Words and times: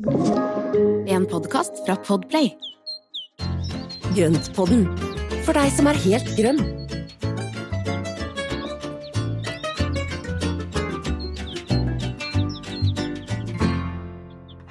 En 0.00 1.26
podkast 1.28 1.82
fra 1.84 1.92
Podplay. 2.00 2.46
Grøntpodden, 4.16 4.86
for 5.44 5.52
deg 5.52 5.68
som 5.76 5.90
er 5.90 5.98
helt 6.00 6.30
grønn. 6.38 6.62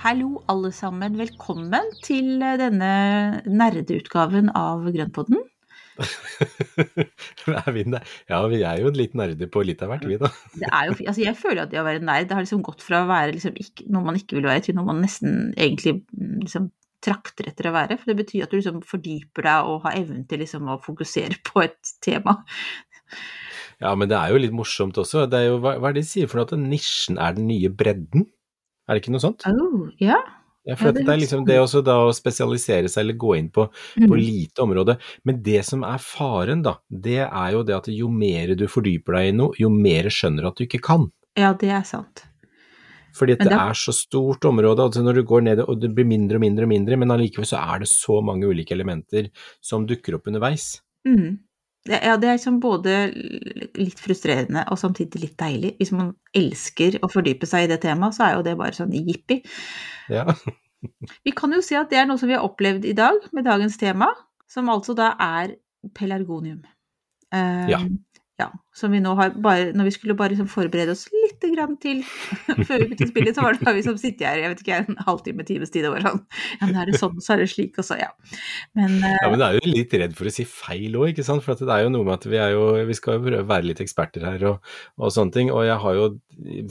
Hallo, 0.01 0.39
alle 0.49 0.73
sammen. 0.73 1.19
Velkommen 1.21 1.93
til 2.01 2.41
denne 2.41 3.43
nerdeutgaven 3.45 4.49
av 4.57 4.89
Grønnpodden. 4.89 5.45
er 7.59 7.69
vi 7.75 7.83
ja, 7.85 8.39
vi 8.51 8.61
er 8.63 8.81
jo 8.83 8.91
litt 8.95 9.15
nerder 9.17 9.49
på 9.51 9.63
litt 9.67 9.81
av 9.83 9.93
hvert, 9.93 10.07
vi 10.07 10.19
da. 10.21 10.31
Det 10.55 10.69
er 10.69 10.89
jo, 10.89 10.97
altså 10.97 11.23
jeg 11.23 11.37
føler 11.39 11.63
at 11.65 11.73
det 11.73 11.81
å 11.81 11.85
være 11.87 12.03
nerd 12.05 12.29
det 12.29 12.37
har 12.37 12.45
liksom 12.45 12.63
gått 12.65 12.83
fra 12.85 13.03
å 13.03 13.09
være 13.09 13.35
liksom 13.35 13.57
ikke, 13.59 13.87
noe 13.91 14.05
man 14.07 14.19
ikke 14.19 14.39
vil 14.39 14.49
være, 14.49 14.65
til 14.67 14.77
noe 14.77 14.87
man 14.89 15.01
nesten 15.03 15.51
egentlig 15.57 15.99
mm, 16.01 16.39
liksom 16.45 16.69
trakter 17.03 17.47
etter 17.51 17.69
å 17.69 17.75
være. 17.75 17.99
For 17.99 18.11
det 18.11 18.17
betyr 18.19 18.45
at 18.45 18.53
du 18.53 18.59
liksom 18.59 18.81
fordyper 18.87 19.47
deg 19.47 19.69
og 19.71 19.85
har 19.85 19.99
evnen 19.99 20.25
til 20.29 20.43
liksom 20.43 20.67
å 20.71 20.79
fokusere 20.83 21.39
på 21.47 21.63
et 21.65 21.93
tema. 22.03 22.39
Ja, 23.79 23.93
men 23.95 24.11
det 24.11 24.17
er 24.19 24.33
jo 24.33 24.41
litt 24.43 24.55
morsomt 24.55 24.97
også. 24.99 25.23
Det 25.31 25.39
er 25.39 25.47
jo, 25.53 25.61
hva, 25.63 25.77
hva 25.79 25.91
er 25.91 25.95
det 25.95 26.03
de 26.03 26.11
sier 26.11 26.27
for 26.31 26.41
noe? 26.41 26.49
At 26.49 26.59
nisjen 26.59 27.19
er 27.21 27.37
den 27.37 27.47
nye 27.47 27.71
bredden? 27.71 28.27
Er 28.89 28.97
det 28.97 29.03
ikke 29.03 29.13
noe 29.15 29.23
sånt? 29.23 29.45
Oh, 29.47 29.87
ja. 30.01 30.19
Ja, 30.69 30.75
for 30.77 30.85
Ja, 30.85 30.93
at 30.93 30.99
det 30.99 31.05
det 31.07 31.13
er 31.15 31.21
liksom 31.23 31.45
det 31.49 31.57
også 31.59 31.81
da 31.83 31.95
å 32.05 32.13
spesialisere 32.15 32.87
seg 32.93 33.01
eller 33.03 33.17
gå 33.17 33.33
inn 33.39 33.49
på, 33.49 33.65
på 33.97 34.07
Mm. 34.13 34.17
lite 34.21 34.61
område. 34.63 34.97
Men 35.25 35.41
det 35.43 35.63
som 35.65 35.83
er 35.83 35.97
faren 35.97 36.61
da, 36.63 36.75
det 36.89 37.23
er 37.25 37.51
jo 37.57 37.63
det 37.65 37.75
at 37.79 37.87
jo 37.91 38.07
mer 38.13 38.53
du 38.55 38.67
fordyper 38.69 39.17
deg 39.17 39.33
i 39.33 39.37
noe, 39.37 39.53
jo 39.57 39.69
mer 39.73 40.09
skjønner 40.13 40.45
du 40.45 40.47
at 40.53 40.55
du 40.61 40.65
ikke 40.67 40.81
kan. 40.85 41.09
ja, 41.35 41.53
det 41.53 41.69
er 41.71 41.83
sant. 41.87 42.25
Fordi 43.15 43.33
at 43.33 43.39
det 43.39 43.49
det- 43.49 43.57
er 43.59 43.73
så 43.73 43.91
stort 43.91 44.45
område, 44.45 44.77
altså 44.85 45.01
når 45.03 45.15
du 45.15 45.23
går 45.23 45.41
ned 45.43 45.59
og 45.67 45.79
det 45.81 45.89
blir 45.95 46.05
mindre 46.05 46.35
og 46.37 46.41
mindre 46.41 46.63
og 46.63 46.69
mindre, 46.69 46.97
men 46.97 47.09
allikevel 47.09 47.45
så 47.49 47.57
er 47.57 47.79
det 47.79 47.87
så 47.89 48.21
mange 48.23 48.45
ulike 48.45 48.71
elementer 48.71 49.29
som 49.61 49.87
dukker 49.87 50.13
opp 50.15 50.27
underveis. 50.27 50.81
Mm. 51.07 51.39
Ja, 51.87 52.17
det 52.19 52.27
er 52.27 52.35
liksom 52.35 52.57
både 52.59 52.95
litt 53.79 54.01
frustrerende 54.03 54.65
og 54.69 54.77
samtidig 54.81 55.21
litt 55.23 55.37
deilig. 55.39 55.71
Hvis 55.79 55.93
man 55.95 56.11
elsker 56.35 56.97
å 57.05 57.09
fordype 57.11 57.47
seg 57.47 57.65
i 57.65 57.69
det 57.71 57.79
temaet, 57.85 58.17
så 58.17 58.25
er 58.27 58.33
jo 58.35 58.43
det 58.45 58.57
bare 58.59 58.75
sånn 58.75 58.91
jippi. 58.93 59.39
Ja. 60.11 60.25
Vi 61.25 61.31
kan 61.35 61.55
jo 61.55 61.61
si 61.65 61.75
at 61.79 61.89
det 61.91 62.01
er 62.01 62.05
noe 62.07 62.19
som 62.19 62.29
vi 62.31 62.35
har 62.37 62.45
opplevd 62.47 62.85
i 62.87 62.93
dag 62.95 63.17
med 63.35 63.43
dagens 63.47 63.75
tema, 63.79 64.07
som 64.47 64.69
altså 64.71 64.93
da 64.95 65.09
er 65.19 65.57
pelargonium. 65.95 66.61
Eh, 67.35 67.65
Ja. 67.71 67.81
ja. 68.39 68.47
Som 68.75 68.95
vi 68.95 69.01
nå 69.03 69.11
har 69.19 69.35
bare 69.35 69.73
Når 69.75 69.89
vi 69.89 69.91
skulle 69.91 70.15
bare 70.17 70.31
liksom 70.33 70.47
forberede 70.47 70.95
oss 70.95 71.03
litt 71.43 71.55
grann 71.55 71.75
til 71.81 72.01
før 72.67 72.81
vi 72.81 72.89
begynte 72.89 73.07
å 73.07 73.11
spille, 73.11 73.33
så 73.35 73.45
var 73.45 73.57
det 73.57 73.67
da 73.67 73.73
vi 73.77 73.85
som 73.85 73.97
sitter 73.99 74.29
her 74.29 74.43
jeg 74.43 74.53
vet 74.53 74.63
ikke, 74.65 74.79
en 74.83 74.99
halvtime, 75.07 75.45
times 75.47 75.73
tid 75.73 75.87
og 75.89 75.97
var 75.97 76.07
sånn 76.07 76.21
Ja, 76.59 76.61
men 76.65 76.79
er 76.81 76.91
det 76.91 77.01
sånn, 77.01 77.17
så 77.23 77.35
er 77.35 77.43
det 77.43 77.49
slik, 77.53 77.79
og 77.81 77.87
så 77.87 77.99
ja. 77.99 78.11
Men 78.77 78.99
uh, 79.03 79.15
Ja, 79.15 79.31
men 79.31 79.41
det 79.41 79.47
er 79.47 79.59
jo 79.59 79.73
litt 79.73 79.97
redd 80.03 80.15
for 80.17 80.29
å 80.29 80.33
si 80.33 80.45
feil 80.49 80.99
òg, 80.99 81.11
ikke 81.13 81.25
sant. 81.27 81.43
For 81.45 81.55
at 81.55 81.63
det 81.63 81.75
er 81.75 81.85
jo 81.85 81.91
noe 81.93 82.07
med 82.07 82.17
at 82.17 82.29
vi 82.29 82.39
er 82.41 82.53
jo 82.55 82.69
Vi 82.89 82.97
skal 82.97 83.17
jo 83.17 83.25
prøve 83.25 83.43
å 83.43 83.49
være 83.49 83.69
litt 83.69 83.83
eksperter 83.83 84.25
her 84.27 84.47
og, 84.51 84.71
og 84.99 85.13
sånne 85.13 85.35
ting. 85.35 85.51
Og 85.53 85.65
jeg 85.67 85.77
har 85.83 85.97
jo 85.97 86.07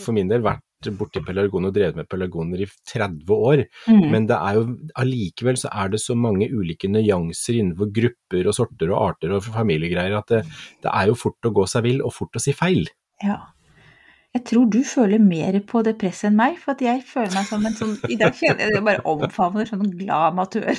for 0.02 0.16
min 0.16 0.30
del 0.30 0.44
vært 0.44 0.64
borti 0.98 1.20
pelargon 1.26 1.66
og 1.68 1.74
drevet 1.74 1.98
med 1.98 2.08
pelargoner 2.10 2.62
i 2.62 2.68
30 2.68 3.34
år. 3.34 3.64
mm, 3.88 4.04
Men 4.12 4.28
det 4.30 4.38
er 4.38 4.58
jo 4.60 4.64
allikevel 5.02 5.58
så 5.58 5.72
er 5.72 5.90
det 5.94 6.00
så 6.02 6.14
mange 6.14 6.48
ulike 6.52 6.90
nyanser 6.90 7.58
innenfor 7.58 7.90
grupper 7.94 8.46
og 8.46 8.54
sorter 8.54 8.92
og 8.92 9.02
arter 9.02 9.34
og 9.34 9.44
familiegreier 9.44 10.18
at 10.20 10.34
det, 10.34 10.42
det 10.84 10.94
er 10.94 11.10
jo 11.10 11.18
fort 11.18 11.50
å 11.50 11.54
gå 11.54 11.66
seg 11.66 11.86
vill 11.88 12.02
og 12.04 12.14
fort 12.14 12.38
å 12.38 12.42
si 12.42 12.54
feil. 12.56 12.86
Ja. 13.24 13.40
Jeg 14.38 14.44
tror 14.52 14.68
du 14.70 14.80
føler 14.86 15.18
mer 15.22 15.56
på 15.66 15.82
det 15.82 15.96
presset 15.98 16.28
enn 16.30 16.36
meg, 16.38 16.58
for 16.62 16.76
at 16.76 16.82
jeg 16.84 17.02
føler 17.08 17.34
meg 17.34 17.46
som 17.48 17.64
en 17.66 17.74
sånn 17.74 17.96
I 18.06 18.18
dag 18.20 18.36
kjenner 18.38 18.68
jeg 18.68 18.76
det 18.78 18.82
bare 18.86 19.02
omfavner 19.08 19.66
sånn 19.66 19.88
glad 19.98 20.28
amatør. 20.32 20.78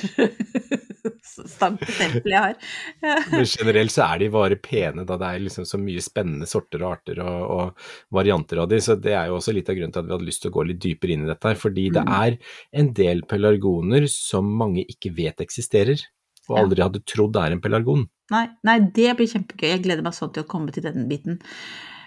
Stank 1.30 1.82
jeg 1.88 2.32
har. 2.34 2.56
Men 3.32 3.46
generelt 3.48 3.92
så 3.94 4.04
er 4.06 4.22
de 4.22 4.28
bare 4.32 4.56
pene, 4.60 5.04
da 5.08 5.16
det 5.20 5.28
er 5.28 5.42
liksom 5.44 5.66
så 5.68 5.78
mye 5.80 6.02
spennende 6.04 6.48
sorter 6.48 6.82
og 6.84 6.94
arter 6.94 7.20
og, 7.24 7.42
og 7.54 8.16
varianter 8.16 8.62
av 8.62 8.70
de, 8.72 8.80
så 8.84 8.96
det 9.00 9.12
er 9.16 9.28
jo 9.30 9.36
også 9.38 9.54
litt 9.56 9.68
av 9.72 9.76
grunnen 9.78 9.94
til 9.94 10.02
at 10.02 10.08
vi 10.08 10.14
hadde 10.16 10.28
lyst 10.28 10.44
til 10.44 10.52
å 10.52 10.56
gå 10.56 10.64
litt 10.70 10.80
dypere 10.82 11.14
inn 11.14 11.26
i 11.26 11.30
dette 11.30 11.52
her, 11.52 11.60
fordi 11.60 11.86
det 11.94 12.06
Mm. 12.06 12.14
er 12.16 12.80
en 12.80 12.92
del 12.96 13.20
pelargoner 13.28 14.06
som 14.10 14.46
mange 14.60 14.86
ikke 14.88 15.12
vet 15.16 15.42
eksisterer, 15.44 16.00
og 16.48 16.56
aldri 16.64 16.82
hadde 16.82 17.04
trodd 17.06 17.36
er 17.36 17.52
en 17.54 17.60
pelargon. 17.62 18.06
Nei, 18.32 18.46
nei, 18.66 18.78
det 18.96 19.12
blir 19.18 19.28
kjempegøy. 19.30 19.68
Jeg 19.74 19.82
gleder 19.84 20.06
meg 20.06 20.14
sånn 20.16 20.32
til 20.34 20.44
å 20.44 20.48
komme 20.48 20.72
til 20.74 20.82
den 20.86 21.04
biten. 21.10 21.40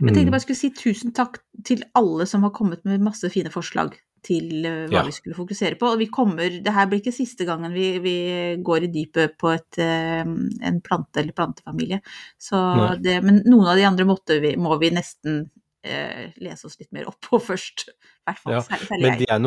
Jeg 0.01 0.13
tenkte 0.13 0.25
Mm. 0.25 0.31
bare 0.31 0.39
jeg 0.41 0.47
skulle 0.47 0.61
si 0.63 0.69
tusen 0.71 1.13
takk 1.13 1.37
til 1.63 1.83
alle 1.95 2.25
som 2.25 2.41
har 2.43 2.51
kommet 2.51 2.83
med 2.85 3.01
masse 3.01 3.29
fine 3.29 3.49
forslag 3.53 3.93
til 4.23 4.65
eh, 4.65 4.87
hva 4.87 5.01
Ja. 5.01 5.03
vi 5.03 5.11
skulle 5.11 5.35
fokusere 5.35 5.77
på. 5.77 5.83
Og 5.91 5.99
vi 5.99 6.07
kommer, 6.07 6.49
det 6.63 6.73
her 6.73 6.85
blir 6.87 7.01
ikke 7.01 7.11
siste 7.13 7.45
gangen 7.45 7.73
vi, 7.73 7.99
vi 7.99 8.17
går 8.63 8.83
i 8.83 8.87
dypet 8.87 9.37
på 9.37 9.53
et, 9.53 9.77
eh, 9.77 10.23
en 10.23 10.81
plante 10.81 11.17
eller 11.19 11.33
plantefamilie. 11.33 12.01
Så 12.39 13.01
det, 13.01 13.21
men 13.23 13.43
noen 13.45 13.67
av 13.67 13.75
de 13.75 13.83
andre 13.83 14.05
måtte 14.05 14.39
vi, 14.41 14.55
må 14.55 14.79
vi 14.79 14.89
nesten 14.91 15.49
eh, 15.83 16.31
lese 16.41 16.65
oss 16.67 16.79
litt 16.79 16.91
mer 16.95 17.07
opp 17.11 17.19
på 17.21 17.39
først. 17.41 17.89
Fall 18.23 18.53
Ja, 18.53 18.59
særlig, 18.63 19.01
Men 19.01 19.17
de 19.19 19.25
er 19.27 19.39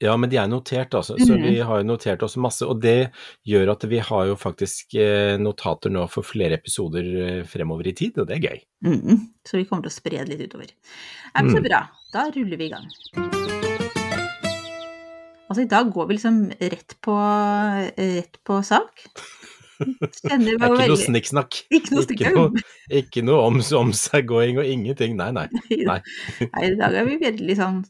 ja, 0.00 0.16
men 0.16 0.30
de 0.30 0.38
er 0.40 0.48
notert, 0.48 0.94
altså. 0.96 1.18
Så 1.20 1.36
Mhm. 1.36 1.42
vi 1.42 1.58
har 1.60 1.82
jo 1.82 1.84
notert 1.84 2.22
oss 2.22 2.36
masse. 2.36 2.62
Og 2.66 2.80
det 2.80 3.12
gjør 3.46 3.72
at 3.72 3.84
vi 3.84 3.98
har 3.98 4.26
jo 4.26 4.34
faktisk 4.36 4.94
eh, 4.94 5.36
notater 5.36 5.90
nå 5.92 6.08
for 6.08 6.22
flere 6.22 6.54
episoder 6.56 7.04
eh, 7.40 7.44
fremover 7.44 7.86
i 7.86 7.92
tid, 7.92 8.16
og 8.18 8.26
det 8.28 8.38
er 8.38 8.48
gøy. 8.48 8.62
Mm, 8.84 9.28
så 9.44 9.58
vi 9.58 9.64
kommer 9.64 9.82
til 9.82 9.92
å 9.92 9.98
spre 10.00 10.24
det 10.24 10.28
litt 10.38 10.48
utover. 10.48 10.72
Ja, 11.34 11.42
men 11.42 11.50
så 11.52 11.60
Mm. 11.60 11.68
bra. 11.68 11.88
Da 12.12 12.30
ruller 12.30 12.56
vi 12.56 12.64
i 12.64 12.70
gang. 12.72 12.88
Altså, 15.52 15.62
i 15.62 15.68
dag 15.68 15.92
går 15.92 16.06
vi 16.08 16.14
liksom 16.14 16.50
rett 16.58 16.94
på, 17.02 17.14
rett 17.98 18.38
på 18.42 18.64
sak. 18.64 19.04
Kjenner 19.80 20.58
meg 20.58 20.66
er 20.66 20.74
ikke 20.76 20.88
noe 20.92 21.00
snikksnakk. 21.00 21.60
Ikke 21.72 21.94
noe 21.96 22.04
Ikke 22.12 23.22
noe, 23.24 23.28
noe 23.28 23.46
om, 23.48 23.60
om 23.80 23.92
seg 23.96 24.26
going 24.30 24.60
og 24.62 24.68
ingenting. 24.68 25.16
Nei, 25.18 25.30
nei. 25.38 25.46
nei. 25.70 25.98
Nei, 26.42 26.66
i 26.68 26.74
dag 26.80 26.98
er 27.00 27.08
vi 27.08 27.18
veldig 27.22 27.56
sånn, 27.58 27.80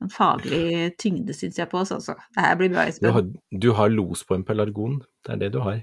sånn 0.00 0.14
faglig 0.14 0.94
tyngde, 1.00 1.36
syns 1.36 1.60
jeg, 1.60 1.70
på 1.72 1.82
oss, 1.82 1.94
også. 1.96 2.16
Det 2.36 2.46
her 2.46 2.60
blir 2.60 2.72
bra, 2.74 2.86
Du 3.00 3.10
har, 3.18 3.26
du 3.66 3.68
har 3.80 3.92
los 3.92 4.24
på 4.26 4.38
en 4.38 4.46
pelargon. 4.46 5.02
Det 5.26 5.36
er 5.36 5.42
det 5.44 5.52
du 5.56 5.60
har. 5.64 5.82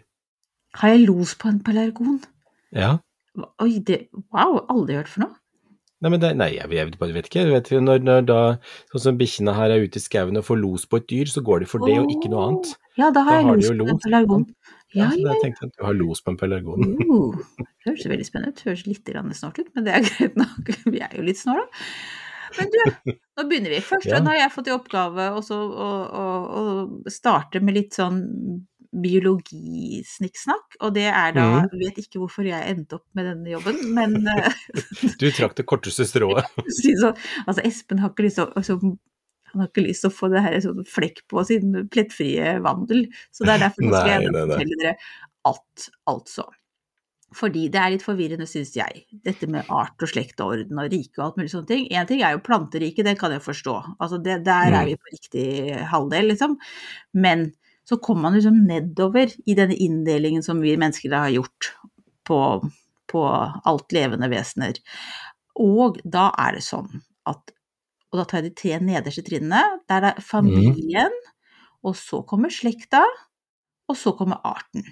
Har 0.79 0.95
jeg 0.95 1.05
los 1.09 1.35
på 1.35 1.51
en 1.51 1.59
pelargon? 1.63 2.21
Ja. 2.75 2.97
Oi, 3.63 3.79
det 3.87 4.07
Wow, 4.33 4.65
aldri 4.71 4.99
hørt 4.99 5.11
for 5.11 5.25
noe. 5.25 5.37
Nei, 6.01 6.09
men 6.09 6.21
det, 6.23 6.31
nei 6.33 6.47
jeg, 6.55 6.65
jeg 6.73 6.89
vet 6.97 7.27
ikke. 7.29 7.43
Jeg 7.43 7.53
vet, 7.53 7.67
når, 7.85 7.99
når 8.01 8.23
da, 8.25 8.37
sånn 8.89 9.03
som 9.03 9.17
bikkjene 9.19 9.53
her 9.53 9.73
er 9.75 9.83
ute 9.85 9.99
i 9.99 10.01
skauen 10.01 10.39
og 10.39 10.47
får 10.47 10.57
los 10.57 10.87
på 10.89 10.97
et 10.97 11.05
dyr, 11.11 11.29
så 11.29 11.43
går 11.45 11.61
de 11.61 11.67
for 11.69 11.85
det 11.85 11.99
og 12.01 12.09
ikke 12.09 12.31
noe 12.33 12.45
annet. 12.47 12.71
Ja, 12.97 13.11
da 13.13 13.21
har 13.27 13.37
Da 13.37 13.53
jeg 13.53 13.59
los 13.59 13.69
på 13.69 13.93
en 13.93 14.01
pelargon. 14.07 14.47
Ja, 14.91 15.07
Ja, 15.07 15.11
ja, 15.15 15.33
jeg 15.33 15.43
tenkte 15.45 15.69
at 15.69 15.77
du 15.77 15.85
har 15.87 15.95
los 15.95 16.23
på 16.23 16.33
en 16.33 16.39
pelargon. 16.39 16.89
Uh, 16.99 17.37
det 17.61 17.87
høres 17.87 18.07
veldig 18.11 18.27
spennende 18.27 18.55
ut. 18.55 18.65
Høres 18.67 18.87
litt 18.89 19.11
snålt 19.39 19.61
ut, 19.61 19.69
men 19.75 19.87
det 19.87 19.93
er 19.95 20.03
greit 20.09 20.35
nok. 20.39 20.73
Vi 20.85 20.99
er 21.03 21.15
jo 21.15 21.27
litt 21.27 21.39
snåle. 21.39 21.63
Men 22.57 22.67
du, 22.73 23.13
nå 23.39 23.45
begynner 23.47 23.71
vi. 23.71 23.79
Først 23.85 24.09
Ja. 24.11 24.19
har 24.25 24.35
jeg 24.35 24.51
fått 24.51 24.67
i 24.67 24.75
oppgave 24.75 25.29
også 25.37 25.55
å, 25.55 25.91
å, 26.23 26.25
å 26.59 27.11
starte 27.11 27.61
med 27.63 27.77
litt 27.77 27.95
sånn 27.95 28.19
biologisnikksnakk, 28.91 30.75
og 30.83 30.95
det 30.97 31.05
er 31.07 31.31
da 31.37 31.45
mm. 31.63 31.77
Vet 31.79 32.01
ikke 32.01 32.19
hvorfor 32.19 32.43
jeg 32.47 32.73
endte 32.73 32.97
opp 32.97 33.05
med 33.15 33.29
denne 33.29 33.53
jobben, 33.53 33.77
men 33.95 34.17
eh, 34.27 34.51
Du 35.21 35.29
trakk 35.31 35.55
det 35.55 35.63
korteste 35.69 36.03
strået. 36.09 36.43
altså 37.47 37.63
Espen 37.63 38.03
har 38.03 38.11
ikke 38.11 38.27
lyst 38.27 38.41
til 38.41 38.49
å 38.49 38.51
altså, 38.59 38.77
han 39.51 39.63
har 39.63 39.69
ikke 39.69 39.83
lyst 39.85 40.05
til 40.05 40.11
å 40.11 40.15
få 40.15 40.31
det 40.31 40.41
her 40.45 40.57
sånn 40.63 40.87
flekk 40.87 41.21
på 41.31 41.43
sin 41.47 41.75
plettfrie 41.91 42.55
vandel, 42.63 43.05
så 43.35 43.45
det 43.47 43.55
er 43.55 43.63
derfor 43.67 43.85
nå 43.87 43.93
skal 43.93 44.11
jeg 44.15 44.33
fortelle 44.33 44.81
dere 44.81 44.95
alt, 45.51 45.87
altså. 46.11 46.47
Fordi 47.35 47.69
det 47.71 47.79
er 47.79 47.93
litt 47.93 48.03
forvirrende, 48.03 48.45
syns 48.49 48.73
jeg, 48.75 49.05
dette 49.23 49.47
med 49.47 49.69
art 49.71 50.03
og 50.03 50.09
slekt 50.11 50.41
og 50.43 50.57
orden 50.57 50.81
og 50.83 50.89
rike 50.91 51.15
og 51.15 51.29
alt 51.29 51.39
mulig 51.39 51.53
sånne 51.53 51.69
ting. 51.69 51.85
Én 51.95 52.07
ting 52.09 52.23
er 52.27 52.35
jo 52.35 52.43
planteriket, 52.43 53.07
det 53.07 53.15
kan 53.21 53.31
jeg 53.31 53.43
forstå, 53.45 53.75
altså 54.03 54.19
det, 54.19 54.41
der 54.47 54.75
er 54.75 54.81
Mm. 54.83 54.89
vi 54.91 54.97
på 54.99 55.13
riktig 55.15 55.47
halvdel, 55.93 56.27
liksom. 56.33 56.57
Men 57.13 57.51
så 57.87 57.97
kommer 57.97 58.27
man 58.27 58.35
liksom 58.35 58.59
nedover 58.67 59.31
i 59.45 59.55
denne 59.55 59.75
inndelingen 59.75 60.43
som 60.43 60.59
vi 60.61 60.75
mennesker 60.77 61.15
har 61.15 61.31
gjort 61.33 61.71
på, 62.27 62.39
på 63.11 63.23
alt 63.65 63.95
levende 63.95 64.29
vesener. 64.31 64.77
Og 65.59 65.99
da 66.03 66.29
er 66.39 66.59
det 66.59 66.63
sånn 66.63 67.01
at 67.27 67.51
Og 68.11 68.19
da 68.19 68.25
tar 68.27 68.41
jeg 68.41 68.49
de 68.51 68.55
tre 68.59 68.79
nederste 68.83 69.23
trinnene. 69.23 69.61
Der 69.87 70.09
er 70.11 70.21
familien, 70.21 71.13
og 71.83 71.95
så 71.95 72.21
kommer 72.27 72.51
slekta, 72.51 73.03
og 73.89 73.95
så 73.97 74.11
kommer 74.17 74.41
arten. 74.45 74.83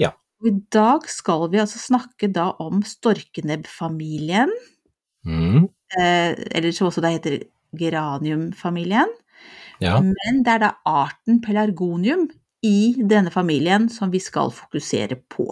Ja. 0.00 0.10
Og 0.42 0.48
I 0.50 0.54
dag 0.74 1.06
skal 1.08 1.46
vi 1.52 1.60
altså 1.62 1.78
snakke 1.78 2.28
da 2.34 2.50
om 2.60 2.82
storkenebbfamilien, 2.82 4.50
Mm. 5.24 5.68
eh, 5.96 6.34
eller 6.52 6.72
som 6.72 6.88
også 6.90 7.00
det 7.00 7.12
heter 7.14 7.38
geraniumfamilien. 7.78 9.08
Ja. 9.80 10.00
Men 10.00 10.42
det 10.44 10.52
er 10.52 10.58
da 10.58 10.72
arten 10.84 11.40
pelargonium 11.40 12.28
i 12.62 12.94
denne 13.00 13.30
familien 13.32 13.88
som 13.88 14.10
vi 14.12 14.18
skal 14.20 14.50
fokusere 14.50 15.16
på. 15.28 15.48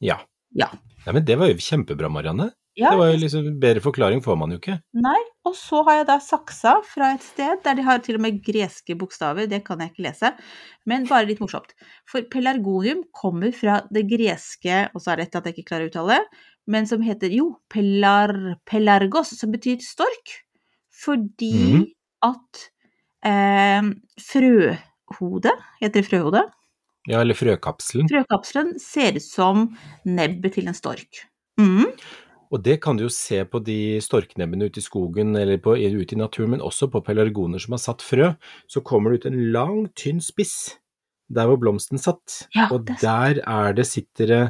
ja. 0.00 0.20
Ja. 0.56 0.70
Nei, 1.04 1.12
men 1.12 1.24
det 1.26 1.34
var 1.36 1.50
jo 1.50 1.54
kjempebra, 1.60 2.08
Marianne. 2.08 2.46
Ja, 2.76 2.90
Det 2.92 3.00
var 3.00 3.08
jo 3.08 3.20
liksom 3.22 3.46
Bedre 3.60 3.80
forklaring 3.80 4.20
får 4.24 4.36
man 4.36 4.52
jo 4.52 4.58
ikke. 4.60 4.76
Nei, 5.00 5.18
og 5.48 5.54
så 5.56 5.80
har 5.86 6.02
jeg 6.02 6.08
da 6.10 6.16
saksa 6.20 6.74
fra 6.84 7.14
et 7.16 7.24
sted 7.24 7.62
der 7.64 7.78
de 7.78 7.84
har 7.86 8.02
til 8.04 8.18
og 8.18 8.24
med 8.26 8.42
greske 8.44 8.96
bokstaver, 9.00 9.48
det 9.48 9.62
kan 9.64 9.80
jeg 9.80 9.94
ikke 9.94 10.04
lese, 10.04 10.32
men 10.84 11.06
bare 11.08 11.28
litt 11.30 11.40
morsomt. 11.40 11.72
For 12.10 12.26
pelargonium 12.32 13.06
kommer 13.16 13.54
fra 13.56 13.78
det 13.88 14.04
greske, 14.10 14.82
og 14.92 15.00
så 15.00 15.14
er 15.14 15.22
det 15.22 15.28
et 15.30 15.38
at 15.40 15.48
jeg 15.48 15.56
ikke 15.56 15.70
klarer 15.70 15.88
å 15.88 15.92
uttale, 15.92 16.18
men 16.68 16.88
som 16.90 17.04
heter 17.06 17.32
jo 17.32 17.54
pelar, 17.72 18.34
pelargos, 18.68 19.32
som 19.38 19.54
betyr 19.54 19.80
stork. 19.84 20.34
Fordi 20.96 21.54
mm. 21.78 21.86
at 22.28 22.66
eh, 23.28 23.88
frøhodet, 24.26 25.56
heter 25.80 26.02
det 26.02 26.06
frøhode? 26.10 26.44
Ja, 27.06 27.22
eller 27.22 27.38
frøkapselen. 27.38 28.08
Frøkapselen 28.10 28.76
ser 28.82 29.16
ut 29.16 29.24
som 29.24 29.68
nebbet 30.04 30.58
til 30.58 30.68
en 30.68 30.76
stork. 30.76 31.24
Mhm. 31.60 31.92
Og 32.52 32.62
det 32.62 32.80
kan 32.84 32.96
du 32.96 33.04
jo 33.06 33.12
se 33.12 33.42
på 33.44 33.60
de 33.64 33.98
storknebbene 34.04 34.68
ute 34.68 34.78
i 34.78 34.84
skogen 34.84 35.34
eller 35.36 35.58
på, 35.62 35.74
ute 35.76 36.14
i 36.14 36.18
naturen, 36.18 36.50
men 36.54 36.64
også 36.64 36.88
på 36.92 37.02
pelargoner 37.06 37.58
som 37.62 37.72
har 37.76 37.82
satt 37.82 38.04
frø. 38.06 38.32
Så 38.70 38.82
kommer 38.86 39.10
det 39.10 39.20
ut 39.24 39.30
en 39.32 39.40
lang, 39.52 39.86
tynn 39.98 40.20
spiss 40.24 40.76
der 41.26 41.48
hvor 41.50 41.58
blomsten 41.58 41.98
satt. 41.98 42.44
Ja, 42.54 42.68
og 42.70 42.86
er 42.86 43.00
der 43.02 43.40
er 43.50 43.72
det 43.74 43.86
sitter 43.88 44.28
det, 44.30 44.42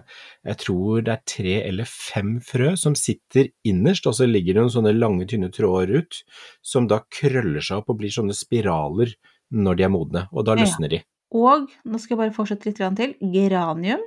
jeg 0.45 0.59
tror 0.61 1.01
det 1.07 1.15
er 1.15 1.23
tre 1.25 1.55
eller 1.65 1.89
fem 1.89 2.35
frø 2.45 2.75
som 2.77 2.93
sitter 2.99 3.49
innerst, 3.65 4.05
og 4.07 4.13
så 4.19 4.29
ligger 4.29 4.53
det 4.59 4.65
noen 4.67 4.75
sånne 4.75 4.93
lange, 4.99 5.25
tynne 5.31 5.49
tråder 5.55 6.03
ut, 6.03 6.21
som 6.61 6.85
da 6.91 7.01
krøller 7.09 7.65
seg 7.65 7.81
opp 7.81 7.95
og 7.95 8.03
blir 8.03 8.13
sånne 8.13 8.37
spiraler 8.37 9.15
når 9.57 9.79
de 9.79 9.87
er 9.87 9.93
modne, 9.95 10.27
og 10.37 10.45
da 10.45 10.57
løsner 10.59 10.93
de. 10.93 11.01
Og 11.33 11.65
nå 11.87 11.99
skal 11.99 12.15
jeg 12.17 12.21
bare 12.27 12.37
fortsette 12.37 12.69
litt 12.69 12.79
til. 13.01 13.15
Geranium 13.33 14.05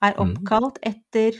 er 0.00 0.14
Mhm. 0.14 0.36
oppkalt 0.38 0.78
etter 0.86 1.34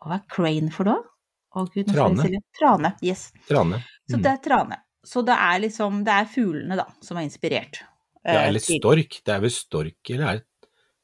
Hva 0.00 0.16
er 0.16 0.22
crane 0.32 0.70
for 0.72 0.88
noe? 0.88 1.02
Å 1.50 1.64
gud, 1.66 1.88
Trane. 1.90 2.28
Trane. 2.54 2.92
Yes. 3.02 3.32
Trane. 3.48 3.80
Så 4.08 4.16
Mm. 4.16 4.22
det 4.22 4.30
er 4.30 4.36
trane. 4.44 4.76
Så 5.04 5.24
det 5.26 5.34
er 5.34 5.58
liksom 5.60 6.04
Det 6.04 6.12
er 6.12 6.24
fuglene, 6.26 6.76
da, 6.76 6.86
som 7.00 7.16
er 7.16 7.22
inspirert. 7.26 7.80
Ja, 8.24 8.32
eh, 8.42 8.48
eller 8.48 8.60
stork. 8.60 9.20
Det 9.24 9.34
er 9.34 9.40
vel 9.40 9.50
stork, 9.50 10.10
eller 10.10 10.26
er, 10.34 10.42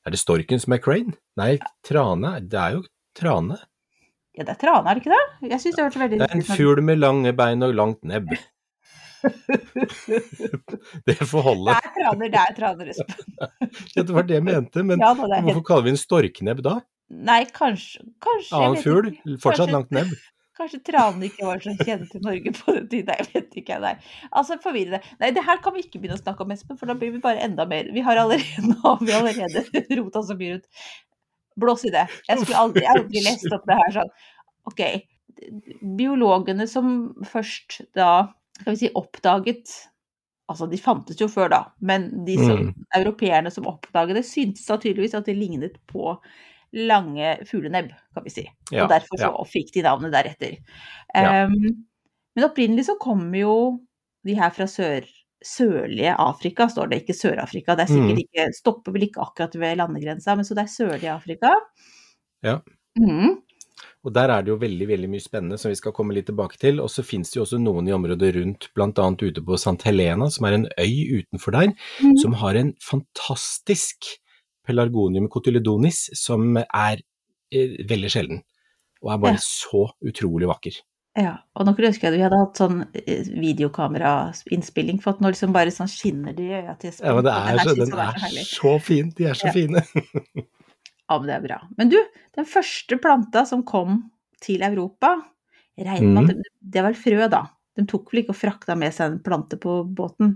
er 0.06 0.10
det 0.10 0.19
storken 0.20 0.60
som 0.60 0.72
er 0.72 0.78
crane? 0.78 1.14
Nei, 1.37 1.58
trane. 1.82 2.40
Det 2.48 2.58
er 2.60 2.72
jo 2.76 2.84
trane. 3.14 3.58
Ja, 4.37 4.44
det 4.44 4.52
er 4.54 4.60
trane, 4.60 4.87
er 4.87 4.94
det 4.94 5.02
ikke 5.02 5.16
det? 5.16 5.50
Jeg 5.50 5.60
syns 5.60 5.76
det 5.76 5.84
hørtes 5.84 6.00
veldig 6.02 6.19
Det 6.20 6.31
er 6.31 6.37
en 6.37 6.42
fugl 6.56 6.82
med 6.82 6.99
lange 6.99 7.32
bein 7.37 7.62
og 7.62 7.75
langt 7.75 8.02
nebb. 8.04 8.28
Det 11.06 11.16
får 11.26 11.46
Det 11.64 11.72
er 11.75 11.88
traner, 11.96 12.28
det 12.31 12.40
er 12.42 12.52
traner, 12.54 12.90
Espen. 12.92 13.25
Ja, 13.96 14.02
det 14.02 14.12
var 14.14 14.22
det 14.28 14.37
jeg 14.37 14.44
mente, 14.44 14.82
men 14.84 15.00
Ja 15.00 15.14
da, 15.14 15.40
hvorfor 15.42 15.64
kaller 15.66 15.82
vi 15.88 15.94
en 15.94 16.00
storknebb 16.00 16.62
da? 16.62 16.81
Nei, 17.10 17.44
kanskje, 17.54 18.02
kanskje 18.24 18.56
Annen 18.58 18.80
fugl, 18.82 19.12
fortsatt 19.38 19.68
Kanskje- 19.68 19.72
langt 19.76 19.90
nebb. 19.94 20.14
Kanskje 20.56 20.78
tranene 20.88 21.26
ikke 21.28 21.44
var 21.46 21.58
så 21.60 21.74
kjent 21.84 22.14
i 22.16 22.20
Norge 22.24 22.50
på 22.56 22.72
den 22.74 22.86
tiden, 22.88 23.14
jeg 23.18 23.26
vet 23.34 23.56
ikke. 23.60 23.76
Nei. 23.82 23.90
Altså, 24.32 24.56
forvirrende. 24.62 25.02
Nei, 25.20 25.28
det 25.36 25.42
her 25.44 25.58
kan 25.62 25.74
vi 25.76 25.82
ikke 25.84 26.00
begynne 26.00 26.16
å 26.16 26.22
snakke 26.22 26.40
om, 26.46 26.50
Espen, 26.54 26.78
for 26.80 26.86
da 26.88 26.94
blir 26.96 27.12
vi 27.12 27.20
bare 27.20 27.42
enda 27.44 27.66
mer 27.68 27.90
Vi 27.92 28.00
har 28.00 28.16
allerede, 28.16 28.64
nå 28.70 28.80
har 28.80 29.18
allerede 29.20 29.64
rota 30.00 30.22
så 30.24 30.34
mye 30.38 30.54
rundt. 30.56 30.66
Blås 31.60 31.84
i 31.84 31.92
det. 31.92 32.06
Jeg 32.28 32.40
skulle 32.40 32.58
aldri, 32.62 32.86
aldri 32.88 33.22
lest 33.24 33.46
opp 33.52 33.68
det 33.68 33.76
her 33.82 33.92
sånn. 34.00 34.10
Ok. 34.72 34.82
Biologene 35.96 36.66
som 36.68 36.88
først 37.28 37.82
da, 37.96 38.32
skal 38.60 38.72
vi 38.74 38.80
si, 38.86 38.90
oppdaget 38.96 39.76
Altså, 40.46 40.68
de 40.70 40.78
fantes 40.78 41.18
jo 41.18 41.26
før, 41.26 41.48
da, 41.50 41.58
men 41.82 42.04
de 42.24 42.36
som, 42.38 42.60
Mm. 42.68 42.84
europeerne 42.94 43.50
som 43.50 43.64
oppdaget 43.66 44.14
det, 44.14 44.22
syntes 44.24 44.62
da 44.68 44.76
tydeligvis 44.78 45.16
at 45.18 45.24
det 45.26 45.34
lignet 45.34 45.74
på 45.90 46.12
lange 46.76 47.37
fuglenebb, 47.49 47.93
kan 48.14 48.25
vi 48.26 48.32
si. 48.32 48.46
Ja, 48.70 48.84
og 48.84 48.93
derfor 48.93 49.20
så 49.20 49.31
ja. 49.31 49.44
fikk 49.49 49.75
de 49.75 49.84
navnet 49.87 50.14
deretter. 50.14 50.58
Ja. 51.14 51.46
Um, 51.46 51.87
men 52.37 52.49
opprinnelig 52.50 52.87
så 52.90 52.99
kommer 53.00 53.38
jo 53.40 53.55
de 54.26 54.34
her 54.37 54.52
fra 54.52 54.67
sør, 54.69 55.06
sørlige 55.44 56.12
Afrika, 56.20 56.67
står 56.69 56.90
det, 56.90 57.02
ikke 57.02 57.17
Sør-Afrika. 57.17 57.76
Det 57.76 57.87
er 57.87 57.93
sikkert 57.94 58.19
Mm. 58.19 58.23
ikke, 58.25 58.46
stopper 58.56 58.93
vel 58.93 59.06
ikke 59.08 59.23
akkurat 59.23 59.55
ved 59.55 59.76
landegrensa, 59.81 60.34
men 60.34 60.44
så 60.44 60.55
det 60.55 60.67
er 60.67 60.75
sørlige 60.75 61.12
Afrika. 61.14 61.55
Ja. 62.44 62.58
Mm. 62.99 63.38
Og 64.06 64.12
der 64.14 64.31
er 64.31 64.43
det 64.43 64.52
jo 64.52 64.58
veldig 64.61 64.87
veldig 64.88 65.08
mye 65.11 65.23
spennende 65.23 65.58
som 65.58 65.73
vi 65.73 65.78
skal 65.78 65.93
komme 65.93 66.14
litt 66.14 66.28
tilbake 66.31 66.58
til. 66.62 66.81
Og 66.81 66.90
så 66.93 67.02
finnes 67.02 67.31
det 67.31 67.40
jo 67.40 67.43
også 67.43 67.58
noen 67.58 67.88
i 67.88 67.94
området 67.96 68.34
rundt, 68.37 68.69
bl.a. 68.75 69.08
ute 69.23 69.43
på 69.43 69.58
St. 69.58 69.82
Helena, 69.88 70.28
som 70.31 70.46
er 70.46 70.52
en 70.52 70.69
øy 70.78 71.20
utenfor 71.20 71.56
der, 71.56 71.73
mm. 72.00 72.17
som 72.23 72.38
har 72.43 72.55
en 72.55 72.73
fantastisk 72.82 74.12
pelargonium 74.66 75.28
cotyledonis 75.32 76.06
som 76.18 76.56
er 76.60 77.00
eh, 77.52 77.78
veldig 77.88 78.10
sjelden. 78.12 78.42
Og 79.04 79.12
er 79.14 79.18
bare 79.22 79.38
Ja. 79.38 79.44
så 79.44 79.86
utrolig 80.04 80.48
vakker. 80.50 80.80
Ja, 81.16 81.38
og 81.56 81.64
nå 81.64 81.72
kunne 81.72 81.88
jeg 81.88 82.02
at 82.04 82.12
vi 82.12 82.20
hadde 82.20 82.38
hatt 82.42 82.58
sånn 82.60 82.82
eh, 82.92 83.24
videokamerainnspilling, 83.40 84.98
for 85.00 85.14
at 85.14 85.22
nå 85.24 85.30
liksom 85.32 85.54
bare 85.54 85.72
sånn 85.72 85.88
skinner 85.88 86.34
de 86.36 86.50
i 86.50 86.58
øya 86.58 86.74
til 86.80 86.90
Espen. 86.90 87.06
Ja, 87.08 87.14
men 87.16 87.24
det 87.24 87.32
er 87.32 87.62
så, 87.62 87.74
den 87.78 87.94
er 87.94 88.18
så 88.20 88.44
så 88.50 88.74
fin. 88.84 89.10
De 89.16 89.24
er 89.30 89.38
så 89.38 89.48
Ja. 89.48 89.52
fine. 89.56 89.82
Ja, 91.08 91.20
men 91.20 91.28
det 91.28 91.34
er 91.36 91.42
bra. 91.44 91.56
Men 91.78 91.88
du, 91.88 92.00
den 92.34 92.44
første 92.50 92.96
planta 92.98 93.44
som 93.46 93.60
kom 93.62 94.10
til 94.42 94.58
Europa, 94.66 95.12
regner 95.78 96.08
med 96.16 96.24
at 96.24 96.32
det, 96.34 96.48
det 96.60 96.82
var 96.82 96.90
vel 96.90 96.98
frø, 96.98 97.28
da. 97.30 97.44
De 97.78 97.84
tok 97.86 98.10
vel 98.10 98.24
ikke 98.24 98.34
og 98.34 98.40
frakta 98.40 98.74
med 98.74 98.90
seg 98.92 99.12
en 99.12 99.20
plante 99.22 99.54
på 99.62 99.84
båten? 99.86 100.32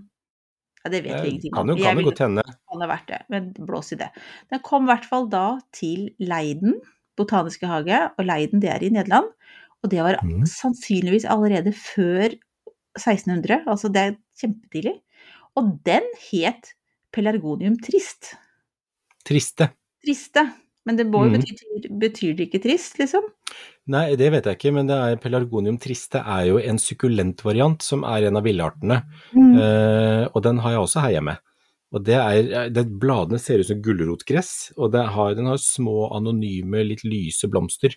Ja, 0.81 0.91
det 0.93 1.03
vet 1.05 1.19
vi 1.21 1.35
ingenting 1.35 1.53
kan 1.53 1.69
om. 1.69 1.75
jo, 1.75 1.85
Jeg 1.85 1.93
kan 1.93 2.01
jo 2.01 2.09
godt 2.09 2.23
hende. 2.25 2.45
kan 2.45 2.85
ha 2.85 2.89
vært 2.89 3.11
det, 3.11 3.21
men 3.33 3.51
blås 3.59 3.93
i 3.93 3.99
det. 4.01 4.09
Den 4.53 4.63
kom 4.65 4.87
i 4.87 4.93
hvert 4.93 5.09
fall 5.09 5.29
da 5.33 5.45
til 5.77 6.09
Leiden 6.19 6.79
botaniske 7.21 7.69
hage, 7.69 7.99
og 8.17 8.25
Leiden 8.25 8.63
det 8.63 8.71
er 8.73 8.85
i 8.85 8.93
Nederland. 8.93 9.29
Og 9.85 9.93
det 9.93 10.03
var 10.05 10.19
mm. 10.25 10.45
sannsynligvis 10.49 11.27
allerede 11.29 11.73
før 11.77 12.33
1600, 12.99 13.63
altså 13.71 13.89
det 13.93 14.03
er 14.03 14.17
kjempetidlig. 14.41 14.97
Og 15.59 15.73
den 15.87 16.05
het 16.31 16.73
pelargonium 17.15 17.79
trist. 17.83 18.35
Triste. 19.27 19.71
Triste. 20.05 20.47
Men 20.89 20.97
det 20.97 21.05
må 21.13 21.27
jo 21.27 21.35
mm. 21.35 21.43
bety, 21.43 21.91
betyr 22.01 22.37
det 22.39 22.47
ikke 22.49 22.63
trist, 22.65 22.97
liksom? 23.01 23.27
Nei, 23.93 24.15
det 24.17 24.31
vet 24.33 24.47
jeg 24.49 24.57
ikke, 24.57 24.73
men 24.77 24.89
det 24.89 24.97
er, 24.97 25.19
pelargonium 25.21 25.77
triste 25.83 26.23
er 26.23 26.47
jo 26.49 26.61
en 26.63 26.81
sukkulent 26.81 27.45
variant 27.45 27.85
som 27.85 28.07
er 28.09 28.29
en 28.29 28.41
av 28.41 28.47
villartene. 28.47 29.03
Mm. 29.35 29.55
Eh, 29.61 30.25
og 30.31 30.41
den 30.47 30.63
har 30.65 30.77
jeg 30.77 30.85
også 30.87 31.05
her 31.05 31.17
hjemme. 31.19 31.37
Og 31.91 32.05
det 32.07 32.17
er, 32.17 32.71
det, 32.71 32.87
Bladene 33.03 33.41
ser 33.43 33.61
ut 33.61 33.69
som 33.69 33.81
gulrotgress, 33.83 34.71
og 34.79 34.93
det 34.95 35.03
har, 35.15 35.35
den 35.37 35.51
har 35.51 35.61
små, 35.61 36.07
anonyme, 36.17 36.85
litt 36.87 37.03
lyse 37.05 37.51
blomster 37.51 37.97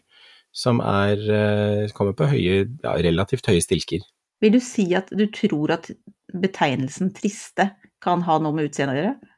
som 0.54 0.82
er, 0.86 1.18
eh, 1.34 1.92
kommer 1.98 2.14
på 2.18 2.30
høye, 2.30 2.66
ja, 2.84 2.96
relativt 3.02 3.48
høye 3.50 3.62
stilker. 3.62 4.04
Vil 4.42 4.54
du 4.54 4.60
si 4.62 4.86
at 4.98 5.10
du 5.10 5.26
tror 5.34 5.72
at 5.78 5.90
betegnelsen 6.34 7.14
triste 7.16 7.72
kan 8.04 8.26
ha 8.28 8.38
noe 8.42 8.54
med 8.54 8.70
utseendet 8.70 8.98
å 8.98 9.02
gjøre? 9.02 9.32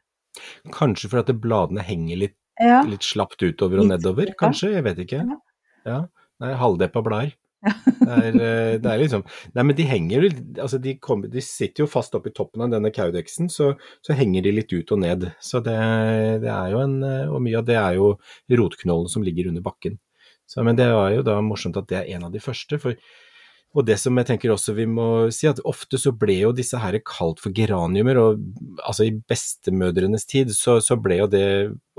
Kanskje 0.76 1.12
fordi 1.12 1.36
bladene 1.40 1.84
henger 1.86 2.24
litt, 2.26 2.38
Ja. 2.62 2.84
litt 2.88 3.04
slapt 3.04 3.42
utover 3.44 3.82
og 3.84 3.90
nedover, 3.90 4.32
kanskje, 4.40 4.76
jeg 4.78 4.86
vet 4.86 5.02
ikke. 5.04 5.24
Ja. 5.28 5.42
Ja, 5.86 5.98
Nei, 6.42 6.54
halvdeppa 6.60 7.02
blader. 7.06 7.36
Det 7.66 8.12
er, 8.12 8.36
eh, 8.38 8.74
det 8.78 8.90
er 8.92 9.00
liksom 9.02 9.24
Nei, 9.56 9.64
men 9.64 9.74
de 9.78 9.86
henger 9.90 10.28
Altså, 10.62 10.78
de, 10.78 10.92
kommer, 11.02 11.32
de 11.32 11.42
sitter 11.42 11.82
jo 11.82 11.90
fast 11.90 12.14
oppi 12.18 12.30
toppen 12.36 12.62
av 12.62 12.74
denne 12.76 12.92
kaudeksen, 12.94 13.50
så, 13.50 13.72
så 14.06 14.18
henger 14.18 14.46
de 14.46 14.54
litt 14.54 14.74
ut 14.76 14.92
og 14.94 15.02
ned. 15.02 15.26
Så 15.42 15.64
det, 15.66 15.78
det 16.44 16.52
er 16.52 16.74
jo 16.76 16.84
en 16.84 17.00
eh, 17.04 17.32
Og 17.32 17.42
mye 17.42 17.62
av 17.62 17.66
det 17.66 17.80
er 17.82 17.98
jo 17.98 18.12
rotknollen 18.52 19.10
som 19.12 19.26
ligger 19.26 19.50
under 19.50 19.66
bakken. 19.66 19.98
Så, 20.46 20.62
men 20.62 20.78
det 20.78 20.92
var 20.94 21.10
jo 21.16 21.24
da 21.26 21.40
morsomt 21.42 21.78
at 21.82 21.90
det 21.90 22.04
er 22.04 22.12
en 22.18 22.28
av 22.28 22.36
de 22.36 22.44
første. 22.44 22.78
for 22.82 22.94
og 23.76 23.84
det 23.84 23.98
som 24.00 24.16
jeg 24.16 24.28
tenker 24.30 24.54
også 24.54 24.74
vi 24.78 24.86
må 24.88 25.28
si, 25.36 25.50
at 25.50 25.60
ofte 25.68 26.00
så 26.00 26.14
ble 26.16 26.38
jo 26.40 26.52
disse 26.56 26.80
her 26.80 26.96
kalt 27.04 27.42
for 27.44 27.52
geraniumer, 27.56 28.20
og 28.22 28.44
altså 28.80 29.10
i 29.10 29.16
bestemødrenes 29.28 30.24
tid 30.32 30.54
så, 30.56 30.78
så 30.84 30.96
ble 30.96 31.18
jo 31.20 31.28
det 31.32 31.48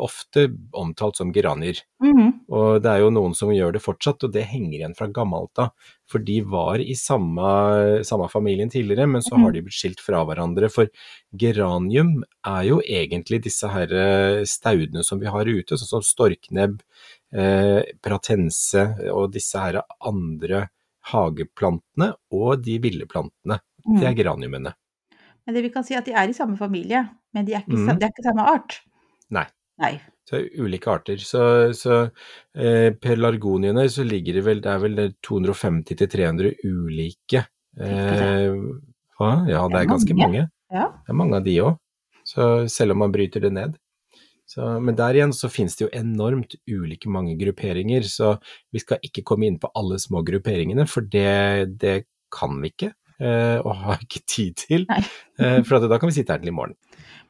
ofte 0.01 0.47
omtalt 0.77 1.21
som 1.21 1.33
geranier. 1.37 1.83
Mhm. 2.05 2.33
Og 2.53 2.81
det 2.81 2.91
er 2.93 3.03
jo 3.03 3.11
noen 3.13 3.35
som 3.37 3.53
gjør 3.53 3.75
det 3.77 3.83
fortsatt, 3.85 4.25
og 4.25 4.33
det 4.33 4.47
henger 4.49 4.79
igjen 4.79 4.97
fra 4.97 5.09
gammelt 5.13 5.61
av. 5.61 5.73
For 6.09 6.23
de 6.23 6.39
var 6.47 6.81
i 6.81 6.95
samme, 6.97 7.51
samme 8.07 8.29
familien 8.33 8.71
tidligere, 8.73 9.09
men 9.11 9.25
så 9.25 9.37
har 9.41 9.53
de 9.53 9.65
blitt 9.67 9.77
skilt 9.77 10.01
fra 10.05 10.23
hverandre. 10.29 10.71
For 10.73 10.89
geranium 11.37 12.21
er 12.47 12.63
jo 12.69 12.79
egentlig 12.85 13.43
disse 13.49 13.69
her 13.73 13.93
eh, 13.93 14.45
staudene 14.49 15.05
som 15.05 15.21
vi 15.21 15.29
har 15.33 15.51
ute, 15.51 15.77
sånn 15.77 15.97
som 15.99 16.07
storknebb, 16.07 16.79
eh, 17.35 17.83
pratense 18.05 18.87
og 19.11 19.35
disse 19.35 19.61
her 19.61 19.83
andre 19.99 20.69
hageplantene 21.13 22.13
og 22.33 22.63
de 22.65 22.79
ville 22.83 23.07
plantene. 23.07 23.61
Det 23.87 24.03
er 24.03 24.11
Mhm. 24.13 24.17
geraniumene. 24.19 24.73
Men 25.47 25.55
det 25.55 25.63
vi 25.63 25.71
kan 25.71 25.85
si 25.85 25.95
er 25.95 25.99
at 25.99 26.05
de 26.09 26.13
er 26.13 26.29
i 26.29 26.33
samme 26.35 26.57
familie, 26.59 27.09
men 27.35 27.45
de 27.47 27.55
er 27.55 27.61
ikke, 27.63 27.77
Mhm. 27.79 27.99
de 27.99 28.05
er 28.05 28.11
ikke 28.11 28.25
samme 28.25 28.43
art. 28.51 28.81
Nei. 29.31 29.47
Nei. 29.79 30.01
Så 30.29 30.41
ulike 30.59 30.89
arter. 30.91 31.17
Så, 31.23 31.71
så 31.73 32.11
eh, 32.57 32.91
pelargoniene 32.91 33.85
så 33.89 34.03
ligger 34.05 34.35
det 34.35 34.45
vel, 34.45 34.61
det 34.61 34.71
er 34.73 34.79
vel 34.79 35.15
250-300 35.23 36.55
ulike 36.65 37.47
eh, 37.79 38.57
hva? 39.19 39.31
Ja, 39.49 39.69
det 39.69 39.83
er 39.83 39.87
ganske 39.91 40.17
mange. 40.17 40.49
Ja. 40.73 40.89
Det 41.07 41.13
er 41.13 41.19
mange 41.21 41.37
av 41.37 41.45
de 41.45 41.57
òg. 41.63 41.77
Så 42.27 42.69
selv 42.69 42.93
om 42.97 42.99
man 43.05 43.13
bryter 43.13 43.41
det 43.41 43.53
ned. 43.53 43.77
Så 44.57 44.67
men 44.81 44.97
der 44.97 45.19
igjen 45.19 45.35
så 45.37 45.51
finnes 45.53 45.77
det 45.77 45.85
jo 45.85 45.91
enormt 45.93 46.55
ulike 46.65 47.11
mange 47.13 47.35
grupperinger, 47.37 48.07
så 48.09 48.39
vi 48.73 48.81
skal 48.81 49.03
ikke 49.05 49.25
komme 49.29 49.51
inn 49.51 49.59
på 49.61 49.69
alle 49.77 49.99
små 50.01 50.23
grupperingene, 50.25 50.87
for 50.89 51.05
det, 51.13 51.77
det 51.83 51.99
kan 52.33 52.57
vi 52.63 52.73
ikke. 52.73 52.95
eh, 53.21 53.59
og 53.65 53.75
har 53.81 54.01
ikke 54.05 54.21
tid 54.29 54.57
til, 54.61 54.87
eh, 54.89 55.63
for 55.65 55.77
at 55.79 55.87
da 55.89 55.97
kan 56.01 56.09
vi 56.11 56.17
sitte 56.19 56.33
her 56.35 56.41
til 56.43 56.51
i 56.51 56.57
morgen. 56.57 56.75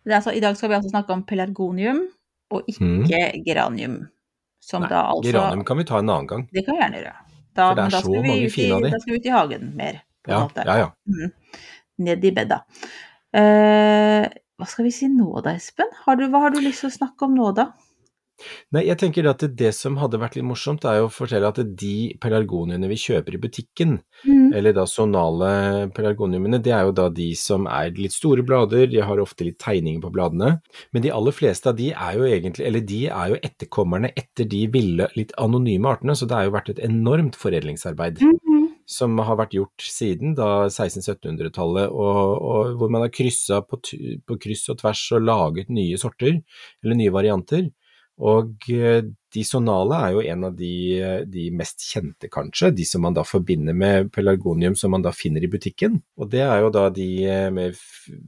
Altså, 0.07 0.33
I 0.35 0.41
dag 0.43 0.57
skal 0.59 0.71
vi 0.71 0.75
altså 0.79 0.91
snakke 0.91 1.13
om 1.15 1.23
pelargonium, 1.27 2.01
og 2.51 2.63
ikke 2.71 3.43
geranium. 3.47 4.07
Som 4.63 4.83
Mm. 4.83 4.87
Nei, 4.87 4.91
da 4.91 5.03
altså 5.11 5.31
Geranium 5.33 5.65
kan 5.65 5.79
vi 5.79 5.85
ta 5.85 5.99
en 5.99 6.11
annen 6.11 6.27
gang. 6.27 6.49
Det 6.53 6.65
kan 6.67 6.75
vi 6.75 6.81
gjerne 6.83 7.03
gjøre. 7.03 7.15
Da, 7.57 7.69
For 7.69 7.75
det 7.75 7.85
er 7.85 8.03
så 8.03 8.23
mange 8.27 8.51
fine 8.51 8.75
av 8.75 8.83
de. 8.83 8.91
Da 8.91 8.99
skal 9.03 9.13
vi 9.13 9.19
ut 9.19 9.27
i 9.27 9.35
hagen 9.35 9.69
mer. 9.77 10.01
Ja, 10.27 10.41
ja, 10.57 10.77
ja. 10.81 10.89
Mm. 11.07 11.31
Ned 11.99 12.25
i 12.25 12.31
bedda. 12.35 12.59
Eh, 13.33 14.27
hva 14.59 14.67
skal 14.69 14.87
vi 14.89 14.95
si 14.95 15.09
nå 15.13 15.29
da, 15.45 15.57
Espen? 15.59 15.91
Har 16.07 16.17
du, 16.17 16.29
hva 16.33 16.47
har 16.47 16.55
du 16.55 16.63
lyst 16.65 16.85
til 16.85 16.91
å 16.93 16.97
snakke 17.01 17.29
om 17.29 17.35
nå 17.37 17.51
da? 17.57 17.71
Nei, 18.77 18.83
jeg 18.85 18.99
tenker 19.01 19.25
at 19.31 19.41
det, 19.57 19.71
som 19.73 19.95
hadde 19.97 20.19
vært 20.21 20.35
litt 20.37 20.45
morsomt, 20.45 20.83
er 20.85 20.99
jo 20.99 21.07
å 21.07 21.13
fortelle 21.13 21.49
at 21.49 21.57
de 21.81 21.93
pelargoniene 22.21 22.85
vi 22.91 22.99
kjøper 23.01 23.39
i 23.39 23.41
butikken, 23.41 23.95
Mm. 24.27 24.53
eller 24.57 24.73
da 24.77 24.85
sonale 24.85 25.89
pelargoniumene, 25.97 26.61
det 26.63 26.73
er 26.73 26.85
jo 26.85 26.93
da 26.93 27.09
de 27.09 27.31
som 27.35 27.65
er 27.67 27.91
litt 27.97 28.13
store 28.13 28.45
blader, 28.45 28.91
de 28.93 29.01
har 29.01 29.17
ofte 29.25 29.45
litt 29.45 29.59
tegninger 29.59 30.03
på 30.05 30.13
bladene, 30.13 30.61
men 30.93 31.03
de 31.03 31.11
aller 31.17 31.33
fleste 31.33 31.73
av 31.73 31.77
de 31.81 31.93
er 31.93 32.19
jo 32.19 32.29
egentlig, 32.29 32.67
eller 32.67 32.81
de 32.85 33.01
er 33.09 33.33
jo 33.33 33.41
etterkommerne 33.43 34.13
etter 34.17 34.45
de 34.45 34.67
ville, 34.67 35.09
litt 35.17 35.33
anonyme 35.41 35.89
artene, 35.89 36.13
så 36.13 36.29
det 36.29 36.37
har 36.37 36.45
jo 36.45 36.57
vært 36.59 36.69
et 36.75 36.85
enormt 36.85 37.37
foredlingsarbeid. 37.41 38.21
Mhm. 38.21 38.66
Som 38.87 39.19
har 39.19 39.39
vært 39.41 39.57
gjort 39.57 39.83
siden 39.83 40.37
da 40.39 40.69
1600-1700-tallet, 40.69 41.91
og, 41.91 42.21
og 42.39 42.77
hvor 42.79 42.93
man 42.93 43.03
har 43.07 43.15
kryssa 43.15 43.61
på, 43.67 43.81
på 44.23 44.39
kryss 44.43 44.69
og 44.73 44.79
tvers 44.83 45.03
og 45.19 45.27
laget 45.27 45.73
nye 45.75 45.99
sorter, 46.01 46.39
eller 46.85 46.99
nye 46.99 47.15
varianter. 47.15 47.67
Og 48.17 48.71
eh, 48.73 49.03
de 49.05 49.43
sonale 49.45 49.97
er 50.07 50.13
jo 50.15 50.23
en 50.25 50.45
av 50.49 50.55
de, 50.57 50.77
de 51.29 51.49
mest 51.53 51.83
kjente, 51.85 52.31
kanskje, 52.33 52.71
de 52.79 52.87
som 52.89 53.03
man 53.05 53.17
da 53.17 53.27
forbinder 53.29 53.77
med 53.77 54.09
pelargonium 54.15 54.77
som 54.79 54.95
man 54.95 55.05
da 55.05 55.13
finner 55.13 55.45
i 55.45 55.51
butikken. 55.53 55.99
Og 56.17 56.31
det 56.33 56.41
er 56.47 56.63
jo 56.65 56.71
da 56.73 56.87
de 56.95 57.09
eh, 57.29 57.49
med 57.53 57.77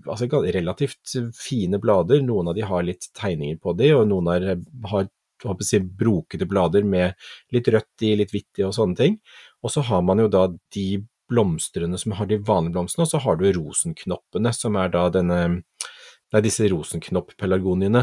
altså 0.05 0.29
relativt 0.45 1.15
fine 1.38 1.81
blader, 1.81 2.21
noen 2.27 2.53
av 2.53 2.59
de 2.59 2.67
har 2.69 2.85
litt 2.85 3.09
tegninger 3.17 3.62
på 3.62 3.79
de, 3.79 3.95
og 3.97 4.11
noen 4.11 4.29
har, 4.35 4.50
har 4.93 5.09
håper 5.45 5.69
jeg, 5.73 5.87
brokete 5.99 6.49
blader 6.49 6.87
med 6.87 7.15
litt 7.55 7.69
rødt 7.73 8.05
i, 8.07 8.15
litt 8.19 8.33
hvitt 8.35 8.61
i 8.61 8.67
og 8.67 8.75
sånne 8.77 8.99
ting. 8.99 9.19
Og 9.65 9.71
så 9.75 9.83
har 9.88 10.03
man 10.07 10.19
jo 10.23 10.29
da 10.31 10.47
de 10.75 10.88
blomstrene 11.29 11.99
som 12.00 12.12
har 12.17 12.27
de 12.31 12.38
vanlige 12.41 12.73
blomstene, 12.77 13.05
og 13.05 13.11
så 13.11 13.19
har 13.25 13.37
du 13.37 13.49
rosenknoppene, 13.53 14.53
som 14.55 14.77
er 14.81 14.88
da 14.95 15.09
denne 15.12 15.41
er 16.35 16.43
disse 16.45 16.67
rosenknopp-pelargoniene. 16.69 18.03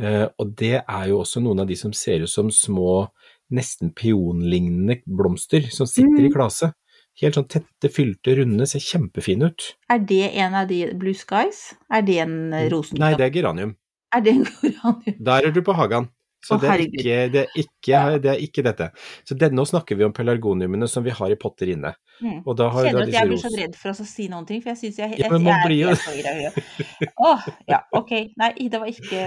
Eh, 0.00 0.26
og 0.38 0.52
det 0.56 0.82
er 0.82 1.06
jo 1.10 1.20
også 1.22 1.42
noen 1.44 1.60
av 1.60 1.68
de 1.68 1.76
som 1.76 1.92
ser 1.96 2.24
ut 2.24 2.32
som 2.32 2.50
små, 2.52 3.08
nesten 3.52 3.90
peonlignende 3.96 4.98
blomster 5.06 5.68
som 5.72 5.86
sitter 5.88 6.26
i 6.26 6.28
Mm. 6.28 6.34
klase. 6.34 6.72
Helt 7.20 7.34
sånn 7.34 7.48
tette, 7.48 7.88
fylte, 7.90 8.36
runde, 8.38 8.66
ser 8.68 8.78
kjempefine 8.80 9.48
ut. 9.50 9.74
Er 9.90 9.98
det 9.98 10.34
en 10.36 10.54
av 10.54 10.68
de 10.68 10.92
Blue 10.94 11.14
Skies? 11.14 11.74
Er 11.90 12.02
det 12.02 12.18
en 12.18 12.52
rosenknopp? 12.70 12.98
Nei, 13.00 13.14
det 13.16 13.26
er 13.26 13.30
geranium. 13.40 13.76
Er 14.14 14.20
det 14.20 14.34
en 14.36 14.44
geranium? 14.62 15.24
Der 15.24 15.46
er 15.48 15.50
du 15.50 15.60
på 15.62 15.74
Hagan. 15.74 16.08
Så 16.44 16.56
det, 16.62 16.68
er 16.70 16.82
ikke, 16.84 17.16
det, 17.34 17.40
er 17.42 17.58
ikke, 17.58 18.02
det 18.22 18.30
er 18.30 18.42
ikke 18.44 18.62
dette. 18.62 18.90
Så 19.26 19.36
det, 19.38 19.50
nå 19.56 19.64
snakker 19.66 19.98
vi 19.98 20.06
om 20.06 20.14
pelargoniumene 20.14 20.86
som 20.90 21.02
vi 21.04 21.14
har 21.14 21.32
i 21.34 21.38
potter 21.40 21.72
inne. 21.74 21.92
Mm. 22.22 22.44
Og 22.44 22.54
da 22.58 22.68
har 22.74 22.86
Kjenner 22.86 23.08
du 23.08 23.10
at 23.10 23.16
jeg 23.16 23.30
blir 23.32 23.42
så 23.42 23.50
redd 23.54 23.74
for 23.78 23.90
å 23.90 24.06
si 24.06 24.28
noen 24.30 24.46
ting, 24.46 24.62
for 24.62 24.72
jeg 24.72 24.80
syns 24.84 25.00
jeg, 25.02 25.16
jeg, 25.16 25.24
Ja, 25.24 25.32
men 25.34 25.48
man 25.48 25.64
blir 25.66 25.88
jo-. 25.88 27.10
Åh, 27.26 27.50
ja, 27.74 27.82
ok. 27.98 28.14
Nei, 28.38 28.52
det 28.70 28.80
var 28.80 28.92
ikke 28.92 29.10
det, 29.10 29.24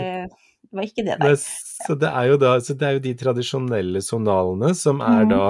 var 0.71 0.87
ikke 0.87 1.05
det 1.07 1.17
nei. 1.19 1.33
Så, 1.41 1.97
det 1.99 2.09
er 2.09 2.29
jo 2.31 2.39
da, 2.39 2.53
så 2.63 2.75
det 2.79 2.87
er 2.87 2.95
jo 2.95 3.03
de 3.03 3.13
tradisjonelle 3.19 4.01
sonalene 4.05 4.71
som 4.77 5.03
er 5.03 5.25
mm. 5.27 5.33
da 5.33 5.43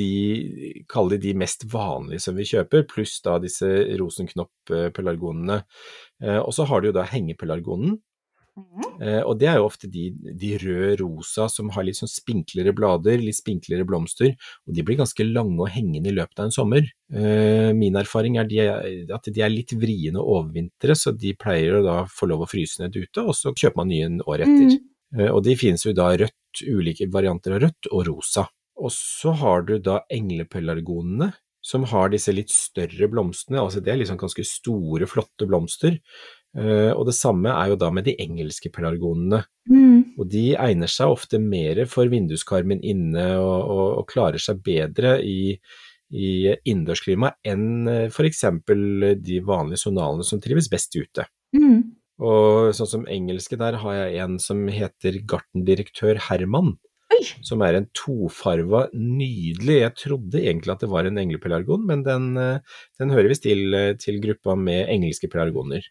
de, 0.00 0.10
kall 0.90 1.12
det 1.12 1.20
de 1.22 1.34
mest 1.38 1.66
vanlige 1.70 2.24
som 2.26 2.38
vi 2.38 2.48
kjøper, 2.48 2.88
pluss 2.90 3.18
da 3.22 3.38
disse 3.42 3.68
rosenknopp-pelargonene. 4.00 5.62
Eh, 6.24 6.40
og 6.40 6.50
så 6.56 6.66
har 6.68 6.82
du 6.82 6.90
jo 6.90 6.96
da 6.98 7.06
hengepelargonen, 7.06 8.00
Mhm. 8.58 8.86
eh, 9.02 9.20
og 9.22 9.38
det 9.38 9.48
er 9.48 9.56
jo 9.60 9.66
ofte 9.68 9.88
de, 9.90 10.08
de 10.34 10.50
rød-rosa 10.58 11.46
som 11.52 11.70
har 11.70 11.86
litt 11.86 11.96
sånn 12.00 12.10
spinklere 12.10 12.74
blader, 12.74 13.18
litt 13.22 13.38
spinklere 13.38 13.86
blomster, 13.86 14.34
og 14.66 14.74
de 14.74 14.82
blir 14.82 14.98
ganske 14.98 15.24
lange 15.28 15.60
og 15.62 15.70
hengende 15.70 16.10
i 16.10 16.16
løpet 16.16 16.42
av 16.42 16.48
en 16.48 16.56
sommer. 16.58 16.90
Eh, 17.12 17.70
min 17.78 17.96
erfaring 17.96 18.36
er 18.42 18.50
de, 18.50 18.60
at 19.14 19.30
de 19.30 19.40
er 19.46 19.54
litt 19.54 19.72
vriene 19.78 20.18
å 20.18 20.40
overvintre, 20.42 20.96
så 20.98 21.14
de 21.16 21.32
pleier 21.38 21.78
å 21.78 21.84
da 21.86 21.98
få 22.10 22.26
lov 22.28 22.42
å 22.44 22.50
fryse 22.50 22.82
ned 22.82 22.96
ute, 22.98 23.22
og 23.22 23.34
så 23.38 23.54
kjøper 23.54 23.76
man 23.82 23.88
nye 23.94 24.10
en 24.10 24.20
år 24.26 24.44
etter. 24.44 24.74
Mm. 24.74 24.78
Eh, 25.20 25.30
Og 25.32 25.42
de 25.46 25.54
finnes 25.56 25.84
jo 25.86 25.94
da 25.96 26.10
rødt, 26.18 26.34
ulike 26.66 27.06
varianter 27.12 27.54
av 27.54 27.60
rødt 27.62 27.88
og 27.92 28.06
rosa. 28.08 28.48
Og 28.78 28.90
så 28.94 29.32
har 29.40 29.62
du 29.62 29.78
da 29.78 30.00
englepelargonene, 30.10 31.32
som 31.60 31.84
har 31.90 32.08
disse 32.12 32.32
litt 32.32 32.50
større 32.54 33.08
blomstene, 33.10 33.58
altså 33.60 33.80
det 33.84 33.92
er 33.92 33.98
liksom 34.00 34.16
ganske 34.20 34.44
store, 34.46 35.08
flotte 35.10 35.46
blomster. 35.48 35.98
Eh, 36.58 36.92
Og 36.92 37.06
det 37.06 37.14
samme 37.14 37.52
er 37.54 37.72
jo 37.72 37.78
da 37.78 37.90
med 37.94 38.08
de 38.08 38.16
engelske 38.18 38.70
pelargonene. 38.74 39.44
Mm. 39.70 40.16
Og 40.18 40.26
de 40.32 40.56
egner 40.58 40.90
seg 40.90 41.12
ofte 41.12 41.38
mer 41.42 41.84
for 41.90 42.10
vinduskarmen 42.10 42.80
inne 42.82 43.28
og, 43.38 43.58
og, 43.68 43.86
og 44.00 44.08
klarer 44.10 44.42
seg 44.42 44.62
bedre 44.66 45.18
i, 45.22 45.54
i 46.10 46.32
innendørsklima 46.64 47.34
enn 47.46 47.86
f.eks. 48.08 48.16
for 48.16 48.28
eksempel 48.30 49.14
de 49.22 49.38
vanlige 49.44 49.84
sonalene 49.84 50.26
som 50.26 50.42
trives 50.42 50.70
best 50.72 50.96
ute. 50.96 51.28
Mm. 51.54 51.94
Og 52.18 52.74
sånn 52.74 52.90
som 52.90 53.06
engelske, 53.06 53.58
der 53.60 53.78
har 53.78 53.94
jeg 53.94 54.22
en 54.24 54.38
som 54.42 54.64
heter 54.72 55.20
gartendirektør 55.28 56.18
Herman. 56.26 56.74
Oi. 57.14 57.22
Som 57.46 57.62
er 57.64 57.78
en 57.78 57.86
tofarva, 57.96 58.82
nydelig 58.92 59.78
Jeg 59.78 59.94
trodde 59.96 60.42
egentlig 60.42 60.74
at 60.74 60.82
det 60.84 60.90
var 60.92 61.06
en 61.08 61.20
englepelargon, 61.20 61.86
men 61.88 62.02
den, 62.04 62.36
eh, 62.36 62.58
den 63.00 63.14
hører 63.14 63.30
visst 63.32 63.46
til, 63.46 63.72
eh, 63.74 63.94
til 63.94 64.20
gruppa 64.20 64.56
med 64.58 64.90
engelske 64.92 65.30
pelargoner. 65.30 65.86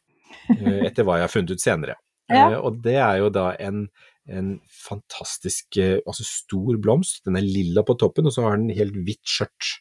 Eh, 0.58 0.86
Etter 0.90 1.04
hva 1.08 1.18
jeg 1.20 1.28
har 1.28 1.34
funnet 1.34 1.56
ut 1.58 1.64
senere. 1.64 1.96
Ja. 2.28 2.50
Eh, 2.52 2.58
Og 2.60 2.82
det 2.84 2.98
er 3.00 3.22
jo 3.22 3.30
da 3.32 3.54
en, 3.64 3.86
en 4.28 4.48
fantastisk, 4.68 5.78
eh, 5.80 6.02
altså 6.04 6.26
stor 6.28 6.76
blomst. 6.84 7.22
Den 7.24 7.38
er 7.40 7.46
lilla 7.46 7.84
på 7.88 7.96
toppen, 7.96 8.28
og 8.28 8.34
så 8.36 8.44
har 8.50 8.58
den 8.60 8.70
helt 8.76 8.98
hvitt 9.08 9.24
skjørt. 9.24 9.78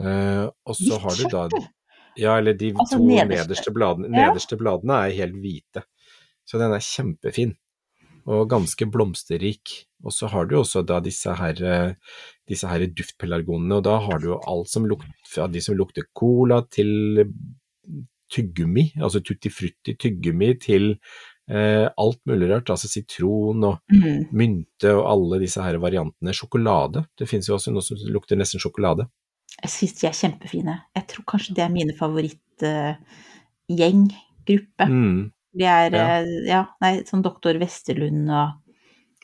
Og 0.00 0.74
så 0.74 0.98
Hvitt 0.98 1.04
har 1.04 1.14
du 1.20 1.24
da. 1.54 1.60
Ja, 2.18 2.34
eller 2.40 2.54
de 2.58 2.72
Altså 2.74 2.98
to 2.98 3.06
nederste. 3.06 3.46
nederste 3.46 3.72
bladene, 3.74 4.10
Ja. 4.10 4.26
nederste 4.32 4.58
bladene 4.58 4.98
er 5.06 5.14
helt 5.14 5.38
hvite. 5.38 5.84
Så 6.44 6.58
den 6.58 6.72
er 6.74 6.82
kjempefin, 6.82 7.54
og 8.26 8.48
ganske 8.50 8.90
blomsterrik. 8.90 9.86
Og 10.02 10.10
så 10.12 10.26
har 10.28 10.46
du 10.50 10.56
også 10.58 10.82
da 10.86 10.98
disse 11.00 11.30
her, 11.38 11.94
disse 12.50 12.66
her 12.66 12.82
duftpelargonene, 12.86 13.78
og 13.78 13.84
da 13.86 13.98
har 14.00 14.18
du 14.18 14.32
jo 14.32 14.40
alt 14.42 14.68
som 14.68 14.86
lukter, 14.90 15.14
fra 15.30 15.46
de 15.46 15.60
som 15.62 15.76
lukter 15.78 16.02
cola 16.18 16.62
til 16.66 17.30
tyggegummi, 18.30 18.92
altså 19.02 19.20
tutti 19.24 19.50
frutti 19.52 19.96
tyggegummi 19.98 20.52
til 20.62 20.92
eh, 21.50 21.88
alt 21.98 22.20
mulig 22.30 22.46
rart, 22.50 22.70
altså 22.70 22.86
sitron 22.88 23.64
og 23.66 23.80
Mm. 23.90 24.28
mynte 24.32 24.92
og 24.94 25.08
alle 25.10 25.40
disse 25.42 25.58
her 25.62 25.78
variantene. 25.82 26.32
Sjokolade, 26.36 27.02
det 27.18 27.26
finnes 27.28 27.48
jo 27.48 27.54
også 27.56 27.72
noe 27.74 27.82
som 27.82 27.96
lukter 28.06 28.36
nesten 28.38 28.60
sjokolade. 28.62 29.08
Jeg 29.62 29.70
syns 29.72 29.96
de 30.00 30.06
er 30.06 30.12
kjempefine. 30.14 30.76
Jeg 30.94 31.06
tror 31.10 31.24
kanskje 31.26 31.54
det 31.56 31.64
er 31.64 31.68
mine 31.74 31.92
favorittgjeng, 31.98 34.06
gruppe. 34.46 34.86
Mm, 34.88 35.32
De 35.52 35.64
er 35.66 35.90
Ja. 35.90 36.20
eh, 36.22 36.46
ja, 36.46 36.64
nei, 36.80 37.02
sånn 37.02 37.22
doktor 37.22 37.58
Westerlund 37.58 38.30
og 38.30 38.59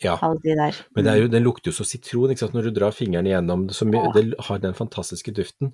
ja. 0.03 0.17
alle 0.23 0.41
de 0.43 0.57
der. 0.59 0.79
Men 0.97 1.07
det 1.07 1.13
er 1.13 1.21
jo, 1.23 1.31
den 1.33 1.45
lukter 1.45 1.71
jo 1.71 1.77
så 1.77 1.87
sitron, 1.89 2.33
ikke 2.33 2.45
sant, 2.45 2.57
når 2.57 2.69
du 2.69 2.75
drar 2.77 2.95
fingeren 2.95 3.29
igjennom, 3.29 3.67
så 3.75 3.89
mye, 3.89 4.11
det 4.15 4.25
har 4.49 4.61
den 4.63 4.77
fantastiske 4.77 5.33
duften. 5.37 5.73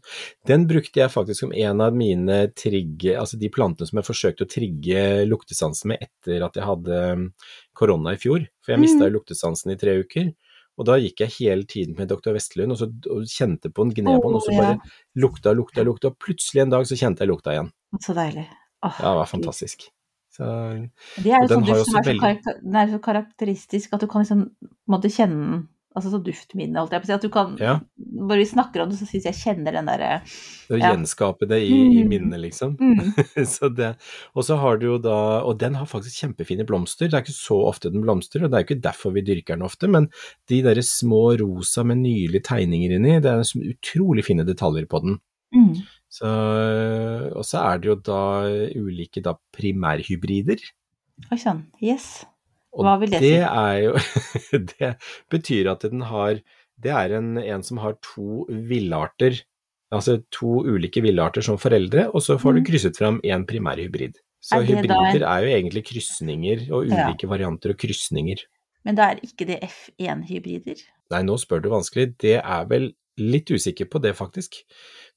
Den 0.49 0.67
brukte 0.71 1.03
jeg 1.03 1.13
faktisk 1.13 1.45
som 1.45 1.55
en 1.57 1.83
av 1.85 1.97
mine 1.97 2.39
trigge, 2.59 3.17
altså 3.19 3.41
de 3.41 3.51
plantene 3.53 3.91
som 3.91 4.01
jeg 4.01 4.09
forsøkte 4.09 4.47
å 4.47 4.53
trigge 4.53 5.05
luktesansen 5.29 5.95
med 5.95 6.07
etter 6.07 6.47
at 6.47 6.59
jeg 6.59 6.69
hadde 6.69 7.03
um, 7.19 7.29
korona 7.79 8.15
i 8.17 8.21
fjor, 8.23 8.47
for 8.63 8.75
jeg 8.75 8.83
mista 8.85 9.09
jo 9.09 9.17
luktesansen 9.19 9.75
i 9.75 9.79
tre 9.81 9.99
uker. 10.05 10.33
Og 10.81 10.87
da 10.89 10.97
gikk 10.97 11.21
jeg 11.21 11.35
hele 11.37 11.67
tiden 11.69 11.99
med 11.99 12.09
dr. 12.09 12.33
Vestlund 12.33 12.73
og, 12.73 12.79
så, 12.81 12.89
og 13.13 13.27
kjente 13.29 13.69
på 13.69 13.85
den, 13.85 13.93
gned 13.99 14.23
på 14.23 14.31
den, 14.31 14.39
og 14.39 14.45
så 14.47 14.55
bare 14.57 14.79
lukta, 15.21 15.53
lukta, 15.57 15.85
lukta, 15.85 16.13
og 16.13 16.23
plutselig 16.23 16.65
en 16.65 16.73
dag 16.73 16.87
så 16.89 16.97
kjente 16.99 17.27
jeg 17.27 17.33
lukta 17.33 17.53
igjen. 17.53 17.69
Så 18.01 18.17
deilig. 18.17 18.47
Åh, 18.83 18.97
Ja, 18.99 19.13
det 19.13 19.19
var 19.21 19.29
fantastisk. 19.31 19.91
Så, 20.33 20.47
Det 21.23 21.29
er 21.35 21.45
jo 21.45 21.51
sånn 21.51 21.67
duft 21.69 21.85
som 21.91 22.01
er 22.01 22.07
så, 22.09 22.17
karakter, 22.23 22.59
er 22.83 22.89
så 22.95 23.03
karakteristisk 23.05 23.93
at 23.93 24.01
du 24.01 24.09
kan 24.09 24.25
liksom 24.25 24.47
måtte 24.89 25.11
kjenne 25.13 25.45
den. 25.51 25.69
Altså 25.93 26.09
så 26.09 26.23
duftminne, 26.25 26.81
holdt 26.81 26.95
jeg 26.97 27.03
på 27.03 27.05
å 27.05 27.09
si. 27.11 27.13
At 27.19 27.25
du 27.27 27.29
kan 27.29 27.51
Ja. 27.61 27.75
Bare 28.01 28.39
vi 28.41 28.47
snakker 28.49 28.81
om 28.81 28.89
det, 28.89 28.97
så 28.97 29.05
syns 29.05 29.27
jeg 29.29 29.37
kjenner 29.37 29.73
den 29.77 29.85
derre 29.91 30.23
å 30.73 30.79
Ja. 30.79 30.95
gjenskape 30.95 31.45
det 31.51 31.59
i, 31.67 31.69
i 31.69 32.01
Mm. 32.03 32.09
minnet, 32.09 32.41
liksom. 32.41 32.79
mm. 32.81 33.13
så 33.45 33.69
det, 33.69 33.91
og 34.35 34.43
så 34.49 34.57
har 34.57 34.79
du 34.81 34.87
jo 34.87 34.97
da, 34.97 35.43
og 35.45 35.59
den 35.61 35.75
har 35.75 35.85
faktisk 35.85 36.23
kjempefine 36.25 36.65
blomster, 36.65 37.11
det 37.11 37.19
er 37.19 37.27
ikke 37.27 37.37
så 37.37 37.59
ofte 37.69 37.93
den 37.93 38.01
blomstrer, 38.07 38.45
og 38.45 38.51
det 38.51 38.57
er 38.57 38.65
jo 38.65 38.69
ikke 38.71 38.87
derfor 38.89 39.13
vi 39.13 39.21
dyrker 39.21 39.53
den 39.59 39.69
ofte, 39.69 39.87
men 39.87 40.09
de 40.49 40.63
der 40.63 40.81
små 40.81 41.37
rosa 41.37 41.85
med 41.85 41.99
nydelige 42.01 42.47
tegninger 42.49 42.97
inni, 42.97 43.21
det 43.21 43.29
er 43.29 43.45
utrolig 43.75 44.25
fine 44.25 44.47
detaljer 44.49 44.89
på 44.89 45.03
den. 45.05 45.19
Mm. 45.53 45.75
Så, 46.13 46.29
og 47.33 47.45
så 47.49 47.63
er 47.65 47.79
det 47.81 47.89
jo 47.89 47.95
da 48.05 48.21
ulike 48.77 49.23
da 49.25 49.33
primærhybrider. 49.57 50.61
Oi 51.33 51.39
sann. 51.41 51.65
Yes. 51.81 52.25
Hva 52.73 52.97
vil 53.01 53.13
det 53.13 53.21
si? 53.21 53.31
det 53.33 53.47
er 53.47 53.79
jo 53.85 53.93
Det 54.73 54.91
betyr 55.33 55.69
at 55.75 55.83
den 55.85 56.05
har 56.09 56.39
Det 56.83 56.93
er 56.93 57.13
en, 57.19 57.37
en 57.39 57.63
som 57.63 57.79
har 57.83 57.99
to 58.03 58.47
villarter, 58.49 59.37
altså 59.93 60.17
to 60.35 60.63
ulike 60.67 61.03
villarter 61.05 61.45
som 61.45 61.59
foreldre, 61.61 62.09
og 62.11 62.25
så 62.25 62.39
får 62.41 62.57
du 62.57 62.61
Mm. 62.63 62.67
krysset 62.67 62.97
fram 62.99 63.21
én 63.23 63.45
primærhybrid. 63.47 64.17
Så 64.43 64.59
Er 64.59 64.65
hybrider 64.67 65.23
er 65.23 65.45
jo 65.45 65.53
egentlig 65.55 65.85
krysninger, 65.87 66.65
og 66.73 66.89
Ja. 66.89 67.07
ulike 67.07 67.29
varianter 67.31 67.71
og 67.71 67.79
krysninger. 67.79 68.41
Men 68.85 68.97
da 68.99 69.11
er 69.13 69.21
ikke 69.23 69.47
det 69.47 69.61
F1-hybrider? 69.63 70.81
Nei, 71.13 71.23
nå 71.23 71.37
spør 71.39 71.63
du 71.63 71.69
vanskelig. 71.71 72.17
Det 72.19 72.41
er 72.43 72.65
vel 72.67 72.93
litt 73.19 73.47
usikker 73.53 73.87
på 73.87 74.01
det, 74.03 74.17
faktisk. 74.17 74.65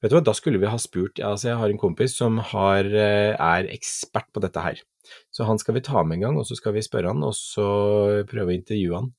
Vet 0.04 0.12
du 0.12 0.18
hva, 0.18 0.25
da 0.28 0.36
skulle 0.36 0.60
vi 0.62 0.70
ha 0.70 0.78
spurt 0.82 1.22
Altså, 1.24 1.50
jeg 1.50 1.60
har 1.62 1.72
en 1.72 1.82
kompis 1.82 2.18
som 2.20 2.38
har, 2.52 2.86
eh, 2.86 3.34
er 3.34 3.70
ekspert 3.74 4.28
på 4.36 4.44
dette 4.44 4.62
her. 4.62 4.82
Så 5.34 5.46
han 5.48 5.60
skal 5.62 5.78
vi 5.78 5.86
ta 5.86 6.04
med 6.04 6.18
en 6.18 6.25
gang, 6.25 6.38
og 6.42 6.48
så 6.50 6.58
skal 6.58 6.75
vi 6.75 6.84
spørre 6.86 7.14
han, 7.14 7.24
og 7.24 7.34
så 7.38 8.25
prøve 8.30 8.52
å 8.52 8.58
intervjue 8.58 9.00
han. 9.00 9.12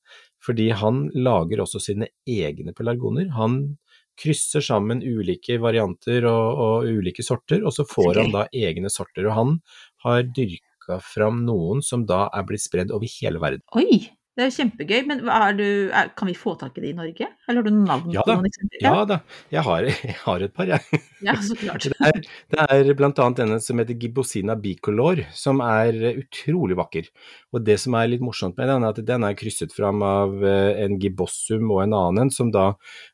Fordi 0.43 0.69
han 0.79 1.07
lager 1.15 1.63
også 1.63 1.81
sine 1.81 2.09
egne 2.27 2.75
pelargoner. 2.77 3.31
Han 3.35 3.77
krysser 4.17 4.63
sammen 4.65 5.03
ulike 5.05 5.59
varianter 5.61 6.25
og, 6.29 6.61
og 6.63 6.89
ulike 6.89 7.25
sorter, 7.25 7.63
og 7.63 7.73
så 7.75 7.85
får 7.87 8.11
okay. 8.11 8.21
han 8.21 8.33
da 8.35 8.45
egne 8.53 8.91
sorter. 8.93 9.27
Og 9.29 9.37
han 9.37 9.57
har 10.05 10.23
dyrka 10.27 11.01
fram 11.03 11.43
noen 11.47 11.83
som 11.85 12.05
da 12.09 12.25
er 12.33 12.47
blitt 12.47 12.65
spredd 12.65 12.93
over 12.95 13.09
hele 13.19 13.41
verden. 13.43 13.65
Oi, 13.77 14.07
det 14.37 14.45
er 14.45 14.53
kjempegøy. 14.53 14.99
Men 15.09 15.23
du, 15.57 15.65
er, 15.89 16.11
kan 16.17 16.29
vi 16.29 16.35
få 16.37 16.53
tak 16.59 16.77
i 16.77 16.83
det 16.83 16.91
i 16.91 16.97
Norge? 16.97 17.29
Eller 17.47 17.63
har 17.63 17.65
du 17.65 17.73
navn 17.73 18.13
Ja 18.13 18.25
på 18.25 18.35
noen 18.35 18.49
eksempler? 18.49 18.83
Ja 18.85 19.05
da, 19.09 19.17
jeg 19.53 19.65
har, 19.65 19.87
jeg 20.11 20.17
har 20.21 20.45
et 20.45 20.53
par, 20.53 20.69
jeg. 20.69 21.01
ja, 21.25 21.35
så 21.41 21.57
klart. 21.57 21.87
Det 21.87 21.97
er, 22.07 22.21
det 22.53 22.67
er 22.75 22.91
blant 22.99 23.21
annet 23.23 23.41
denne 23.41 23.57
som 23.63 23.81
heter 23.81 23.97
Gibbosina 23.97 24.57
bicolor, 24.61 25.23
som 25.33 25.63
er 25.65 25.97
utrolig 26.13 26.77
vakker. 26.77 27.09
Og 27.55 27.65
det 27.65 27.79
som 27.81 27.97
er 27.97 28.11
litt 28.11 28.25
morsomt 28.25 28.59
med 28.59 28.69
den, 28.69 28.85
er 28.85 28.93
at 28.93 29.01
den 29.09 29.25
er 29.25 29.39
krysset 29.39 29.73
fram 29.75 30.05
av 30.05 30.37
eh, 30.45 30.83
en 30.85 30.99
gibossum 31.01 31.65
og 31.71 31.83
en 31.87 31.97
annen 31.97 32.27
en, 32.27 32.33
som 32.33 32.53
da 32.53 32.69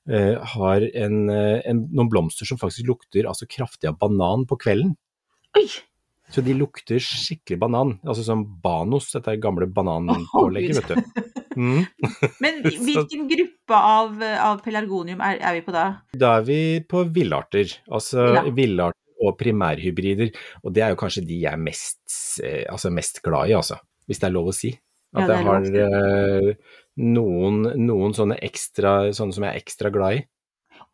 eh, 0.09 0.35
har 0.55 0.89
en, 0.91 1.23
eh, 1.31 1.61
en, 1.69 1.85
noen 1.93 2.11
blomster 2.11 2.49
som 2.49 2.59
faktisk 2.59 2.89
lukter 2.89 3.29
altså 3.29 3.47
kraftig 3.49 3.91
av 3.91 3.99
banan 4.01 4.47
på 4.49 4.59
kvelden. 4.65 4.95
Oi! 5.57 5.67
Så 6.33 6.41
de 6.41 6.55
lukter 6.57 6.97
skikkelig 7.03 7.59
banan, 7.61 7.97
altså 8.01 8.23
som 8.25 8.41
Banos, 8.63 9.11
dette 9.13 9.35
gamle 9.41 9.67
bananpålegget, 9.69 10.79
Gud. 10.79 10.81
vet 10.81 10.89
du. 10.89 11.31
Mm. 11.53 11.83
Men 12.43 12.63
hvilken 12.87 13.27
gruppe 13.29 13.77
av, 13.77 14.17
av 14.41 14.63
pelargonium 14.65 15.21
er, 15.21 15.37
er 15.37 15.59
vi 15.59 15.63
på 15.67 15.75
da? 15.75 15.85
Da 16.17 16.37
er 16.39 16.47
vi 16.47 16.59
på 16.89 17.05
villarter, 17.13 17.75
altså 17.93 18.25
Ja. 18.33 18.43
villarter 18.49 18.99
og 19.23 19.37
primærhybrider, 19.39 20.33
og 20.65 20.73
det 20.75 20.83
er 20.83 20.95
jo 20.95 20.99
kanskje 20.99 21.23
de 21.27 21.37
jeg 21.45 21.53
er 21.53 21.61
mest, 21.61 22.01
eh, 22.43 22.63
altså 22.71 22.89
mest 22.91 23.21
glad 23.23 23.53
i, 23.53 23.55
altså, 23.59 23.77
hvis 24.09 24.19
det 24.19 24.27
er 24.27 24.35
lov 24.35 24.49
å 24.51 24.57
si. 24.57 24.73
At 25.13 25.29
er 25.29 25.37
jeg 25.37 25.45
har 25.45 25.67
eh, 25.85 26.49
noen, 26.97 27.61
noen 27.85 28.17
sånne 28.17 28.39
ekstra, 28.41 29.13
sånne 29.13 29.37
som 29.37 29.45
jeg 29.45 29.53
er 29.53 29.61
ekstra 29.61 29.93
glad 29.93 30.17
i. 30.17 30.25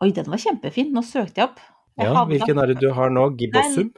Oi, 0.03 0.11
den 0.15 0.27
var 0.31 0.39
kjempefin. 0.39 0.91
Nå 0.95 1.01
søkte 1.07 1.41
jeg 1.41 1.47
opp. 1.47 1.63
Jeg 1.99 2.07
Ja, 2.11 2.21
hvilken 2.27 2.59
er 2.61 2.71
det 2.71 2.77
du 2.79 2.91
har 2.95 3.11
nå? 3.11 3.25
Gibbossum? 3.39 3.89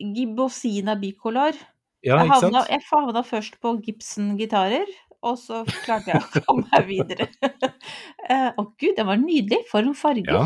Gibbosina 0.00 0.94
bicolor. 1.00 1.56
Ja, 2.06 2.20
jeg, 2.22 2.30
havna, 2.30 2.62
jeg 2.70 2.84
havna 2.92 3.22
først 3.26 3.58
på 3.62 3.72
Gibson 3.82 4.36
gitarer, 4.38 4.86
og 5.26 5.34
så 5.40 5.64
klarte 5.82 6.12
jeg 6.14 6.22
å 6.22 6.42
komme 6.46 6.66
meg 6.72 6.88
videre. 6.90 7.28
Eh, 8.28 8.50
Å 8.60 8.62
gud, 8.76 8.92
den 8.98 9.06
var 9.08 9.16
nydelig. 9.16 9.62
For 9.70 9.80
noen 9.80 9.96
farger. 9.96 10.28
Ja. 10.28 10.42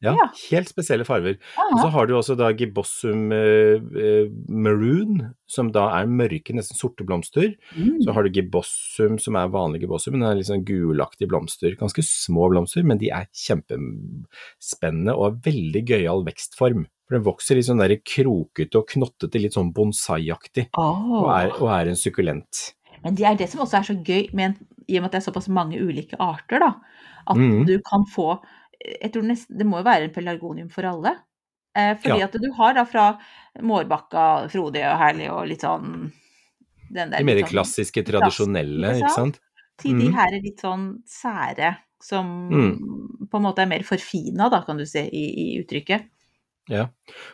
Ja, 0.00 0.14
Ja. 0.16 0.26
helt 0.50 0.68
spesielle 0.70 1.04
farger. 1.04 1.36
Og 1.60 1.78
så 1.82 1.90
har 1.92 2.06
du 2.08 2.14
også 2.16 2.36
da 2.38 2.50
gibossum 2.56 3.30
eh, 3.36 3.76
eh, 4.00 4.30
maroon, 4.48 5.34
som 5.46 5.68
da 5.74 5.88
er 5.98 6.06
mørke, 6.08 6.54
nesten 6.56 6.78
sorte 6.78 7.04
blomster. 7.04 7.50
Mm. 7.76 7.98
Så 8.04 8.14
har 8.16 8.24
du 8.24 8.30
gibossum, 8.30 9.18
som 9.20 9.36
er 9.36 9.50
vanlig 9.52 9.82
gibossum, 9.82 10.14
men 10.16 10.24
det 10.24 10.30
er 10.30 10.38
litt 10.40 10.48
sånn 10.48 10.64
gulaktige 10.64 11.28
blomster. 11.28 11.76
Ganske 11.76 12.04
små 12.06 12.48
blomster, 12.52 12.82
men 12.86 12.98
de 13.02 13.10
er 13.12 13.28
kjempespennende 13.36 15.14
og 15.16 15.26
har 15.26 15.38
veldig 15.50 15.82
gøyal 15.88 16.24
vekstform. 16.26 16.86
For 17.08 17.18
den 17.18 17.26
vokser 17.26 17.58
litt 17.58 17.66
sånn 17.66 17.82
der 17.82 17.96
krokete 18.06 18.78
og 18.80 18.88
knottete, 18.92 19.40
litt 19.42 19.56
sånn 19.56 19.72
bonsai-aktig, 19.74 20.68
og, 20.78 21.28
er- 21.34 21.56
og 21.58 21.68
er 21.74 21.90
en 21.90 21.98
sukkulent. 21.98 22.70
Men 23.02 23.16
det 23.16 23.24
er 23.26 23.36
det 23.40 23.48
som 23.50 23.62
også 23.64 23.78
er 23.80 23.86
så 23.90 23.96
gøy, 24.04 24.32
med, 24.36 24.56
i 24.86 24.96
og 24.98 25.02
med 25.02 25.08
at 25.10 25.12
det 25.16 25.20
er 25.22 25.28
såpass 25.32 25.48
mange 25.48 25.80
ulike 25.80 26.16
arter, 26.20 26.60
da. 26.60 26.74
At 27.30 27.36
mm. 27.36 27.64
du 27.66 27.78
kan 27.84 28.04
få 28.14 28.38
Jeg 28.80 29.12
tror 29.12 29.22
nesten 29.28 29.58
Det 29.58 29.66
må 29.66 29.78
jo 29.80 29.84
være 29.84 30.04
en 30.08 30.14
pelargonium 30.14 30.70
for 30.72 30.82
alle. 30.88 31.16
Eh, 31.76 31.94
fordi 32.02 32.18
Ja. 32.18 32.24
at 32.26 32.32
du 32.32 32.52
har 32.56 32.74
da 32.74 32.84
fra 32.84 33.18
Mårbakka, 33.62 34.48
frodig 34.50 34.82
og 34.88 34.98
herlig 34.98 35.30
og 35.30 35.46
litt 35.48 35.60
sånn 35.60 36.10
den 36.92 37.10
der 37.10 37.18
De 37.18 37.24
mer 37.24 37.36
sånn- 37.42 37.50
klassiske, 37.52 38.02
tradisjonelle, 38.04 38.94
ikke 38.96 39.04
ikke 39.06 39.14
sant? 39.14 39.40
Til 39.78 39.92
Til 39.92 39.98
de 40.00 40.10
her 40.16 40.26
er 40.34 40.40
litt 40.42 40.58
sånn 40.60 41.02
sære, 41.06 41.76
som 42.02 42.26
Mm. 42.50 43.28
på 43.30 43.36
en 43.38 43.42
måte 43.42 43.58
er 43.62 43.66
mer 43.66 43.80
forfina, 43.86 44.50
da, 44.50 44.62
kan 44.62 44.76
du 44.76 44.84
se, 44.84 45.08
i, 45.08 45.54
i 45.54 45.62
uttrykket. 45.62 46.08
Ja, 46.70 46.84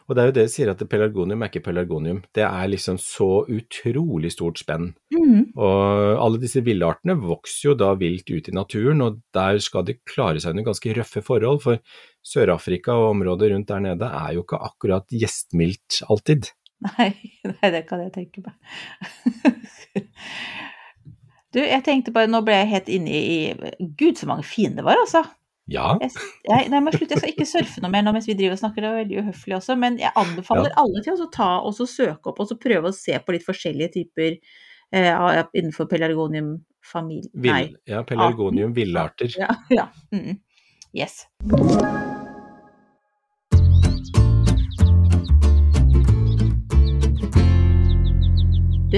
og 0.08 0.16
det 0.16 0.22
er 0.22 0.30
jo 0.30 0.34
det 0.38 0.44
de 0.46 0.52
sier 0.54 0.70
at 0.72 0.82
pelargonium 0.88 1.42
er 1.44 1.50
ikke 1.50 1.66
pelargonium. 1.66 2.22
Det 2.34 2.44
er 2.46 2.70
liksom 2.72 2.96
så 3.02 3.44
utrolig 3.52 4.30
stort 4.32 4.62
spenn. 4.62 4.94
Mm. 5.12 5.52
Og 5.52 6.22
alle 6.22 6.40
disse 6.40 6.62
villartene 6.64 7.18
vokser 7.20 7.70
jo 7.70 7.74
da 7.76 7.90
vilt 8.00 8.30
ut 8.32 8.48
i 8.48 8.54
naturen, 8.56 9.04
og 9.04 9.20
der 9.36 9.60
skal 9.60 9.84
de 9.84 9.98
klare 10.08 10.40
seg 10.40 10.56
under 10.56 10.70
ganske 10.70 10.94
røffe 10.96 11.24
forhold, 11.26 11.60
for 11.66 11.82
Sør-Afrika 12.26 12.96
og 12.96 13.10
området 13.12 13.52
rundt 13.52 13.68
der 13.68 13.84
nede 13.90 14.08
er 14.08 14.38
jo 14.38 14.46
ikke 14.46 14.62
akkurat 14.70 15.12
gjestmildt 15.12 16.00
alltid. 16.08 16.48
Nei, 16.88 17.10
nei, 17.52 17.72
det 17.74 17.84
kan 17.90 18.06
jeg 18.06 18.14
tenke 18.16 18.46
meg. 18.46 18.56
Du, 21.54 21.62
jeg 21.62 21.80
tenkte 21.86 22.12
bare, 22.12 22.28
nå 22.28 22.42
ble 22.44 22.52
jeg 22.52 22.68
helt 22.68 22.88
inne 22.92 23.12
i 23.16 23.36
Gud, 23.96 24.18
så 24.18 24.26
mange 24.28 24.44
fine 24.44 24.76
det 24.76 24.84
var, 24.84 24.98
altså. 25.00 25.22
Ja, 25.68 25.96
Jeg, 26.00 26.12
jeg, 26.46 26.68
nei, 26.70 26.78
men 26.80 26.94
slutt, 26.94 27.10
jeg 27.10 27.18
skal 27.18 27.32
ikke 27.32 27.46
surfe 27.50 27.82
noe 27.82 27.90
mer 27.90 28.04
nå 28.06 28.12
mens 28.14 28.28
vi 28.30 28.36
driver 28.38 28.54
og 28.54 28.60
snakker, 28.60 28.84
det 28.84 28.90
er 28.92 29.00
veldig 29.00 29.18
uhøflig 29.24 29.56
også. 29.58 29.76
Men 29.82 29.98
jeg 29.98 30.12
anbefaler 30.14 30.70
alle 30.78 31.02
til 31.02 31.18
å 31.18 31.26
ta 31.34 31.48
og 31.66 31.74
søke 31.90 32.30
opp 32.30 32.38
og 32.44 32.48
så 32.52 32.58
prøve 32.62 32.92
å 32.92 32.94
se 32.94 33.18
på 33.18 33.34
litt 33.34 33.46
forskjellige 33.46 33.92
typer 33.98 34.36
eh, 34.92 35.10
av- 35.10 35.50
innenfor 35.52 35.90
pelargoniumfamilie. 35.90 37.30
Nei. 37.34 37.62
vill, 37.66 37.78
ja 37.90 38.02
pelargonium 38.06 38.72
villarter. 38.78 39.34
Ja, 39.38 39.50
ja. 39.80 39.88
Mm. 40.14 40.38
Yes. 40.94 41.24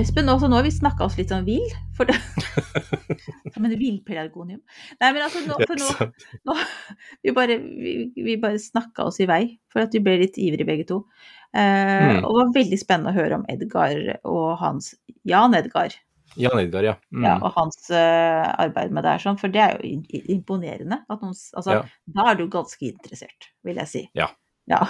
Espen, 0.01 0.29
også 0.33 0.49
nå 0.51 0.59
har 0.59 0.67
vi 0.67 0.73
snakka 0.75 1.07
oss 1.07 1.17
litt 1.19 1.33
sånn 1.33 1.47
vill. 1.47 1.65
For 1.97 2.09
det 2.09 2.17
Som 3.55 3.67
en 3.67 3.75
villpelargonium. 3.79 4.61
Nei, 5.01 5.11
men 5.13 5.25
altså, 5.25 5.43
nå, 5.47 5.59
for 5.67 5.81
nå, 5.81 6.09
nå 6.49 6.57
Vi 7.25 7.35
bare, 7.37 7.59
vi, 7.59 7.95
vi 8.15 8.37
bare 8.41 8.61
snakka 8.63 9.09
oss 9.09 9.21
i 9.25 9.29
vei, 9.31 9.43
for 9.73 9.85
at 9.85 9.95
vi 9.97 10.03
ble 10.05 10.19
litt 10.23 10.39
ivrige 10.41 10.69
begge 10.69 10.89
to. 10.89 11.03
Eh, 11.57 11.87
Mm. 11.99 12.25
Og 12.25 12.29
det 12.29 12.39
var 12.39 12.51
veldig 12.59 12.79
spennende 12.79 13.11
å 13.15 13.17
høre 13.17 13.39
om 13.39 13.47
Edgar 13.49 13.97
og 14.29 14.59
hans 14.61 14.93
Jan 15.27 15.57
Edgar. 15.57 15.95
Jan 16.39 16.61
Edgar, 16.61 16.85
ja. 16.85 16.95
Mm. 17.11 17.25
Ja, 17.25 17.37
og 17.41 17.55
hans 17.57 17.89
uh, 17.91 18.45
arbeid 18.61 18.93
med 18.95 19.07
det 19.07 19.15
her, 19.15 19.23
sånn, 19.23 19.39
for 19.41 19.53
det 19.53 19.63
er 19.65 19.79
jo 19.81 20.21
imponerende. 20.35 21.01
Noen, 21.09 21.33
altså, 21.33 21.79
Ja. 21.79 21.81
Da 22.15 22.29
er 22.31 22.39
du 22.39 22.45
ganske 22.53 22.85
interessert, 22.91 23.49
vil 23.67 23.81
jeg 23.81 23.91
si. 23.91 24.05
Ja. 24.19 24.29
Ja. 24.69 24.85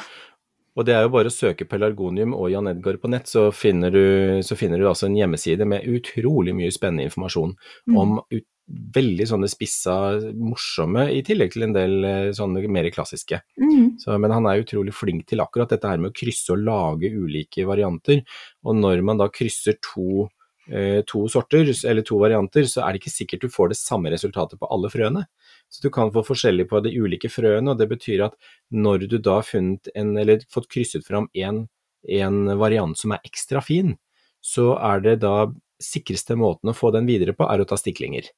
Og 0.79 0.87
det 0.87 0.95
er 0.95 1.03
jo 1.07 1.11
bare 1.11 1.31
å 1.31 1.35
søke 1.35 1.67
pelargonium 1.67 2.37
og 2.39 2.53
Jan 2.53 2.71
Edgar 2.71 3.01
på 3.03 3.11
nett, 3.11 3.27
så 3.27 3.49
finner 3.55 3.91
du, 3.91 4.05
så 4.47 4.55
finner 4.59 4.79
du 4.79 4.87
altså 4.87 5.09
en 5.09 5.17
hjemmeside 5.19 5.67
med 5.67 5.87
utrolig 5.91 6.55
mye 6.55 6.71
spennende 6.75 7.09
informasjon 7.09 7.57
Mm. 7.89 7.97
om 7.99 8.19
ut, 8.31 8.45
veldig 8.69 9.25
sånne 9.31 9.49
spissa, 9.49 9.95
morsomme, 10.37 11.07
i 11.17 11.23
tillegg 11.25 11.55
til 11.55 11.65
en 11.65 11.73
del 11.73 12.05
eh, 12.05 12.31
sånne 12.37 12.69
mer 12.69 12.89
klassiske. 12.93 13.41
Mm. 13.57 13.95
Så, 14.03 14.17
men 14.21 14.35
han 14.35 14.49
er 14.51 14.63
utrolig 14.63 14.93
flink 14.93 15.25
til 15.31 15.41
akkurat 15.41 15.73
dette 15.73 15.89
her 15.89 16.01
med 16.03 16.13
å 16.13 16.17
krysse 16.17 16.53
og 16.53 16.65
lage 16.67 17.09
ulike 17.09 17.65
varianter. 17.69 18.21
Og 18.69 18.77
når 18.77 19.01
man 19.09 19.23
da 19.23 19.31
krysser 19.33 19.79
to, 19.81 20.29
eh, 20.69 21.01
to 21.09 21.25
sorter, 21.33 21.73
eller 21.89 22.05
to 22.05 22.21
varianter, 22.21 22.69
så 22.69 22.85
er 22.85 22.93
det 22.93 23.03
ikke 23.03 23.15
sikkert 23.15 23.47
du 23.47 23.49
får 23.55 23.73
det 23.73 23.81
samme 23.81 24.13
resultatet 24.13 24.61
på 24.61 24.69
alle 24.69 24.93
frøene. 24.93 25.25
Så 25.69 25.83
du 25.85 25.91
kan 25.93 26.11
få 26.13 26.23
forskjellig 26.25 26.69
på 26.71 26.81
de 26.83 26.95
ulike 26.97 27.29
frøene, 27.29 27.71
og 27.75 27.79
det 27.79 27.89
betyr 27.91 28.25
at 28.27 28.37
når 28.73 29.07
du 29.09 29.19
da 29.19 29.35
har 29.41 29.47
funnet 29.47 29.89
en, 29.95 30.15
eller 30.17 30.41
fått 30.51 30.69
krysset 30.73 31.05
fram 31.07 31.29
en, 31.37 31.67
en 32.09 32.39
variant 32.59 32.97
som 32.97 33.13
er 33.13 33.21
ekstra 33.29 33.61
fin, 33.65 33.97
så 34.41 34.73
er 34.81 35.01
det 35.05 35.17
da 35.21 35.51
sikreste 35.83 36.35
måten 36.39 36.71
å 36.73 36.75
få 36.77 36.91
den 36.95 37.07
videre 37.07 37.35
på, 37.37 37.45
er 37.53 37.61
å 37.61 37.67
ta 37.69 37.77
stiklinger. 37.79 38.31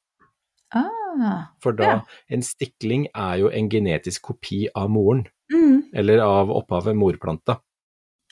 Ah. 0.73 1.47
For 1.61 1.71
da, 1.75 1.83
Ja. 1.83 2.01
en 2.29 2.41
stikling 2.41 3.07
er 3.15 3.37
jo 3.41 3.49
en 3.49 3.69
genetisk 3.69 4.21
kopi 4.21 4.67
av 4.75 4.89
moren 4.89 5.25
Mm. 5.51 5.83
eller 5.93 6.19
av 6.19 6.49
opphavet 6.49 6.95
morplanta. 6.95 7.59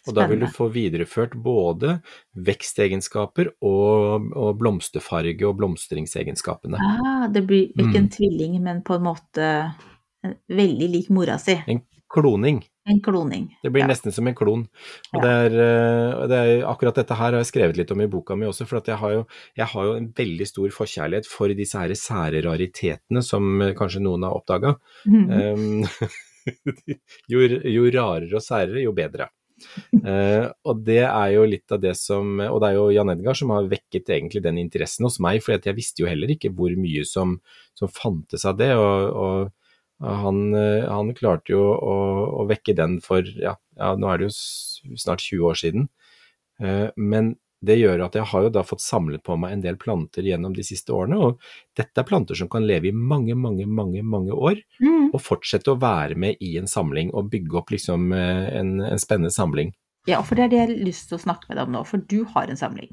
Og 0.08 0.16
da 0.16 0.26
vil 0.30 0.40
du 0.40 0.48
få 0.48 0.70
videreført 0.72 1.34
både 1.36 1.98
vekstegenskaper 2.36 3.52
og, 3.66 4.30
og 4.36 4.58
blomsterfarge 4.62 5.44
og 5.50 5.58
blomstringsegenskapene. 5.60 6.80
Ah, 6.80 7.28
det 7.34 7.46
blir 7.50 7.70
ikke 7.74 7.90
Mm. 7.90 8.02
en 8.04 8.10
tvilling, 8.10 8.60
men 8.64 8.82
på 8.84 8.96
en 8.96 9.04
måte 9.10 9.46
veldig 10.50 10.90
lik 10.96 11.10
mora 11.10 11.38
si. 11.40 11.56
En, 11.68 11.82
kloning. 12.10 12.64
En 12.90 13.00
kloning. 13.06 13.44
Det 13.62 13.70
blir 13.70 13.84
ja. 13.84 13.88
nesten 13.92 14.12
som 14.12 14.26
en 14.28 14.34
klon. 14.36 14.64
Og 15.14 15.20
Ja. 15.20 15.22
det, 15.22 15.34
er, 15.46 15.58
eh, 15.62 16.28
det 16.28 16.38
er 16.40 16.64
akkurat 16.66 16.96
dette 16.96 17.14
her 17.14 17.32
har 17.32 17.38
jeg 17.44 17.52
skrevet 17.52 17.78
litt 17.78 17.92
om 17.92 18.02
i 18.02 18.08
boka 18.08 18.36
mi 18.36 18.48
også, 18.50 18.66
for 18.66 18.78
at 18.82 18.88
jeg 18.90 18.98
har 18.98 19.12
jo, 19.14 19.26
jeg 19.56 19.68
har 19.68 19.86
jo 19.86 19.94
en 20.00 20.08
veldig 20.18 20.48
stor 20.48 20.70
forkjærlighet 20.74 21.28
for 21.30 21.48
disse 21.54 21.78
her 21.78 21.94
sære 21.94 22.42
raritetene 22.44 23.22
som 23.24 23.62
eh, 23.62 23.76
kanskje 23.78 24.02
noen 24.02 24.24
har 24.26 24.34
oppdaga. 24.34 24.76
Mhm. 25.06 25.86
jo, 27.30 27.40
jo 27.46 27.84
rarere 27.94 28.34
og 28.34 28.42
særere, 28.42 28.82
jo 28.82 28.92
bedre. 28.96 29.30
Eh, 30.00 30.46
og 30.70 30.84
det 30.88 31.02
er 31.04 31.30
jo 31.34 31.46
litt 31.50 31.74
av 31.76 31.82
det 31.84 31.92
som 31.98 32.40
Og 32.40 32.60
det 32.62 32.70
er 32.70 32.76
jo 32.78 32.86
Jan 32.94 33.12
Edgar 33.12 33.36
som 33.36 33.52
har 33.52 33.68
vekket 33.72 34.12
egentlig 34.16 34.44
den 34.46 34.60
interessen 34.62 35.08
hos 35.08 35.20
meg, 35.24 35.42
for 35.44 35.58
jeg 35.58 35.78
visste 35.78 36.04
jo 36.04 36.10
heller 36.10 36.32
ikke 36.32 36.54
hvor 36.56 36.72
mye 36.80 37.04
som, 37.08 37.40
som 37.78 37.92
fantes 37.92 38.46
av 38.48 38.60
det. 38.62 38.72
og, 38.80 39.10
og 39.12 39.56
han, 40.00 40.54
eh, 40.56 40.88
han 40.88 41.12
klarte 41.18 41.52
jo 41.52 41.64
å, 41.76 41.96
å 42.40 42.48
vekke 42.48 42.76
den 42.78 43.00
for 43.04 43.26
ja, 43.36 43.58
ja, 43.76 43.94
nå 44.00 44.08
er 44.08 44.22
det 44.22 44.30
jo 44.30 44.96
snart 44.96 45.24
20 45.26 45.50
år 45.50 45.60
siden. 45.60 45.90
Eh, 46.64 46.88
Men 46.96 47.36
det 47.66 47.76
gjør 47.76 48.06
at 48.06 48.16
jeg 48.16 48.24
har 48.32 48.44
jo 48.46 48.50
da 48.56 48.62
fått 48.64 48.82
samlet 48.84 49.24
på 49.26 49.36
meg 49.40 49.54
en 49.56 49.64
del 49.64 49.78
planter 49.80 50.24
gjennom 50.24 50.54
de 50.56 50.64
siste 50.64 50.94
årene, 50.96 51.18
og 51.20 51.40
dette 51.78 52.00
er 52.00 52.08
planter 52.08 52.36
som 52.40 52.50
kan 52.52 52.68
leve 52.68 52.88
i 52.90 52.96
mange, 52.96 53.36
mange, 53.36 53.66
mange, 53.68 54.04
mange 54.04 54.36
år, 54.36 54.62
mm. 54.80 55.10
og 55.12 55.24
fortsette 55.24 55.72
å 55.74 55.82
være 55.82 56.16
med 56.20 56.40
i 56.46 56.58
en 56.62 56.72
samling 56.72 57.12
og 57.12 57.32
bygge 57.34 57.58
opp 57.60 57.70
liksom 57.76 58.14
eh, 58.16 58.48
en, 58.60 58.70
en 58.88 59.02
spennende 59.02 59.34
samling. 59.36 59.74
Ja, 60.08 60.22
for 60.24 60.40
det 60.40 60.44
er 60.46 60.52
det 60.52 60.60
jeg 60.60 60.68
har 60.70 60.88
lyst 60.88 61.10
til 61.10 61.18
å 61.20 61.26
snakke 61.26 61.46
med 61.50 61.56
deg 61.60 61.66
om 61.68 61.74
nå, 61.76 61.82
for 61.88 61.98
du 62.00 62.20
har 62.34 62.46
en 62.48 62.60
samling. 62.60 62.92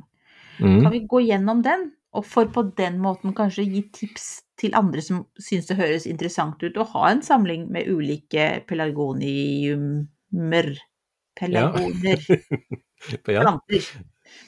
Mm. 0.59 0.83
Kan 0.83 0.93
vi 0.95 1.07
gå 1.07 1.19
gjennom 1.29 1.63
den, 1.65 1.81
og 2.17 2.25
for 2.27 2.45
på 2.51 2.63
den 2.79 2.99
måten 3.03 3.35
kanskje 3.37 3.65
gi 3.69 3.83
tips 3.95 4.27
til 4.59 4.75
andre 4.79 5.03
som 5.05 5.27
syns 5.43 5.67
det 5.69 5.79
høres 5.79 6.07
interessant 6.09 6.63
ut 6.65 6.77
å 6.81 6.89
ha 6.95 7.11
en 7.13 7.23
samling 7.25 7.63
med 7.73 7.89
ulike 7.93 8.45
pelargoniumer 8.69 10.69
Pelargoner. 11.37 12.21
Ja, 13.13 13.43
Planter. 13.43 13.83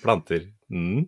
Planter. 0.03 0.49
Mm. 0.71 1.07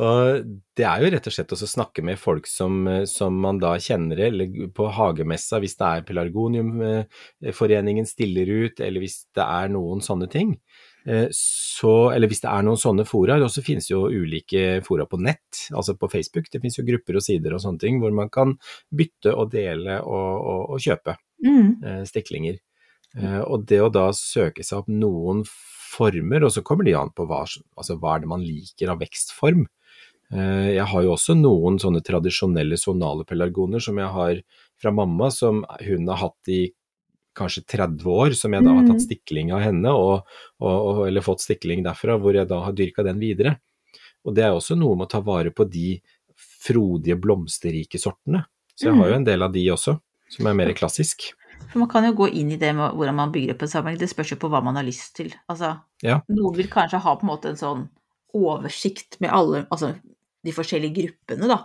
Og 0.00 0.44
det 0.78 0.84
er 0.88 1.02
jo 1.04 1.10
rett 1.12 1.26
og 1.28 1.34
slett 1.34 1.52
å 1.52 1.56
snakke 1.68 2.00
med 2.02 2.16
folk 2.18 2.46
som, 2.48 2.86
eh, 2.88 3.02
som 3.04 3.34
man 3.44 3.58
da 3.60 3.74
kjenner, 3.76 4.16
eller 4.30 4.48
på 4.72 4.86
hagemessa 4.96 5.58
hvis 5.60 5.76
det 5.76 5.84
er 5.90 6.06
Pelargoniumforeningen 6.08 8.06
stiller 8.08 8.48
ut, 8.48 8.80
eller 8.80 9.00
hvis 9.04 9.26
det 9.36 9.44
er 9.44 9.68
noen 9.74 10.00
sånne 10.00 10.30
ting. 10.32 10.54
Eh, 11.04 11.28
Så, 11.34 12.12
eller 12.14 12.28
hvis 12.30 12.40
det 12.40 12.48
er 12.48 12.62
noen 12.62 12.78
sånne 12.80 13.04
fora, 13.04 13.36
og 13.42 13.50
så 13.50 13.60
finnes 13.64 13.90
jo 13.90 14.06
ulike 14.08 14.80
fora 14.86 15.04
på 15.04 15.18
nett, 15.20 15.68
altså 15.74 15.96
på 15.98 16.08
Facebook. 16.10 16.48
Det 16.50 16.60
finnes 16.62 16.78
jo 16.78 16.84
grupper 16.86 17.16
og 17.18 17.22
sider 17.26 17.52
og 17.52 17.60
sånne 17.60 17.80
ting 17.82 18.00
hvor 18.00 18.12
man 18.14 18.30
kan 18.30 18.56
bytte 18.94 19.34
og 19.34 19.50
dele 19.52 20.00
og, 20.00 20.32
og, 20.40 20.70
og 20.70 20.78
kjøpe 20.80 21.16
Mm. 21.42 21.82
eh, 21.84 22.02
stiklinger. 22.06 22.60
Og 23.50 23.66
det 23.66 23.80
å 23.82 23.90
da 23.92 24.06
søke 24.14 24.62
seg 24.64 24.78
opp 24.78 24.86
noen 24.88 25.42
former, 25.92 26.46
og 26.46 26.54
så 26.54 26.64
kommer 26.64 26.88
de 26.88 26.96
an 26.98 27.12
på 27.14 27.26
hva, 27.28 27.44
altså 27.44 27.98
hva 28.00 28.16
er 28.16 28.24
det 28.24 28.30
man 28.32 28.44
liker 28.44 28.92
av 28.92 29.00
vekstform. 29.02 29.66
Eh, 30.32 30.68
jeg 30.78 30.86
har 30.88 31.04
jo 31.04 31.12
også 31.14 31.36
noen 31.36 31.76
sånne 31.82 32.00
tradisjonelle 32.04 32.78
sonale 32.80 33.26
pelargoner 33.28 33.82
som 33.84 33.98
jeg 34.00 34.12
har 34.14 34.40
fra 34.80 34.92
mamma, 34.94 35.28
som 35.30 35.60
hun 35.84 36.08
har 36.08 36.22
hatt 36.24 36.52
i 36.52 36.62
kanskje 37.36 37.62
30 37.64 38.08
år, 38.12 38.34
som 38.36 38.52
jeg 38.52 38.64
da 38.64 38.72
har 38.74 38.82
Mm. 38.84 38.88
tatt 38.92 39.04
stikling 39.06 39.52
av 39.56 39.62
henne, 39.64 39.88
og, 39.88 40.26
og, 40.60 40.72
og, 40.88 41.02
eller 41.08 41.24
fått 41.24 41.40
stikling 41.44 41.84
derfra, 41.84 42.18
hvor 42.20 42.36
jeg 42.36 42.48
da 42.48 42.60
har 42.64 42.74
dyrka 42.76 43.04
den 43.06 43.20
videre. 43.22 43.58
Og 44.24 44.34
det 44.36 44.44
er 44.44 44.52
også 44.52 44.76
noe 44.78 44.96
med 44.96 45.08
å 45.08 45.12
ta 45.14 45.20
vare 45.24 45.50
på 45.50 45.64
de 45.64 46.00
frodige, 46.36 47.16
blomsterrike 47.20 47.98
sortene. 48.00 48.44
Så 48.76 48.88
jeg 48.88 48.98
har 48.98 49.08
jo 49.08 49.16
en 49.16 49.24
del 49.26 49.42
av 49.42 49.52
de 49.54 49.64
også, 49.72 49.96
som 50.32 50.46
er 50.48 50.54
mer 50.56 50.72
klassisk. 50.76 51.32
For 51.70 51.80
man 51.82 51.90
kan 51.92 52.06
jo 52.06 52.14
gå 52.16 52.28
inn 52.40 52.52
i 52.54 52.58
det 52.60 52.72
med 52.76 52.96
hvordan 52.96 53.18
man 53.18 53.32
bygger 53.34 53.54
opp 53.54 53.64
en 53.66 53.72
sammenheng. 53.72 54.00
Det 54.00 54.10
spørs 54.10 54.34
jo 54.34 54.40
på 54.42 54.50
hva 54.52 54.62
man 54.64 54.78
har 54.78 54.86
lyst 54.86 55.14
til. 55.18 55.32
Altså, 55.52 55.76
Ja. 56.02 56.20
noen 56.28 56.56
vil 56.56 56.68
kanskje 56.72 57.00
ha 57.00 57.14
på 57.16 57.26
en 57.26 57.32
måte 57.32 57.52
en 57.52 57.60
sånn 57.60 57.88
oversikt 58.34 59.20
med 59.20 59.30
alle, 59.30 59.66
altså 59.70 59.94
de 60.44 60.52
forskjellige 60.52 60.94
gruppene, 60.96 61.48
da. 61.48 61.58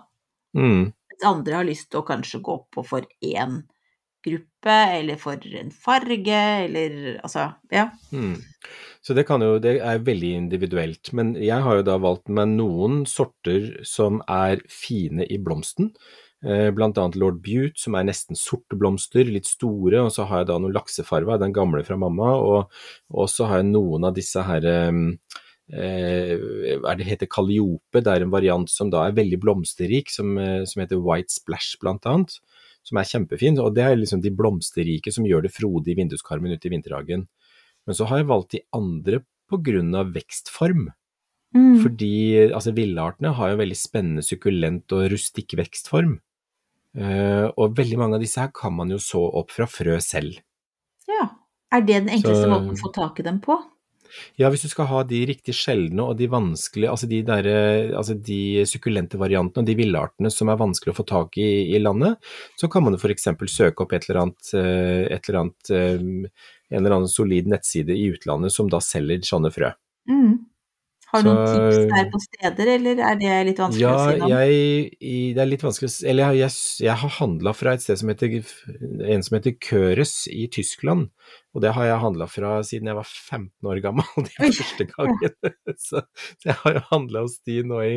Mm. 0.57 0.91
Mens 0.91 1.25
andre 1.25 1.55
har 1.55 1.67
lyst 1.67 1.89
til 1.91 2.01
å 2.01 2.07
kanskje 2.07 2.41
gå 2.43 2.57
på 2.71 2.83
for 2.85 3.07
én 3.23 3.63
gruppe, 4.27 4.75
eller 4.99 5.15
for 5.15 5.39
en 5.55 5.71
farge, 5.71 6.41
eller 6.65 7.19
altså, 7.23 7.53
ja. 7.71 7.89
Mm. 8.11 8.35
Så 9.01 9.15
det, 9.15 9.23
kan 9.29 9.41
jo, 9.41 9.55
det 9.63 9.77
er 9.79 10.03
veldig 10.03 10.33
individuelt. 10.35 11.13
Men 11.15 11.35
jeg 11.39 11.63
har 11.63 11.79
jo 11.79 11.85
da 11.87 11.97
valgt 12.01 12.27
meg 12.27 12.49
noen 12.57 13.05
sorter 13.07 13.77
som 13.87 14.19
er 14.27 14.59
fine 14.67 15.23
i 15.23 15.37
blomsten. 15.39 15.93
Eh, 16.45 16.69
Blant 16.71 16.97
annet 17.01 17.17
Lord 17.17 17.39
Bute, 17.41 17.79
som 17.81 17.95
er 17.97 18.05
nesten 18.05 18.37
sorte 18.37 18.77
blomster, 18.77 19.25
litt 19.25 19.49
store. 19.49 20.03
Og 20.05 20.11
så 20.13 20.27
har 20.29 20.43
jeg 20.43 20.51
da 20.51 20.59
noen 20.61 20.75
laksefarver, 20.75 21.39
den 21.41 21.55
gamle 21.55 21.83
fra 21.87 21.97
mamma. 21.99 22.35
Og, 22.37 22.81
og 23.09 23.31
så 23.31 23.49
har 23.49 23.63
jeg 23.63 23.71
noen 23.71 24.07
av 24.09 24.17
disse 24.17 24.43
her 24.45 24.67
eh, 24.67 24.99
er 25.67 26.99
det 26.99 27.07
heter 27.09 27.27
kaliope, 27.27 27.99
det 27.99 28.07
er 28.07 28.23
en 28.23 28.31
variant 28.31 28.69
som 28.71 28.91
da 28.93 29.01
er 29.03 29.17
veldig 29.17 29.39
blomsterrik, 29.43 30.11
som, 30.13 30.37
eh, 30.39 30.61
som 30.69 30.83
heter 30.83 31.01
White 31.03 31.33
Splash 31.33 31.79
blant 31.81 32.05
annet. 32.07 32.37
Som 32.87 33.01
er 33.01 33.09
kjempefin, 33.09 33.57
og 33.59 33.73
det 33.75 33.83
er 33.83 33.97
liksom 33.99 34.21
de 34.23 34.31
blomsterrike 34.31 35.11
som 35.11 35.25
gjør 35.27 35.43
det 35.43 35.51
frodig 35.51 35.91
i 35.91 35.97
vinduskarmen 35.97 36.53
ute 36.55 36.69
i 36.69 36.71
vinterhagen. 36.71 37.25
Men 37.87 37.97
så 37.97 38.07
har 38.07 38.21
jeg 38.21 38.29
valgt 38.29 38.53
de 38.55 38.61
andre 38.75 39.25
av 39.97 40.13
vekstform. 40.15 40.87
Mm. 41.55 41.77
Fordi 41.83 42.47
altså, 42.51 42.71
villartene 42.75 43.33
har 43.35 43.51
jo 43.51 43.59
veldig 43.61 43.77
spennende 43.79 44.23
sukkulent 44.23 44.91
og 44.95 45.11
rustikk 45.11 45.55
vekstform. 45.59 46.17
Eh, 46.97 47.45
og 47.57 47.75
veldig 47.77 47.97
mange 48.01 48.17
av 48.17 48.23
disse 48.23 48.41
her 48.41 48.49
kan 48.55 48.73
man 48.73 48.89
jo 48.89 48.97
så 48.97 49.21
opp 49.37 49.51
fra 49.53 49.67
frø 49.69 49.99
selv. 50.01 50.39
ja. 51.07 51.29
Er 51.69 51.81
det 51.83 51.97
den 52.05 52.09
enkleste 52.09 52.45
Så- 52.45 52.49
måten 52.49 52.71
å 52.71 52.79
få 52.79 52.93
tak 52.95 53.19
i 53.19 53.23
dem 53.23 53.41
på? 53.41 53.57
Ja, 54.39 54.49
hvis 54.49 54.61
du 54.61 54.69
skal 54.69 54.85
ha 54.87 55.03
de 55.03 55.25
riktig 55.25 55.53
sjeldne 55.53 55.99
og 55.99 56.15
de 56.17 56.25
vanskelige, 56.31 56.89
altså 56.89 57.09
de, 57.09 57.21
der, 57.21 57.43
altså 57.93 58.15
de 58.23 58.63
sukkulente 58.63 59.17
variantene 59.19 59.63
og 59.63 59.65
de 59.65 59.75
villartene 59.75 60.31
som 60.31 60.47
er 60.47 60.55
vanskelig 60.55 60.93
å 60.93 60.95
få 60.95 61.05
tak 61.05 61.37
i 61.37 61.75
i 61.75 61.77
landet, 61.79 62.15
så 62.57 62.69
kan 62.71 62.83
man 62.83 62.93
jo 62.93 62.99
f.eks. 63.03 63.25
søke 63.51 63.81
opp 63.83 63.91
et 63.91 64.09
eller 64.09 64.21
annet, 64.21 64.53
eh, 64.53 65.13
et 65.13 65.27
eller 65.27 65.41
annet 65.41 65.71
eh, 65.71 65.99
en 66.71 66.85
eller 66.85 66.95
annen 66.95 67.07
solid 67.11 67.47
nettside 67.47 67.89
i 67.91 68.07
utlandet 68.15 68.51
som 68.53 68.69
da 68.69 68.79
selger 68.79 69.19
sånne 69.19 69.51
frø. 69.51 69.73
Mm. 70.09 70.46
Har 71.07 71.23
du 71.23 71.29
noen 71.29 71.45
tips 71.47 71.85
der 71.93 72.07
på 72.11 72.19
steder, 72.19 72.69
eller 72.75 72.99
er 72.99 73.19
det 73.21 73.35
litt 73.47 73.59
vanskelig 73.63 73.83
Ja, 73.85 73.91
å 73.95 74.07
si 74.11 74.17
noe 74.19 74.27
om? 74.27 74.33
jeg, 74.33 74.89
det 75.37 75.43
er 75.43 75.47
litt 75.47 75.63
vanskelig 75.63 75.89
Eller 76.11 76.33
jeg, 76.33 76.41
jeg, 76.41 76.55
jeg 76.83 76.95
har 77.03 77.13
handla 77.21 77.53
fra 77.55 77.75
et 77.77 77.85
sted 77.85 78.01
som 78.01 78.11
heter 78.11 78.35
en 79.15 79.23
som 79.23 79.37
heter 79.37 79.55
Køres 79.63 80.15
i 80.27 80.49
Tyskland. 80.51 81.07
Og 81.55 81.63
det 81.63 81.71
har 81.77 81.87
jeg 81.87 82.01
handla 82.03 82.27
fra 82.29 82.57
siden 82.67 82.91
jeg 82.91 82.99
var 82.99 83.07
15 83.07 83.71
år 83.71 83.79
gammel, 83.85 84.03
de 84.27 84.35
første 84.51 84.89
gangen. 84.91 85.37
Så, 85.87 86.03
så 86.03 86.51
jeg 86.51 86.59
har 86.65 86.77
jo 86.81 86.83
handla 86.91 87.23
hos 87.23 87.39
de 87.47 87.61
nå 87.63 87.79
i 87.87 87.95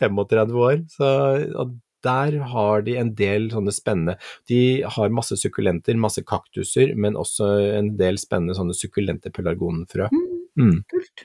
35 0.00 0.56
år. 0.64 0.82
Så, 0.96 1.12
og 1.60 1.76
der 2.00 2.38
har 2.54 2.80
de 2.86 2.94
en 2.96 3.10
del 3.12 3.50
sånne 3.52 3.72
spennende 3.76 4.14
De 4.48 4.80
har 4.88 5.12
masse 5.12 5.36
sukkulenter, 5.36 5.98
masse 6.00 6.22
kaktuser, 6.24 6.94
men 6.96 7.18
også 7.20 7.50
en 7.76 7.90
del 8.00 8.16
spennende 8.22 8.56
sånne 8.56 8.72
sukkulente 8.78 9.28
pelargonfrø. 9.36 10.08
Mm, 10.08 10.26
Mm. 10.58 10.80
kult. 10.90 11.20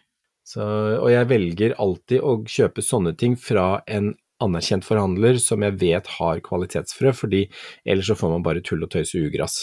Så, 0.46 0.62
og 1.02 1.10
jeg 1.10 1.28
velger 1.32 1.74
alltid 1.82 2.22
å 2.22 2.38
kjøpe 2.46 2.84
sånne 2.86 3.16
ting 3.18 3.34
fra 3.40 3.82
en 3.90 4.14
anerkjent 4.44 4.86
forhandler 4.86 5.40
som 5.42 5.64
jeg 5.66 5.78
vet 5.82 6.10
har 6.20 6.42
kvalitetsfrø, 6.46 7.14
fordi 7.16 7.46
ellers 7.88 8.12
så 8.12 8.18
får 8.20 8.36
man 8.36 8.46
bare 8.46 8.62
tull 8.66 8.84
og 8.86 8.92
tøys 8.94 9.16
og 9.16 9.30
ugress. 9.32 9.56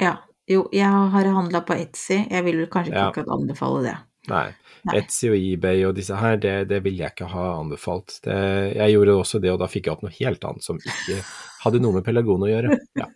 Ja. 0.00 0.16
Jo, 0.48 0.66
jeg 0.76 0.84
har 0.84 1.28
handla 1.32 1.62
på 1.64 1.72
Etsy. 1.72 2.18
Jeg 2.28 2.44
vil 2.44 2.58
vel 2.60 2.68
kanskje 2.68 2.92
ikke 2.92 3.00
Ja. 3.00 3.10
akkurat 3.10 3.32
anbefale 3.32 3.82
det. 3.82 3.94
Nei. 4.30 4.46
Nei. 4.84 4.98
Etsy 5.00 5.30
og 5.30 5.36
eBay 5.38 5.82
og 5.88 5.94
disse 5.96 6.16
her, 6.20 6.36
det, 6.40 6.54
det 6.68 6.80
ville 6.84 7.04
jeg 7.04 7.14
ikke 7.14 7.28
ha 7.32 7.44
anbefalt. 7.58 8.18
Det, 8.24 8.36
jeg 8.76 8.94
gjorde 8.94 9.16
også 9.20 9.40
det, 9.40 9.52
og 9.52 9.60
da 9.62 9.68
fikk 9.70 9.88
jeg 9.88 9.96
opp 9.96 10.04
noe 10.04 10.16
helt 10.16 10.44
annet 10.48 10.66
som 10.66 10.80
ikke 10.80 11.20
hadde 11.64 11.80
noe 11.80 11.96
med 11.96 12.04
Pelagon 12.06 12.44
å 12.44 12.50
gjøre. 12.50 12.78
Ja. 13.00 13.08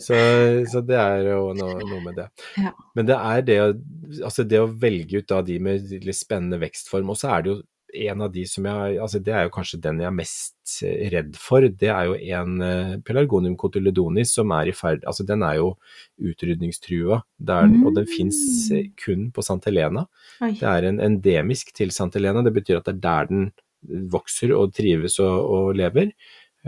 Så, 0.00 0.16
så 0.68 0.82
det 0.84 0.98
er 1.00 1.30
jo 1.30 1.52
noe, 1.56 1.78
noe 1.80 2.00
med 2.04 2.18
det. 2.20 2.28
Ja. 2.60 2.72
Men 2.96 3.08
det 3.08 3.16
er 3.16 3.44
det, 3.44 3.58
altså 4.20 4.44
det 4.48 4.60
å 4.62 4.68
velge 4.68 5.22
ut 5.22 5.28
da 5.28 5.40
de 5.44 5.58
med 5.64 5.92
litt 6.04 6.18
spennende 6.18 6.60
vekstform, 6.60 7.12
og 7.12 7.20
så 7.20 7.32
er 7.34 7.44
det 7.44 7.52
jo 7.52 7.58
en 7.94 8.24
av 8.24 8.32
de 8.32 8.44
som 8.48 8.66
jeg, 8.68 8.96
altså 9.02 9.20
det 9.24 9.34
er 9.34 9.46
jo 9.46 9.52
kanskje 9.54 9.80
den 9.84 10.00
jeg 10.02 10.08
er 10.08 10.16
mest 10.16 10.74
eh, 10.86 11.06
redd 11.12 11.36
for, 11.40 11.64
det 11.64 11.90
er 11.92 12.08
jo 12.10 12.16
en 12.38 12.64
eh, 12.64 12.96
Pelargonium 13.06 13.56
cotyledonis 13.60 14.34
som 14.36 14.52
er 14.56 14.70
i 14.70 14.74
ferd, 14.76 15.06
altså 15.08 15.26
den 15.28 15.44
er 15.46 15.58
jo 15.60 15.70
utrydningstrua, 16.20 17.22
der, 17.50 17.70
mm. 17.70 17.86
og 17.86 17.94
den 18.00 18.10
fins 18.10 18.40
eh, 18.74 18.90
kun 18.98 19.30
på 19.34 19.44
Sant 19.46 19.68
Helena. 19.70 20.04
Oi. 20.44 20.52
Det 20.60 20.68
er 20.68 20.90
en 20.90 21.00
endemisk 21.04 21.72
til 21.76 21.94
Sant 21.94 22.18
Helena, 22.18 22.44
det 22.44 22.54
betyr 22.56 22.82
at 22.82 22.90
det 22.90 22.98
er 22.98 23.06
der 23.06 23.32
den 23.32 23.48
vokser 24.12 24.52
og 24.56 24.74
trives 24.76 25.20
og, 25.22 25.38
og 25.48 25.72
lever. 25.78 26.12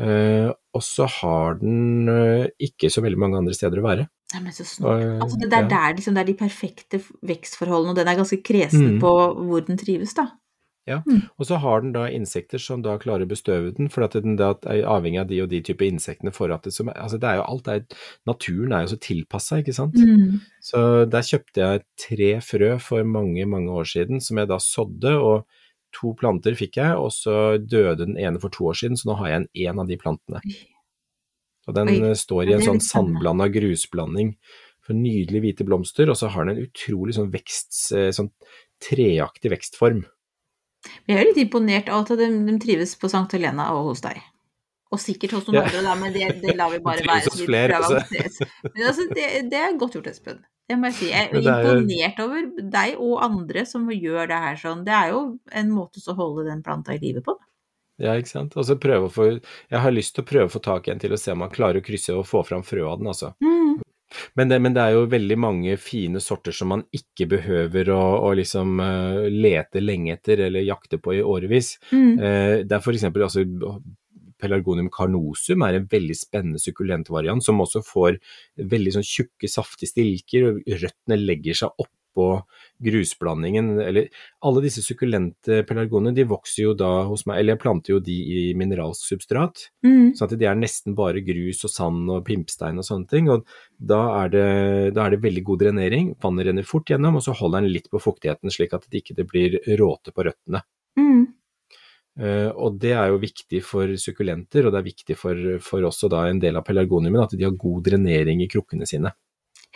Uh, 0.00 0.48
og 0.72 0.82
så 0.86 1.04
har 1.10 1.58
den 1.60 2.06
uh, 2.08 2.46
ikke 2.62 2.88
så 2.94 3.02
veldig 3.02 3.18
mange 3.20 3.40
andre 3.40 3.52
steder 3.56 3.80
å 3.82 3.84
være. 3.84 4.04
Nei, 4.30 4.42
men 4.44 4.54
så 4.54 4.64
snart. 4.64 5.02
Altså, 5.18 5.36
det, 5.40 5.48
det, 5.50 5.58
er 5.58 5.64
ja. 5.66 5.70
der, 5.72 5.96
liksom, 5.98 6.14
det 6.14 6.22
er 6.22 6.28
de 6.30 6.36
perfekte 6.38 7.00
vekstforholdene, 7.26 7.92
og 7.92 7.98
den 7.98 8.08
er 8.08 8.20
ganske 8.20 8.38
kresen 8.46 8.86
Mm. 8.86 9.00
på 9.02 9.10
hvor 9.48 9.66
den 9.66 9.80
trives, 9.80 10.14
da. 10.16 10.28
Ja, 10.88 11.02
Mm. 11.06 11.28
og 11.38 11.46
så 11.46 11.58
har 11.60 11.82
den 11.82 11.92
da 11.92 12.06
insekter 12.08 12.58
som 12.58 12.80
da 12.82 12.96
klarer 12.98 13.22
å 13.26 13.28
bestøve 13.28 13.76
den, 13.76 13.88
for 13.88 14.02
at 14.02 14.12
den 14.12 14.36
da 14.36 14.54
er 14.66 14.82
avhengig 14.88 15.20
av 15.20 15.28
de 15.28 15.40
og 15.42 15.50
de 15.50 15.60
type 15.60 15.84
insektene 15.84 16.32
for 16.32 16.50
at 16.50 16.62
det 16.64 16.72
som 16.72 16.88
Altså 16.88 17.20
det 17.20 17.28
er 17.28 17.36
jo 17.36 17.44
alt 17.46 17.68
er 17.68 17.84
Naturen 18.26 18.72
er 18.72 18.86
jo 18.86 18.96
så 18.96 18.98
tilpassa, 18.98 19.60
ikke 19.60 19.74
sant. 19.76 19.94
Mm. 19.94 20.40
Så 20.60 21.04
der 21.08 21.20
kjøpte 21.20 21.60
jeg 21.60 21.84
tre 22.00 22.30
frø 22.40 22.78
for 22.80 23.04
mange, 23.04 23.44
mange 23.46 23.68
år 23.70 23.84
siden 23.84 24.20
som 24.20 24.38
jeg 24.38 24.48
da 24.48 24.56
sådde, 24.56 25.14
og 25.20 25.46
to 25.92 26.14
planter 26.14 26.54
fikk 26.54 26.76
jeg, 26.76 26.96
og 26.96 27.10
så 27.12 27.58
døde 27.58 28.06
den 28.06 28.16
ene 28.16 28.40
for 28.40 28.48
to 28.48 28.64
år 28.70 28.74
siden, 28.78 28.96
så 28.96 29.10
nå 29.10 29.16
har 29.18 29.28
jeg 29.28 29.36
en 29.42 29.48
én 29.74 29.80
av 29.80 29.86
de 29.88 29.96
plantene. 29.98 30.40
Og 31.68 31.74
den 31.74 31.88
Oi, 31.88 32.14
står 32.14 32.48
i 32.48 32.54
en 32.56 32.62
sånn 32.64 32.80
sandblanda 32.80 33.50
grusblanding 33.52 34.36
for 34.80 34.94
nydelig 34.94 35.42
hvite 35.44 35.66
blomster, 35.66 36.08
og 36.08 36.16
så 36.16 36.30
har 36.32 36.46
den 36.46 36.56
en 36.56 36.64
utrolig 36.66 37.14
sånn 37.14 37.30
vekst, 37.30 37.92
eh, 37.94 38.10
sånn 38.10 38.30
treaktig 38.80 39.50
vekstform. 39.52 40.04
Jeg 41.08 41.16
er 41.20 41.26
litt 41.28 41.40
imponert 41.42 41.88
av 41.92 42.04
at 42.06 42.14
de, 42.20 42.28
de 42.46 42.58
trives 42.62 42.94
på 42.98 43.10
St. 43.10 43.26
Helena 43.36 43.70
og 43.76 43.90
hos 43.90 44.00
deg. 44.04 44.20
Og 44.90 44.98
sikkert 44.98 45.36
hos 45.36 45.44
noen 45.46 45.60
Ja. 45.60 45.66
andre, 45.68 45.82
da, 45.86 45.92
men 46.00 46.14
det, 46.14 46.28
det 46.42 46.54
lar 46.58 46.72
vi 46.72 46.80
bare 46.86 47.04
være. 47.06 47.34
vi 47.36 47.46
flere, 47.46 47.76
altså. 47.78 48.00
Men 48.74 48.86
altså, 48.88 49.06
det, 49.14 49.26
det 49.52 49.60
er 49.60 49.76
godt 49.78 49.98
gjort, 49.98 50.08
Espen. 50.10 50.40
Det 50.70 50.78
må 50.78 50.86
jeg 50.90 50.96
si. 51.00 51.06
Jeg 51.10 51.28
er 51.34 51.46
er 51.50 51.68
imponert 51.82 52.20
over 52.22 52.48
deg 52.72 52.98
og 53.02 53.14
andre 53.26 53.64
som 53.66 53.88
gjør 53.90 54.28
det 54.30 54.40
her 54.44 54.58
sånn. 54.58 54.84
Det 54.86 54.94
er 54.94 55.12
jo 55.12 55.22
en 55.60 55.70
måte 55.74 56.02
å 56.06 56.14
holde 56.18 56.44
den 56.46 56.60
planta 56.66 56.94
i 56.94 57.00
live 57.02 57.22
på. 57.26 57.34
Ja, 58.00 58.14
ikke 58.16 58.30
sant. 58.32 58.54
Og 58.56 58.64
så 58.64 58.78
prøve 58.80 59.10
å 59.10 59.12
få 59.12 59.26
Jeg 59.34 59.80
har 59.84 59.92
lyst 59.92 60.14
til 60.16 60.22
å 60.24 60.28
prøve 60.30 60.46
å 60.48 60.52
få 60.54 60.62
tak 60.64 60.86
i 60.88 60.92
en 60.94 61.02
til 61.02 61.12
å 61.12 61.18
se 61.20 61.34
om 61.34 61.42
man 61.42 61.50
klarer 61.52 61.82
å 61.82 61.84
krysse 61.84 62.14
og 62.16 62.22
få 62.30 62.40
fram 62.46 62.62
frø 62.64 62.86
av 62.88 63.02
den, 63.02 63.10
altså. 63.12 63.34
Mm. 63.44 63.82
Men 64.38 64.50
det, 64.50 64.58
men 64.62 64.74
det 64.76 64.82
er 64.82 64.96
jo 64.96 65.06
veldig 65.10 65.38
mange 65.40 65.76
fine 65.80 66.22
sorter 66.22 66.54
som 66.56 66.72
man 66.74 66.84
ikke 66.96 67.28
behøver 67.30 67.92
å, 67.94 68.02
å 68.26 68.34
liksom 68.38 68.82
uh, 68.82 69.26
lete 69.30 69.82
lenge 69.82 70.16
etter 70.16 70.46
eller 70.48 70.66
jakte 70.66 70.98
på 71.02 71.16
i 71.18 71.22
årevis. 71.22 71.76
Mm. 71.94 72.12
Uh, 72.18 72.54
det 72.66 72.76
er 72.76 72.92
eksempel 72.94 73.26
altså, 73.26 73.44
Pelargonium 74.40 74.88
carnosum 74.92 75.64
er 75.66 75.78
en 75.78 75.88
veldig 75.90 76.16
spennende 76.16 76.60
sukkulentvariant 76.62 77.44
som 77.44 77.60
også 77.62 77.82
får 77.84 78.18
veldig 78.72 78.96
sånn 78.96 79.06
tjukke, 79.06 79.50
saftige 79.50 79.92
stilker, 79.92 80.48
og 80.48 80.78
røttene 80.80 81.20
legger 81.20 81.58
seg 81.62 81.74
oppå 82.10 82.42
grusblandingen. 82.82 83.78
Eller 83.80 84.08
alle 84.44 84.62
disse 84.64 84.82
sukkulente 84.82 85.62
pelargonene 85.68 86.14
de 86.14 86.26
vokser 86.28 86.64
jo 86.64 86.74
da 86.74 87.04
hos 87.08 87.26
meg, 87.26 87.40
eller 87.40 87.54
jeg 87.54 87.62
planter 87.62 87.94
jo 87.94 88.00
de 88.04 88.16
i 88.20 88.42
mineralsk 88.58 89.06
substrat. 89.06 89.68
Mm. 89.86 90.12
Sånn 90.18 90.28
at 90.28 90.38
de 90.38 90.48
er 90.50 90.58
nesten 90.58 90.96
bare 90.98 91.22
grus 91.24 91.64
og 91.64 91.72
sand 91.72 92.10
og 92.10 92.24
pimpstein 92.26 92.80
og 92.80 92.86
sånne 92.86 93.10
ting. 93.10 93.30
Og 93.32 93.46
da 93.78 94.02
er 94.24 94.32
det, 94.34 94.46
da 94.96 95.06
er 95.06 95.16
det 95.16 95.24
veldig 95.24 95.46
god 95.46 95.64
drenering, 95.64 96.14
vannet 96.22 96.50
renner 96.50 96.66
fort 96.66 96.90
gjennom, 96.90 97.18
og 97.18 97.26
så 97.26 97.36
holder 97.36 97.64
den 97.64 97.74
litt 97.74 97.90
på 97.90 98.02
fuktigheten 98.02 98.52
slik 98.52 98.74
at 98.76 98.88
det 98.90 99.04
ikke 99.04 99.28
blir 99.28 99.60
råte 99.80 100.14
på 100.14 100.26
røttene. 100.26 100.64
Mm. 100.98 101.28
Uh, 102.20 102.50
og 102.58 102.76
det 102.82 102.90
er 102.98 103.12
jo 103.12 103.20
viktig 103.22 103.62
for 103.64 103.92
sukkulenter, 104.00 104.66
og 104.66 104.74
det 104.74 104.80
er 104.80 104.88
viktig 104.90 105.16
for, 105.16 105.38
for 105.64 105.86
også 105.86 106.10
da 106.12 106.26
en 106.28 106.40
del 106.42 106.58
av 106.58 106.66
pelargoniumen 106.66 107.22
at 107.22 107.36
de 107.36 107.46
har 107.46 107.56
god 107.56 107.84
drenering 107.86 108.42
i 108.44 108.48
krukkene 108.50 108.88
sine. 108.88 109.14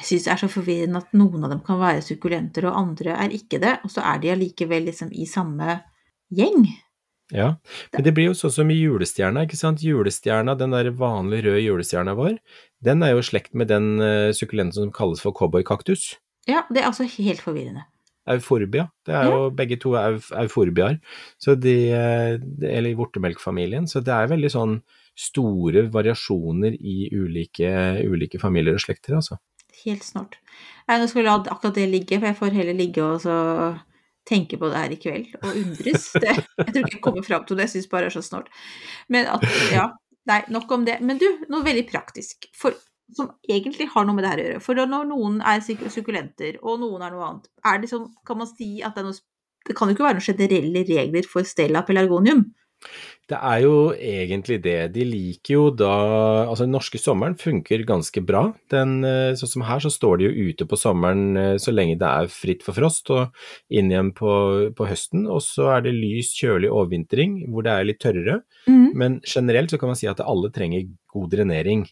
Jeg 0.01 0.09
syns 0.09 0.25
det 0.27 0.33
er 0.35 0.41
så 0.43 0.51
forvirrende 0.51 1.03
at 1.05 1.13
noen 1.15 1.47
av 1.47 1.53
dem 1.55 1.61
kan 1.67 1.79
være 1.79 2.03
sukkulenter, 2.03 2.67
og 2.67 2.79
andre 2.81 3.15
er 3.15 3.35
ikke 3.37 3.61
det. 3.63 3.77
Og 3.87 3.93
så 3.95 4.03
er 4.03 4.19
de 4.23 4.33
allikevel 4.35 4.89
liksom 4.89 5.13
i 5.15 5.27
samme 5.31 5.79
gjeng. 6.35 6.67
Ja, 7.33 7.55
men 7.95 8.05
det 8.05 8.13
blir 8.17 8.29
jo 8.29 8.37
sånn 8.37 8.53
som 8.53 8.71
i 8.71 8.77
julestjerna, 8.77 9.47
ikke 9.47 9.57
sant. 9.57 9.85
Julestjerna, 9.87 10.57
den 10.61 10.75
der 10.75 10.91
vanlige 10.99 11.49
røde 11.49 11.63
julestjerna 11.63 12.13
vår, 12.19 12.37
den 12.85 13.07
er 13.07 13.15
jo 13.15 13.23
i 13.23 13.27
slekt 13.31 13.55
med 13.57 13.71
den 13.73 13.95
uh, 14.03 14.35
sukkulenten 14.37 14.77
som 14.77 14.93
kalles 14.95 15.23
for 15.25 15.37
cowboykaktus. 15.37 16.13
Ja, 16.51 16.67
det 16.69 16.83
er 16.83 16.91
altså 16.91 17.07
helt 17.09 17.41
forvirrende. 17.41 17.87
Euforbia. 18.29 18.89
Det 19.05 19.15
er 19.17 19.29
jo 19.29 19.49
begge 19.53 19.77
to 19.81 19.95
er 20.01 20.17
euforbiaer. 20.41 20.99
Så 21.41 21.55
de, 21.61 21.75
eh, 21.93 22.39
eller 22.71 22.89
i 22.89 22.97
vortemelkfamilien. 22.97 23.85
Så 23.89 24.01
det 24.01 24.15
er 24.17 24.31
veldig 24.31 24.51
sånn 24.53 24.79
store 25.13 25.85
variasjoner 25.93 26.73
i 26.81 27.11
ulike, 27.13 27.69
ulike 28.09 28.41
familier 28.41 28.79
og 28.79 28.85
slekter, 28.85 29.19
altså. 29.21 29.37
Helt 29.85 30.05
snart. 30.07 30.39
Nei, 30.89 30.97
nå 31.01 31.09
skal 31.11 31.23
vi 31.23 31.27
la 31.27 31.35
akkurat 31.41 31.77
det 31.77 31.89
ligge, 31.93 32.19
for 32.21 32.31
jeg 32.31 32.39
får 32.39 32.57
heller 32.57 32.77
ligge 32.79 33.03
og 33.05 33.21
så 33.25 33.35
tenke 34.29 34.57
på 34.57 34.71
det 34.73 34.81
her 34.81 34.95
i 34.95 34.97
kveld 35.01 35.35
og 35.43 35.51
undres. 35.61 36.07
Det, 36.17 36.33
jeg 36.33 36.71
tror 36.71 36.81
ikke 36.81 36.95
jeg 36.97 37.03
kommer 37.05 37.27
fram 37.27 37.45
til 37.45 37.59
det, 37.59 37.67
jeg 37.69 37.75
syns 37.75 37.91
bare 37.93 38.07
det 38.07 38.13
er 38.13 38.17
så 38.17 38.23
snart. 38.25 38.49
Men 39.13 39.29
at, 39.29 39.45
ja, 39.75 39.91
nei, 40.31 40.41
nok 40.55 40.73
om 40.73 40.87
det. 40.89 40.97
Men 41.05 41.21
du, 41.21 41.27
noe 41.53 41.67
veldig 41.67 41.85
praktisk. 41.91 42.49
For, 42.57 42.77
som 43.13 43.29
egentlig 43.45 43.91
har 43.93 44.07
noe 44.09 44.17
med 44.17 44.25
det 44.25 44.31
her 44.33 44.41
å 44.41 44.47
gjøre. 44.49 44.63
For 44.65 44.81
når 44.95 45.09
noen 45.11 45.37
er 45.45 45.61
suk- 45.67 45.85
sukkulenter, 45.93 46.57
og 46.65 46.81
noen 46.81 47.05
er 47.05 47.13
noe 47.13 47.27
annet, 47.29 47.51
er 47.69 47.83
det 47.83 47.93
sånn, 47.93 48.09
kan 48.25 48.41
man 48.41 48.49
si 48.49 48.71
at 48.81 48.97
det 48.97 49.05
er 49.05 49.11
noe 49.11 49.21
Det 49.65 49.73
kan 49.77 49.89
jo 49.89 49.95
ikke 49.97 50.05
være 50.05 50.19
noen 50.19 50.27
generelle 50.29 50.81
regler 50.89 51.29
for 51.29 51.47
Stella 51.49 51.81
pelargonium. 51.89 52.43
Det 53.25 53.39
er 53.39 53.63
jo 53.65 53.77
egentlig 53.97 54.59
det. 54.65 54.93
De 54.93 55.05
liker 55.09 55.55
jo 55.55 55.63
da 55.73 55.93
Altså, 56.45 56.67
den 56.67 56.75
norske 56.77 57.01
sommeren 57.01 57.37
funker 57.41 57.87
ganske 57.89 58.21
bra. 58.21 58.43
Den, 58.73 58.99
eh, 59.05 59.33
sånn 59.39 59.53
som 59.55 59.65
her, 59.65 59.81
så 59.81 59.89
står 59.93 60.19
de 60.21 60.29
jo 60.29 60.51
ute 60.51 60.67
på 60.69 60.77
sommeren 60.77 61.37
eh, 61.41 61.57
så 61.57 61.73
lenge 61.73 61.97
det 62.01 62.11
er 62.11 62.29
fritt 62.29 62.63
for 62.67 62.77
frost, 62.77 63.09
og 63.11 63.33
inn 63.73 63.89
igjen 63.91 64.13
på, 64.13 64.75
på 64.77 64.89
høsten. 64.91 65.25
Og 65.25 65.41
så 65.41 65.71
er 65.73 65.87
det 65.87 65.97
lys, 65.97 66.35
kjølig 66.37 66.69
overvintring, 66.69 67.41
hvor 67.49 67.65
det 67.65 67.73
er 67.73 67.89
litt 67.89 68.03
tørrere. 68.05 68.43
Mm. 68.69 68.93
Men 68.93 69.21
generelt 69.25 69.73
så 69.73 69.81
kan 69.81 69.95
man 69.95 70.01
si 70.01 70.11
at 70.11 70.21
alle 70.21 70.53
trenger 70.53 70.85
god 71.15 71.33
drenering. 71.33 71.89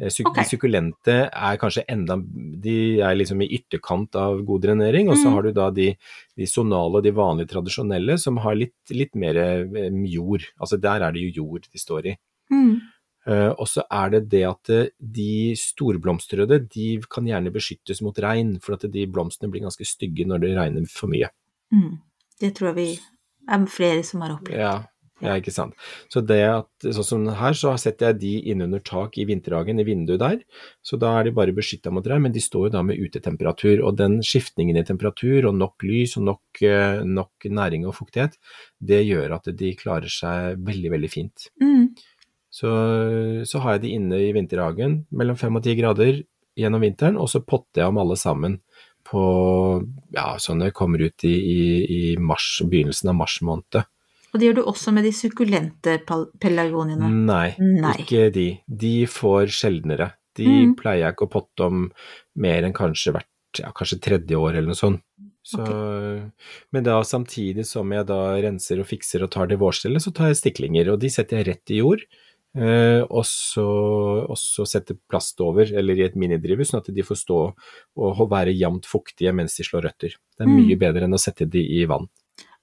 Eh, 0.00 0.10
Suk 0.12 0.34
De 0.36 0.44
sukkulente 0.44 1.14
er 1.32 1.56
kanskje 1.56 1.84
enda 1.88 2.18
De 2.20 3.00
er 3.00 3.14
liksom 3.16 3.40
i 3.42 3.48
ytterkant 3.56 4.14
av 4.20 4.42
god 4.44 4.62
drenering, 4.66 5.08
og 5.08 5.16
så 5.16 5.28
Mm. 5.30 5.32
har 5.34 5.42
du 5.42 5.52
da 5.52 5.70
de, 5.70 5.96
de 6.36 6.46
sonale 6.46 6.96
og 6.96 7.02
de 7.02 7.12
vanlige 7.12 7.48
tradisjonelle 7.54 8.18
som 8.18 8.36
har 8.38 8.54
litt, 8.54 8.74
litt 8.90 9.14
mer 9.14 9.36
eh, 9.36 9.90
jord. 10.12 10.44
Altså 10.60 10.80
der 10.80 11.00
er 11.00 11.12
det 11.12 11.22
jo 11.22 11.42
jord 11.44 11.68
de 11.72 11.78
står 11.78 12.06
i. 12.12 12.16
Mm. 12.52 12.80
Uh, 13.26 13.50
og 13.58 13.66
så 13.66 13.82
er 13.90 14.10
det 14.10 14.28
det 14.30 14.44
at 14.46 14.70
de 15.00 15.50
storblomstrede 15.58 16.60
de 16.70 17.00
kan 17.10 17.26
gjerne 17.26 17.50
beskyttes 17.50 17.98
mot 18.00 18.14
regn, 18.16 18.60
for 18.62 18.74
at 18.74 18.84
de 18.86 19.06
blomstene 19.10 19.50
blir 19.50 19.64
ganske 19.64 19.82
stygge 19.82 20.24
når 20.24 20.44
det 20.44 20.56
regner 20.56 20.86
for 20.86 21.10
mye. 21.10 21.26
Mm. 21.74 21.98
Det 22.38 22.54
tror 22.54 22.68
jeg 22.70 22.76
vi 22.76 23.00
er 23.48 23.66
flere 23.66 24.04
som 24.04 24.22
har 24.22 24.36
opplevd. 24.36 24.60
Ja, 24.60 24.76
ja, 25.24 25.32
ikke 25.40 25.52
sant. 25.54 25.72
Så 26.12 26.20
det 26.28 26.42
at, 26.44 26.68
sånn 26.84 27.06
som 27.08 27.22
her, 27.38 27.56
så 27.56 27.72
setter 27.80 28.10
jeg 28.10 28.18
de 28.20 28.32
innunder 28.52 28.82
tak 28.84 29.16
i 29.16 29.24
vinterhagen, 29.28 29.80
i 29.80 29.86
vinduet 29.88 30.20
der. 30.20 30.42
Så 30.84 30.98
da 31.00 31.14
er 31.16 31.24
de 31.24 31.32
bare 31.36 31.54
beskytta 31.56 31.92
mot 31.94 32.04
regn, 32.04 32.26
men 32.26 32.34
de 32.34 32.42
står 32.44 32.66
jo 32.66 32.72
da 32.74 32.82
med 32.84 33.00
utetemperatur. 33.00 33.80
Og 33.88 33.96
den 33.96 34.18
skiftningen 34.26 34.76
i 34.76 34.84
temperatur 34.84 35.48
og 35.48 35.56
nok 35.56 35.86
lys 35.88 36.18
og 36.20 36.26
nok, 36.28 36.60
eh, 36.60 37.00
nok 37.08 37.48
næring 37.48 37.88
og 37.88 37.96
fuktighet, 37.96 38.36
det 38.76 39.06
gjør 39.06 39.38
at 39.38 39.48
de 39.56 39.72
klarer 39.80 40.12
seg 40.12 40.60
veldig, 40.68 40.92
veldig 40.98 41.12
fint. 41.12 41.48
Mm. 41.64 41.88
Så, 42.52 42.70
så 43.48 43.64
har 43.64 43.76
jeg 43.76 43.86
de 43.86 43.96
inne 43.96 44.20
i 44.20 44.30
vinterhagen 44.36 45.02
mellom 45.16 45.40
fem 45.40 45.56
og 45.56 45.64
ti 45.64 45.74
grader 45.80 46.22
gjennom 46.56 46.84
vinteren, 46.84 47.16
og 47.20 47.28
så 47.32 47.40
potter 47.44 47.82
jeg 47.82 47.92
om 47.92 48.04
alle 48.04 48.16
sammen 48.20 48.60
på 49.06 49.24
ja, 50.16 50.34
sånn 50.42 50.64
det 50.64 50.74
kommer 50.76 51.02
ut 51.04 51.24
i, 51.24 51.34
i, 51.36 51.60
i 51.96 52.00
mars, 52.20 52.58
begynnelsen 52.64 53.12
av 53.12 53.20
mars 53.20 53.40
måned. 53.44 53.84
Og 54.34 54.40
det 54.40 54.48
gjør 54.48 54.54
du 54.58 54.62
også 54.64 54.92
med 54.92 55.04
de 55.06 55.12
sukkulente 55.16 55.98
pelargoniene. 56.40 57.08
Nei, 57.26 57.54
Nei. 57.58 57.94
ikke 58.02 58.30
de. 58.34 58.48
De 58.68 59.06
får 59.06 59.46
sjeldnere. 59.54 60.12
De 60.36 60.44
Mm. 60.46 60.74
pleier 60.76 61.06
jeg 61.06 61.14
ikke 61.14 61.26
å 61.28 61.32
potte 61.32 61.64
om 61.64 61.86
mer 62.36 62.62
enn 62.66 62.74
kanskje 62.76 63.12
hvert 63.14 63.26
ja, 63.58 63.70
kanskje 63.72 64.00
tredje 64.04 64.36
år 64.36 64.56
eller 64.58 64.66
noe 64.68 64.76
sånt. 64.76 65.00
Så, 65.46 65.62
Men 66.72 66.82
da 66.84 67.00
samtidig 67.06 67.64
som 67.64 67.88
jeg 67.94 68.04
da 68.08 68.36
renser 68.42 68.80
og 68.82 68.86
fikser 68.90 69.22
og 69.22 69.30
tar 69.30 69.46
det 69.46 69.58
vårstellet, 69.58 70.02
så 70.02 70.12
tar 70.12 70.28
jeg 70.32 70.40
stiklinger, 70.42 70.90
og 70.92 71.00
de 71.00 71.08
setter 71.08 71.38
jeg 71.38 71.46
rett 71.46 71.70
i 71.72 71.78
jord. 71.80 72.02
Eh, 72.56 73.02
og, 73.08 73.24
så, 73.28 73.64
og 74.28 74.36
så 74.40 74.64
setter 74.66 74.96
plast 75.08 75.40
over, 75.44 75.68
eller 75.76 75.94
i 75.96 76.04
et 76.06 76.14
minidrivhus, 76.16 76.70
sånn 76.72 76.80
at 76.82 76.92
de 76.92 77.02
får 77.04 77.16
stå 77.20 77.38
og 77.96 78.22
være 78.30 78.54
jevnt 78.56 78.86
fuktige 78.88 79.32
mens 79.36 79.56
de 79.56 79.64
slår 79.64 79.84
røtter. 79.90 80.16
Det 80.36 80.44
er 80.44 80.48
Mm. 80.48 80.56
mye 80.66 80.78
bedre 80.80 81.04
enn 81.04 81.14
å 81.16 81.20
sette 81.20 81.48
de 81.48 81.60
i 81.80 81.84
vann. 81.86 82.08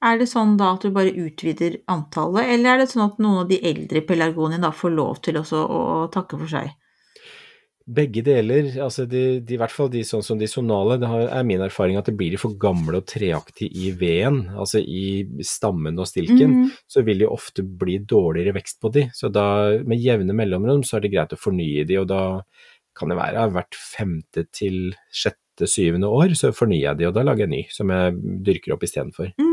Er 0.03 0.17
det 0.19 0.27
sånn 0.27 0.57
da 0.59 0.73
at 0.75 0.83
du 0.83 0.89
bare 0.91 1.13
utvider 1.15 1.77
antallet, 1.87 2.49
eller 2.57 2.73
er 2.73 2.77
det 2.83 2.89
sånn 2.91 3.05
at 3.05 3.19
noen 3.23 3.43
av 3.45 3.49
de 3.51 3.59
eldre 3.63 4.01
pelargoniene 4.03 4.61
da 4.65 4.71
får 4.75 4.91
lov 4.97 5.21
til 5.23 5.37
også 5.39 5.61
å 5.63 5.83
takke 6.11 6.39
for 6.41 6.51
seg? 6.51 6.73
Begge 7.83 8.21
deler, 8.23 8.69
altså 8.79 9.03
de, 9.11 9.41
de, 9.43 9.57
i 9.57 9.59
hvert 9.59 9.73
fall 9.75 9.89
de 9.91 10.05
sånn 10.07 10.23
som 10.23 10.37
de 10.39 10.47
sonale, 10.47 10.95
det 11.01 11.07
har, 11.11 11.25
er 11.35 11.43
min 11.43 11.59
erfaring 11.65 11.97
at 11.99 12.07
det 12.07 12.13
blir 12.15 12.31
de 12.31 12.39
for 12.39 12.55
gamle 12.55 13.01
og 13.01 13.07
treaktige 13.11 13.75
i 13.75 13.89
veden, 13.99 14.45
altså 14.55 14.79
i 14.79 15.25
stammen 15.43 15.99
og 15.99 16.07
stilken, 16.07 16.53
Mhm. 16.61 16.69
så 16.87 17.03
vil 17.03 17.19
de 17.19 17.27
ofte 17.27 17.59
bli 17.63 17.97
dårligere 17.99 18.55
vekst 18.55 18.79
på 18.79 18.91
de. 18.95 19.09
Så 19.11 19.27
da 19.35 19.75
med 19.83 19.99
jevne 19.99 20.31
mellomrom 20.31 20.85
så 20.87 20.95
er 20.95 21.01
det 21.03 21.11
greit 21.11 21.35
å 21.35 21.39
fornye 21.43 21.83
de, 21.85 21.97
og 21.99 22.07
da 22.07 22.21
kan 22.95 23.09
det 23.11 23.17
være 23.19 23.49
hvert 23.51 23.75
femte 23.75 24.45
til 24.53 24.95
sjette, 25.11 25.67
syvende 25.67 26.07
år, 26.07 26.31
så 26.39 26.53
fornyer 26.55 26.87
jeg 26.93 26.97
de, 26.97 27.05
og 27.11 27.13
da 27.13 27.21
lager 27.27 27.43
jeg 27.45 27.51
ny, 27.51 27.63
som 27.69 27.91
jeg 27.91 28.15
dyrker 28.47 28.73
opp 28.73 28.87
istedenfor. 28.87 29.33
Mm. 29.37 29.52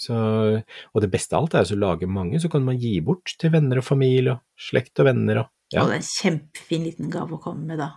Så, 0.00 0.16
og 0.16 1.02
det 1.04 1.10
beste 1.12 1.36
av 1.36 1.44
alt 1.44 1.56
er 1.60 1.72
å 1.74 1.80
lage 1.80 2.08
mange, 2.08 2.40
så 2.40 2.48
kan 2.52 2.64
man 2.64 2.78
gi 2.80 2.94
bort 3.04 3.34
til 3.40 3.52
venner 3.52 3.82
og 3.82 3.84
familie 3.84 4.38
og 4.38 4.68
slekt 4.70 5.02
og 5.02 5.10
venner 5.10 5.44
og 5.44 5.50
ja. 5.70 5.84
Og 5.84 5.92
det 5.92 6.00
er 6.00 6.00
en 6.00 6.08
kjempefin 6.08 6.86
liten 6.88 7.10
gave 7.12 7.36
å 7.36 7.42
komme 7.42 7.68
med 7.68 7.78
da. 7.78 7.92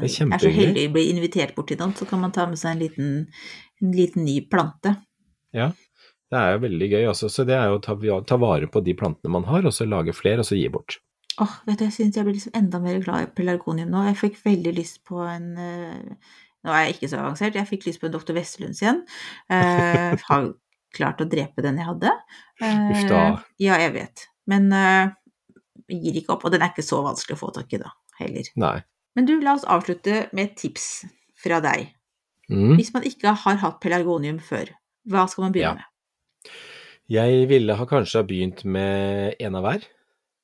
Hvis 0.00 0.16
man 0.22 0.34
er 0.34 0.38
er 0.38 0.42
så 0.42 0.50
heldig 0.54 0.88
å 0.88 0.92
bli 0.94 1.04
invitert 1.10 1.54
bort 1.54 1.68
til 1.70 1.78
noen, 1.78 1.94
så 1.98 2.06
kan 2.06 2.18
man 2.22 2.34
ta 2.34 2.48
med 2.50 2.58
seg 2.58 2.74
en 2.74 2.82
liten, 2.82 3.12
en 3.82 3.94
liten 3.94 4.26
ny 4.26 4.40
plante. 4.50 4.96
Ja, 5.54 5.72
Det 6.32 6.40
er 6.40 6.54
jo 6.54 6.60
veldig 6.62 6.86
gøy 6.88 7.06
også, 7.10 7.28
så 7.28 7.44
det 7.44 7.52
er 7.52 7.66
jo 7.68 7.76
å 7.76 7.80
ta, 7.84 7.94
ta 8.24 8.36
vare 8.40 8.66
på 8.72 8.80
de 8.80 8.94
plantene 8.96 9.34
man 9.34 9.44
har, 9.44 9.66
og 9.68 9.74
så 9.76 9.84
lage 9.84 10.14
flere, 10.16 10.40
og 10.40 10.48
så 10.48 10.56
gi 10.56 10.70
bort. 10.72 10.96
Åh, 11.44 11.58
vet 11.66 11.76
du, 11.78 11.84
jeg 11.84 11.92
synes 11.92 12.16
jeg 12.16 12.24
blir 12.24 12.38
liksom 12.38 12.56
enda 12.56 12.80
mer 12.80 13.02
glad 13.04 13.26
i 13.26 13.28
pelargonium 13.36 13.92
nå. 13.92 14.06
Jeg 14.08 14.16
fikk 14.20 14.38
veldig 14.40 14.72
lyst 14.76 15.02
på 15.08 15.20
en 15.24 15.52
eh, 15.60 16.16
Nå 16.62 16.70
er 16.70 16.84
jeg 16.86 16.94
ikke 16.94 17.08
så 17.10 17.18
avansert, 17.18 17.56
jeg 17.58 17.66
fikk 17.66 17.86
lyst 17.88 17.98
på 17.98 18.06
en 18.06 18.12
Dr. 18.14 18.36
Vestlunds 18.36 18.80
igjen. 18.84 19.00
Eh, 19.50 20.12
har 20.28 20.44
klart 20.96 21.22
å 21.24 21.28
drepe 21.28 21.64
den 21.64 21.80
jeg 21.80 21.88
hadde. 21.88 22.12
Uff 22.62 23.02
da. 23.08 23.22
Eh, 23.32 23.42
ja, 23.64 23.78
jeg 23.82 23.94
vet. 23.96 24.26
Men 24.50 24.68
uh, 24.74 25.12
gir 25.88 26.18
ikke 26.20 26.36
opp. 26.36 26.46
Og 26.48 26.54
den 26.54 26.64
er 26.64 26.72
ikke 26.72 26.84
så 26.86 27.00
vanskelig 27.04 27.38
å 27.38 27.42
få 27.44 27.52
tak 27.56 27.72
i 27.74 27.80
da, 27.82 27.92
heller. 28.20 28.50
Nei. 28.60 28.76
Men 29.16 29.28
du, 29.28 29.34
la 29.44 29.56
oss 29.58 29.66
avslutte 29.68 30.26
med 30.32 30.50
et 30.50 30.54
tips 30.60 30.86
fra 31.42 31.60
deg. 31.64 31.90
Mm. 32.52 32.76
Hvis 32.78 32.92
man 32.94 33.04
ikke 33.08 33.34
har 33.44 33.58
hatt 33.62 33.80
pelargonium 33.82 34.38
før, 34.42 34.70
hva 35.08 35.26
skal 35.30 35.46
man 35.46 35.56
begynne 35.56 35.80
Ja. 35.80 35.80
med? 35.80 35.88
Jeg 37.12 37.48
ville 37.50 37.74
ha 37.76 37.84
kanskje 37.88 38.22
ha 38.22 38.24
begynt 38.24 38.62
med 38.64 39.34
en 39.42 39.56
av 39.58 39.66
hver. 39.66 39.84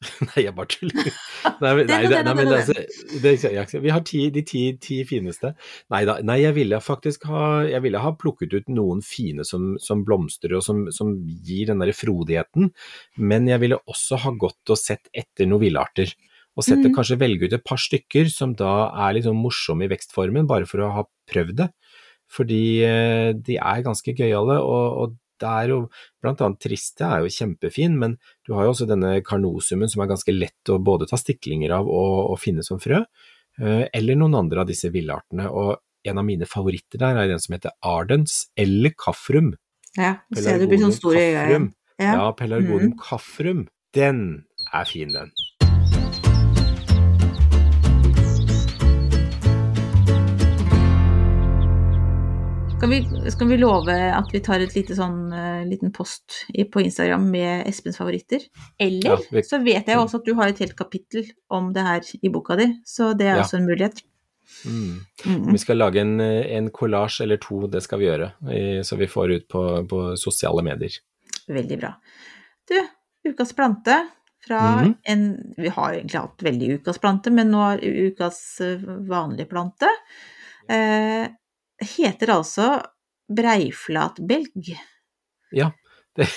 Nei, 0.29 0.45
jeg 0.45 0.55
bare 0.55 0.71
tuller. 0.71 1.09
Nei, 1.63 1.71
nei, 1.75 1.85
nei, 1.89 2.03
det, 2.07 2.19
nei, 2.23 2.35
men 2.39 2.51
altså, 2.55 2.75
det, 3.23 3.33
jeg- 3.43 3.81
vi 3.83 3.91
har 3.91 4.03
ti, 4.07 4.21
de 4.31 4.43
ti, 4.47 4.61
ti 4.79 5.01
fineste. 5.09 5.51
Nei 5.91 6.05
da, 6.07 6.19
nei, 6.23 6.37
jeg 6.45 6.55
ville 6.55 6.79
faktisk 6.85 7.27
ha, 7.31 7.65
jeg 7.67 7.83
ville 7.83 7.99
ha 8.05 8.13
plukket 8.15 8.55
ut 8.55 8.71
noen 8.71 9.03
fine 9.03 9.43
som, 9.49 9.73
som 9.83 10.05
blomstrer 10.07 10.55
og 10.61 10.63
som, 10.67 10.85
som 10.95 11.11
gir 11.27 11.73
den 11.73 11.83
der 11.83 11.91
frodigheten, 11.99 12.71
men 13.19 13.51
jeg 13.51 13.63
ville 13.65 13.81
også 13.91 14.21
ha 14.23 14.35
gått 14.39 14.71
og 14.71 14.79
sett 14.79 15.11
etter 15.11 15.51
noen 15.51 15.65
villarter. 15.67 16.15
Og 16.59 16.67
sett 16.67 16.83
Mhm. 16.83 16.95
kanskje 16.95 17.19
velge 17.21 17.47
ut 17.47 17.53
et 17.59 17.67
par 17.67 17.79
stykker 17.79 18.31
som 18.35 18.55
da 18.59 18.91
er 19.07 19.15
litt 19.19 19.27
sånn 19.27 19.39
morsomme 19.39 19.87
i 19.87 19.91
vekstformen, 19.93 20.47
bare 20.51 20.67
for 20.67 20.83
å 20.83 20.93
ha 20.95 21.05
prøvd 21.31 21.57
det. 21.65 21.69
Fordi 22.31 22.63
eh, 22.85 23.33
de 23.35 23.57
er 23.59 23.83
ganske 23.87 24.15
gøyale, 24.15 24.59
og, 24.63 24.99
og 25.03 25.19
det 25.41 25.49
er 25.49 25.73
jo 25.73 25.79
blant 26.23 26.43
annet 26.45 26.61
triste 26.63 27.07
er 27.07 27.25
jo 27.25 27.33
kjempefin, 27.33 27.99
men 28.01 28.17
du 28.47 28.55
har 28.57 28.67
jo 28.67 28.75
også 28.75 28.89
denne 28.91 29.17
karnosumen 29.27 29.91
som 29.91 30.05
er 30.05 30.11
ganske 30.13 30.35
lett 30.35 30.73
å 30.73 30.79
både 30.83 31.09
ta 31.11 31.19
stiklinger 31.21 31.75
av 31.79 31.89
og, 31.89 32.33
og 32.35 32.41
finne 32.43 32.65
som 32.67 32.81
frø, 32.83 33.03
eh, 33.63 33.85
eller 33.87 34.19
noen 34.19 34.39
andre 34.43 34.65
av 34.65 34.71
disse 34.71 34.91
villartene. 34.95 35.49
Og 35.51 35.77
en 36.09 36.21
av 36.21 36.27
mine 36.27 36.49
favoritter 36.49 37.01
der 37.03 37.19
er 37.19 37.33
den 37.33 37.43
som 37.43 37.57
heter 37.57 37.75
Ardens 37.85 38.47
eller 38.59 38.95
Kaffrum. 38.97 39.55
Ja, 39.99 40.19
nå 40.31 40.43
ser 40.43 40.61
du 40.61 40.69
blir 40.71 40.83
sånn 40.83 40.97
stor 40.97 41.19
i 41.19 41.27
øya. 41.33 41.49
Ja, 41.99 42.13
Ja. 42.15 42.31
Pelargonium 42.39 42.93
mm. 42.93 42.99
Kaffrum. 43.03 43.67
Den 43.97 44.45
er 44.71 44.85
fin, 44.87 45.11
den. 45.15 45.33
Skal 52.79 52.91
vi, 52.91 53.31
skal 53.31 53.49
vi 53.51 53.57
love 53.59 53.91
at 54.15 54.29
vi 54.33 54.39
tar 54.45 54.63
et 54.63 54.75
lite 54.77 54.95
sånn, 54.95 55.33
uh, 55.35 55.65
liten 55.67 55.91
post 55.95 56.45
i, 56.55 56.63
på 56.71 56.79
Instagram 56.85 57.25
med 57.33 57.67
Espens 57.67 57.97
favoritter? 57.99 58.45
Eller 58.79 59.09
Ja, 59.11 59.17
vi- 59.35 59.43
så 59.43 59.59
vet 59.65 59.89
jeg 59.89 59.97
jo 59.97 60.05
også 60.05 60.21
at 60.21 60.25
du 60.29 60.35
har 60.39 60.49
et 60.53 60.59
helt 60.63 60.77
kapittel 60.79 61.27
om 61.51 61.73
det 61.73 61.83
her 61.83 62.01
i 62.23 62.29
boka 62.31 62.55
di, 62.57 62.69
så 62.87 63.17
det 63.19 63.27
er 63.27 63.37
Ja. 63.37 63.43
også 63.43 63.57
en 63.59 63.67
mulighet. 63.67 64.03
Mm. 64.65 65.01
Mm. 65.27 65.53
Vi 65.53 65.59
skal 65.59 65.77
lage 65.77 65.97
en, 66.01 66.21
en 66.21 66.71
collage 66.71 67.21
eller 67.21 67.37
to, 67.37 67.67
det 67.67 67.83
skal 67.83 67.99
vi 67.99 68.07
gjøre, 68.07 68.33
i- 68.55 68.83
så 68.85 68.97
vi 68.97 69.07
får 69.07 69.33
ut 69.35 69.49
på, 69.49 69.89
på 69.89 70.17
sosiale 70.17 70.63
medier. 70.63 71.01
Veldig 71.49 71.81
bra. 71.81 71.93
Du, 72.71 72.79
ukas 73.27 73.53
plante 73.55 74.09
fra 74.47 74.85
mm. 74.85 74.95
en 75.05 75.55
Vi 75.59 75.69
har 75.69 75.95
egentlig 75.95 76.21
hatt 76.21 76.43
veldig 76.43 76.79
ukas 76.79 76.99
plante, 76.99 77.31
men 77.31 77.51
nå 77.51 77.59
er 77.75 77.79
ukas 77.83 78.61
eh, 78.61 78.79
vanlige 78.87 79.49
plante. 79.51 79.89
Eh, 80.71 81.27
heter 81.83 82.35
altså 82.35 82.69
breiflatbelg. 83.29 84.73
Ja, 85.55 85.73
det 86.19 86.29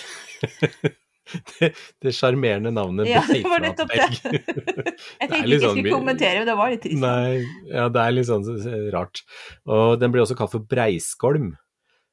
det, 2.01 2.11
sjarmerende 2.11 2.71
navnet 2.75 3.07
Ja, 3.07 3.21
det 3.27 3.41
var 3.47 3.61
nettopp 3.63 3.91
det. 3.93 4.03
breiflatbelg. 4.03 4.93
Jeg 5.21 5.29
tenkte 5.29 5.37
ikke 5.37 5.41
ikke 5.41 5.51
jeg 5.53 5.61
sånn 5.63 5.75
skulle 5.77 5.95
kommentere, 5.95 6.37
men 6.41 6.49
det 6.49 6.55
var 6.59 6.71
litt 6.73 6.83
trist. 6.83 7.01
Nei, 7.01 7.43
ja, 7.71 7.85
det 7.93 8.03
er 8.03 8.15
litt 8.15 8.27
sånn 8.29 8.47
rart. 8.93 9.21
Og 9.69 9.99
den 10.01 10.13
blir 10.13 10.25
også 10.25 10.37
kalt 10.39 10.53
for 10.55 10.65
breiskolm. 10.73 11.53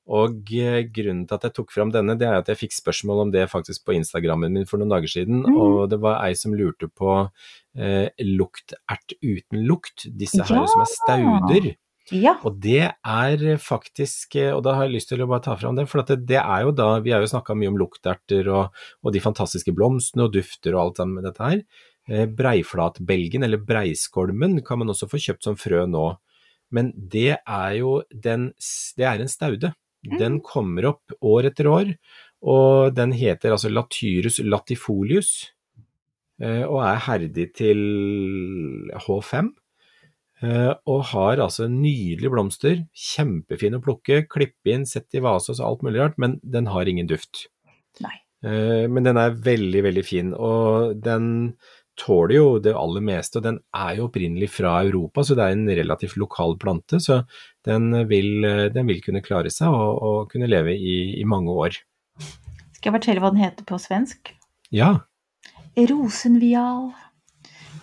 Og 0.09 0.53
eh, 0.57 0.87
grunnen 0.95 1.27
til 1.29 1.37
at 1.37 1.45
jeg 1.45 1.55
tok 1.59 1.73
fram 1.75 1.91
denne, 1.93 2.15
det 2.21 2.29
er 2.29 2.39
at 2.41 2.49
jeg 2.49 2.61
fikk 2.63 2.77
spørsmål 2.79 3.27
om 3.27 3.33
det 3.35 3.45
faktisk 3.53 3.85
på 3.85 3.97
Instagrammen 3.99 4.55
min 4.55 4.69
for 4.69 4.81
noen 4.81 4.95
dager 4.95 5.11
siden, 5.19 5.43
mm. 5.45 5.59
og 5.61 5.91
det 5.93 5.99
var 6.01 6.23
ei 6.25 6.33
som 6.39 6.55
lurte 6.57 6.89
på 6.89 7.11
eh, 7.77 8.09
luktert 8.25 9.17
uten 9.21 9.67
lukt, 9.69 10.07
disse 10.09 10.41
her 10.41 10.63
Ja. 10.63 10.65
som 10.71 10.85
er 10.85 10.91
stauder. 10.95 11.69
Ja. 12.15 12.37
Og 12.47 12.57
det 12.65 12.87
er 12.89 13.43
faktisk, 13.61 14.37
eh, 14.41 14.53
og 14.55 14.63
da 14.65 14.77
har 14.77 14.87
jeg 14.87 14.97
lyst 14.97 15.11
til 15.13 15.23
å 15.25 15.29
bare 15.29 15.45
ta 15.45 15.57
fram 15.61 15.77
det, 15.77 15.89
for 15.91 16.03
at 16.03 16.13
det, 16.13 16.23
det 16.31 16.41
er 16.41 16.65
jo 16.65 16.73
da, 16.77 16.89
vi 17.05 17.13
har 17.15 17.25
jo 17.25 17.31
snakka 17.31 17.57
mye 17.59 17.73
om 17.73 17.81
lukterter 17.81 18.49
og, 18.53 18.79
og 19.05 19.15
de 19.15 19.23
fantastiske 19.25 19.75
blomstene 19.77 20.29
og 20.29 20.35
dufter 20.37 20.77
og 20.77 20.83
alt 20.85 21.03
sammen 21.03 21.19
med 21.19 21.29
dette 21.29 21.45
her. 21.45 21.61
Eh, 22.09 22.25
Breiflatbelgen, 22.39 23.45
eller 23.45 23.61
breiskolmen, 23.61 24.63
kan 24.65 24.81
man 24.81 24.95
også 24.95 25.11
få 25.11 25.21
kjøpt 25.21 25.51
som 25.51 25.59
frø 25.61 25.85
nå. 25.91 26.07
Men 26.75 26.93
det 26.97 27.39
er 27.41 27.77
jo 27.79 27.99
den, 28.13 28.51
det 28.97 29.07
er 29.09 29.21
en 29.21 29.31
staude. 29.33 29.73
Den 30.09 30.39
kommer 30.45 30.93
opp 30.93 31.15
år 31.27 31.49
etter 31.51 31.69
år, 31.69 31.93
og 32.47 32.95
den 32.95 33.13
heter 33.19 33.53
altså 33.53 33.71
Latyrus 33.73 34.39
latifolius, 34.47 35.51
eh, 36.41 36.63
og 36.63 36.81
er 36.87 37.01
herdig 37.09 37.49
til 37.59 37.81
H5. 38.95 39.51
Eh, 40.39 40.71
og 40.87 41.03
har 41.11 41.41
altså 41.43 41.67
nydelige 41.71 42.31
blomster, 42.31 42.85
kjempefine 42.95 43.81
å 43.81 43.83
plukke, 43.83 44.23
klippe 44.31 44.71
inn, 44.71 44.87
sette 44.87 45.19
i 45.19 45.25
vase 45.25 45.51
og 45.53 45.59
så 45.59 45.67
alt 45.67 45.83
mulig 45.87 45.99
rart, 46.03 46.19
men 46.21 46.39
den 46.47 46.71
har 46.71 46.91
ingen 46.91 47.11
duft. 47.11 47.49
Nei. 48.05 48.15
Eh, 48.47 48.87
men 48.87 49.09
den 49.09 49.19
er 49.19 49.35
veldig, 49.35 49.83
veldig 49.89 50.07
fin, 50.07 50.31
og 50.35 50.95
den 51.03 51.57
tåler 51.99 52.37
jo 52.37 52.47
det 52.63 52.77
aller 52.79 53.03
meste, 53.03 53.41
og 53.41 53.49
den 53.49 53.59
er 53.75 53.97
jo 53.99 54.07
opprinnelig 54.07 54.53
fra 54.55 54.77
Europa, 54.87 55.27
så 55.27 55.35
det 55.35 55.49
er 55.49 55.57
en 55.57 55.67
relativt 55.81 56.15
lokal 56.21 56.55
plante, 56.63 57.03
så 57.03 57.25
den 57.67 57.91
vil, 58.07 58.47
den 58.71 58.87
vil 58.87 59.03
kunne 59.03 59.25
klare 59.27 59.51
seg 59.51 59.75
og, 59.75 59.99
og 59.99 60.31
kunne 60.31 60.47
leve 60.47 60.77
i, 60.79 61.19
i 61.19 61.27
mange 61.27 61.51
år. 61.51 61.83
Skal 62.79 62.93
jeg 62.93 63.01
fortelle 63.01 63.25
hva 63.25 63.35
den 63.35 63.43
heter 63.43 63.67
på 63.67 63.81
svensk? 63.83 64.31
Ja, 64.71 65.01
Rosenvial. 65.87 66.91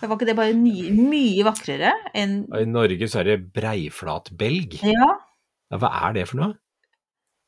Var 0.00 0.14
ikke 0.16 0.28
det 0.28 0.36
bare 0.38 0.54
ny, 0.56 0.90
mye 0.94 1.44
vakrere 1.46 1.92
enn 2.16 2.38
i 2.54 2.64
Norge 2.68 3.08
så 3.10 3.22
er 3.22 3.30
det 3.30 3.36
breiflatbelg. 3.56 4.78
Ja. 4.84 5.10
Ja, 5.72 5.80
hva 5.82 5.90
er 6.06 6.16
det 6.18 6.26
for 6.30 6.42
noe? 6.42 6.56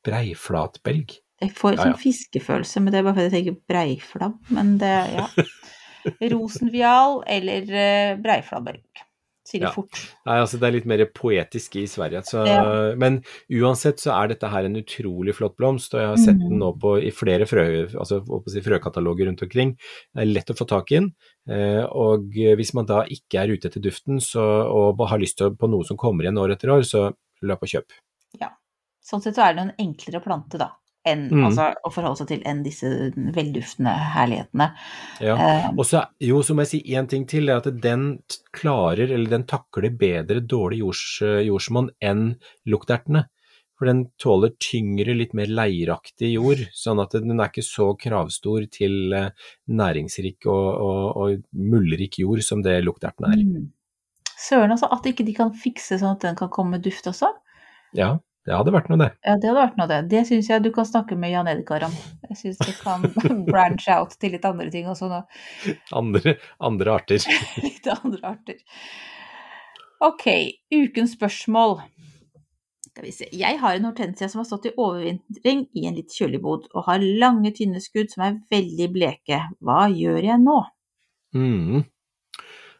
Breiflatbelg? 0.06 1.18
Jeg 1.38 1.54
får 1.54 1.74
en 1.74 1.78
Ja, 1.78 1.84
sånn 1.86 2.00
fiskefølelse, 2.02 2.80
men 2.82 2.94
det 2.94 2.98
er 2.98 3.06
bare 3.06 3.18
fordi 3.18 3.28
jeg 3.28 3.36
tenker 3.36 3.60
breiflabb. 3.70 4.38
Men 4.54 4.72
det, 4.80 4.94
ja. 5.14 5.26
Rosenvial 6.32 7.20
eller 7.30 7.68
uh, 7.70 8.16
breiflabbelg. 8.22 9.04
Sier 9.48 9.62
Ja. 9.64 9.70
fort. 9.72 9.96
Nei, 10.28 10.34
altså 10.42 10.58
det 10.60 10.66
er 10.68 10.74
litt 10.74 10.88
mer 10.90 11.00
poetisk 11.16 11.76
i 11.80 11.86
Sverige. 11.88 12.20
Så, 12.28 12.42
Ja. 12.44 12.94
Men 13.00 13.22
uansett 13.48 13.96
så 14.02 14.12
er 14.12 14.28
dette 14.34 14.50
her 14.52 14.66
en 14.68 14.76
utrolig 14.76 15.32
flott 15.38 15.56
blomst, 15.56 15.94
og 15.94 16.00
jeg 16.02 16.08
har 16.10 16.18
sett 16.20 16.36
mm. 16.36 16.48
den 16.50 16.58
nå 16.60 16.68
på, 16.82 16.92
i 17.00 17.10
flere 17.14 17.46
frø, 17.48 17.64
altså, 17.96 18.20
si, 18.52 18.60
frøkataloger 18.60 19.30
rundt 19.30 19.46
omkring. 19.46 19.72
Det 20.12 20.20
er 20.26 20.28
lett 20.34 20.52
å 20.52 20.58
få 20.58 20.66
tak 20.68 20.92
i 20.92 20.98
den. 21.00 21.14
eh, 21.48 21.80
Og 21.88 22.28
hvis 22.28 22.74
man 22.76 22.84
da 22.84 23.04
ikke 23.08 23.40
er 23.40 23.48
ute 23.56 23.68
etter 23.70 23.80
duften 23.80 24.20
så, 24.20 24.44
og 24.68 25.00
har 25.08 25.18
lyst 25.18 25.38
til 25.38 25.48
å- 25.50 25.56
på 25.56 25.70
noe 25.70 25.84
som 25.84 25.96
kommer 25.96 26.24
igjen 26.24 26.36
år 26.36 26.52
etter 26.52 26.68
år, 26.68 26.84
så 26.84 27.14
løp 27.42 27.62
og 27.62 27.68
kjøp. 27.72 27.88
Ja. 28.38 28.50
Sånn 29.02 29.22
sett 29.22 29.34
så 29.36 29.48
er 29.48 29.54
det 29.54 29.62
en 29.64 29.74
enklere 29.88 30.20
plante, 30.22 30.58
da. 30.58 30.72
Enn, 31.08 31.24
mm. 31.30 31.44
altså, 31.48 31.70
å 31.84 31.92
forholde 31.94 32.20
seg 32.20 32.30
til 32.32 32.44
enn 32.48 32.60
disse 32.66 32.90
velduftende 33.36 33.94
herlighetene. 34.14 34.68
Ja. 35.24 35.38
Eh, 35.38 35.70
Og 35.74 35.86
så, 35.88 36.04
jo, 36.22 36.42
så 36.44 36.56
må 36.56 36.66
jeg 36.66 36.72
si 36.72 36.82
én 36.98 37.08
ting 37.10 37.24
til, 37.30 37.48
er 37.48 37.62
at 37.62 37.70
den 37.82 38.10
klarer, 38.54 39.08
eller 39.08 39.38
den 39.38 39.48
takler 39.48 39.94
bedre 39.98 40.42
dårlig 40.44 40.82
jords, 40.82 41.02
jordsmonn 41.46 41.90
enn 42.04 42.30
luktertene. 42.68 43.26
For 43.78 43.86
den 43.86 44.08
tåler 44.18 44.56
tyngre, 44.58 45.14
litt 45.14 45.36
mer 45.38 45.50
leiraktig 45.54 46.32
jord, 46.32 46.64
sånn 46.74 46.98
at 46.98 47.14
den 47.14 47.38
er 47.38 47.46
ikke 47.46 47.62
så 47.62 47.92
kravstor 47.98 48.66
til 48.74 49.14
eh, 49.14 49.28
næringsrik 49.70 50.48
og, 50.50 50.68
og, 50.82 51.02
og 51.22 51.44
muldrik 51.54 52.18
jord 52.18 52.42
som 52.42 52.64
det 52.66 52.80
lukterten 52.82 53.28
er. 53.30 53.42
mm. 53.44 53.68
Søren, 54.38 54.70
altså. 54.70 54.86
At 54.94 55.06
ikke 55.06 55.26
de 55.26 55.34
kan 55.34 55.48
fikse 55.50 55.98
sånn 55.98 56.14
at 56.14 56.22
den 56.26 56.36
kan 56.38 56.50
komme 56.54 56.76
med 56.76 56.84
duft 56.86 57.06
også. 57.10 57.30
Ja, 57.96 58.16
det 58.48 58.56
hadde 58.56 58.72
vært 58.72 58.86
noe, 58.88 59.00
det. 59.02 59.08
Ja, 59.26 59.34
det 59.36 59.50
hadde 59.50 59.60
vært 59.60 59.74
noe, 59.76 59.88
det. 59.90 59.98
Det 60.08 60.22
syns 60.30 60.46
jeg 60.48 60.62
du 60.64 60.70
kan 60.72 60.86
snakke 60.88 61.18
med 61.20 61.34
Jan 61.34 61.50
Edgar 61.50 61.84
om. 61.84 61.96
Jeg 62.30 62.38
syns 62.40 62.60
du 62.62 62.70
kan 62.80 63.04
branch 63.50 63.84
out 63.92 64.14
til 64.16 64.32
litt 64.32 64.46
andre 64.48 64.70
ting 64.72 64.88
også 64.88 65.10
nå. 65.10 65.18
Andre, 65.98 66.38
andre 66.64 66.94
arter. 66.94 67.26
Litt 67.66 67.90
andre 67.92 68.32
arter. 68.32 68.62
Ok, 70.04 70.24
ukens 70.72 71.12
spørsmål. 71.18 71.80
Skal 72.88 73.04
vi 73.04 73.12
se. 73.12 73.28
Jeg 73.36 73.60
har 73.60 73.76
en 73.76 73.90
hortensia 73.90 74.30
som 74.32 74.40
har 74.40 74.48
stått 74.48 74.70
i 74.70 74.74
overvintring 74.80 75.66
i 75.76 75.84
en 75.90 75.98
litt 75.98 76.16
kjølig 76.16 76.40
bod, 76.42 76.70
og 76.72 76.88
har 76.88 77.04
lange, 77.04 77.52
tynne 77.54 77.82
skudd 77.84 78.08
som 78.14 78.24
er 78.30 78.40
veldig 78.48 78.88
bleke. 78.96 79.42
Hva 79.60 79.84
gjør 79.92 80.22
jeg 80.24 80.40
nå? 80.46 80.58
Mm. 81.36 81.84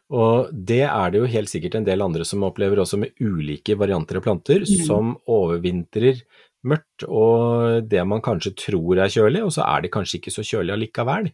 Og 0.09 0.49
det 0.51 0.81
er 0.87 1.11
det 1.13 1.19
jo 1.21 1.29
helt 1.29 1.51
sikkert 1.51 1.75
en 1.77 1.85
del 1.85 2.01
andre 2.01 2.25
som 2.25 2.41
opplever 2.47 2.81
også 2.81 2.97
med 2.97 3.11
ulike 3.21 3.75
varianter 3.77 4.17
av 4.17 4.23
planter, 4.25 4.65
Mm. 4.65 4.85
som 4.87 5.17
overvintrer 5.27 6.23
mørkt 6.65 7.05
og 7.07 7.87
det 7.87 8.01
man 8.07 8.21
kanskje 8.21 8.55
tror 8.57 8.97
er 8.99 9.07
kjølig, 9.07 9.43
og 9.45 9.51
så 9.53 9.63
er 9.63 9.81
det 9.81 9.91
kanskje 9.93 10.19
ikke 10.19 10.33
så 10.33 10.43
kjølig 10.43 10.73
allikevel. 10.75 11.29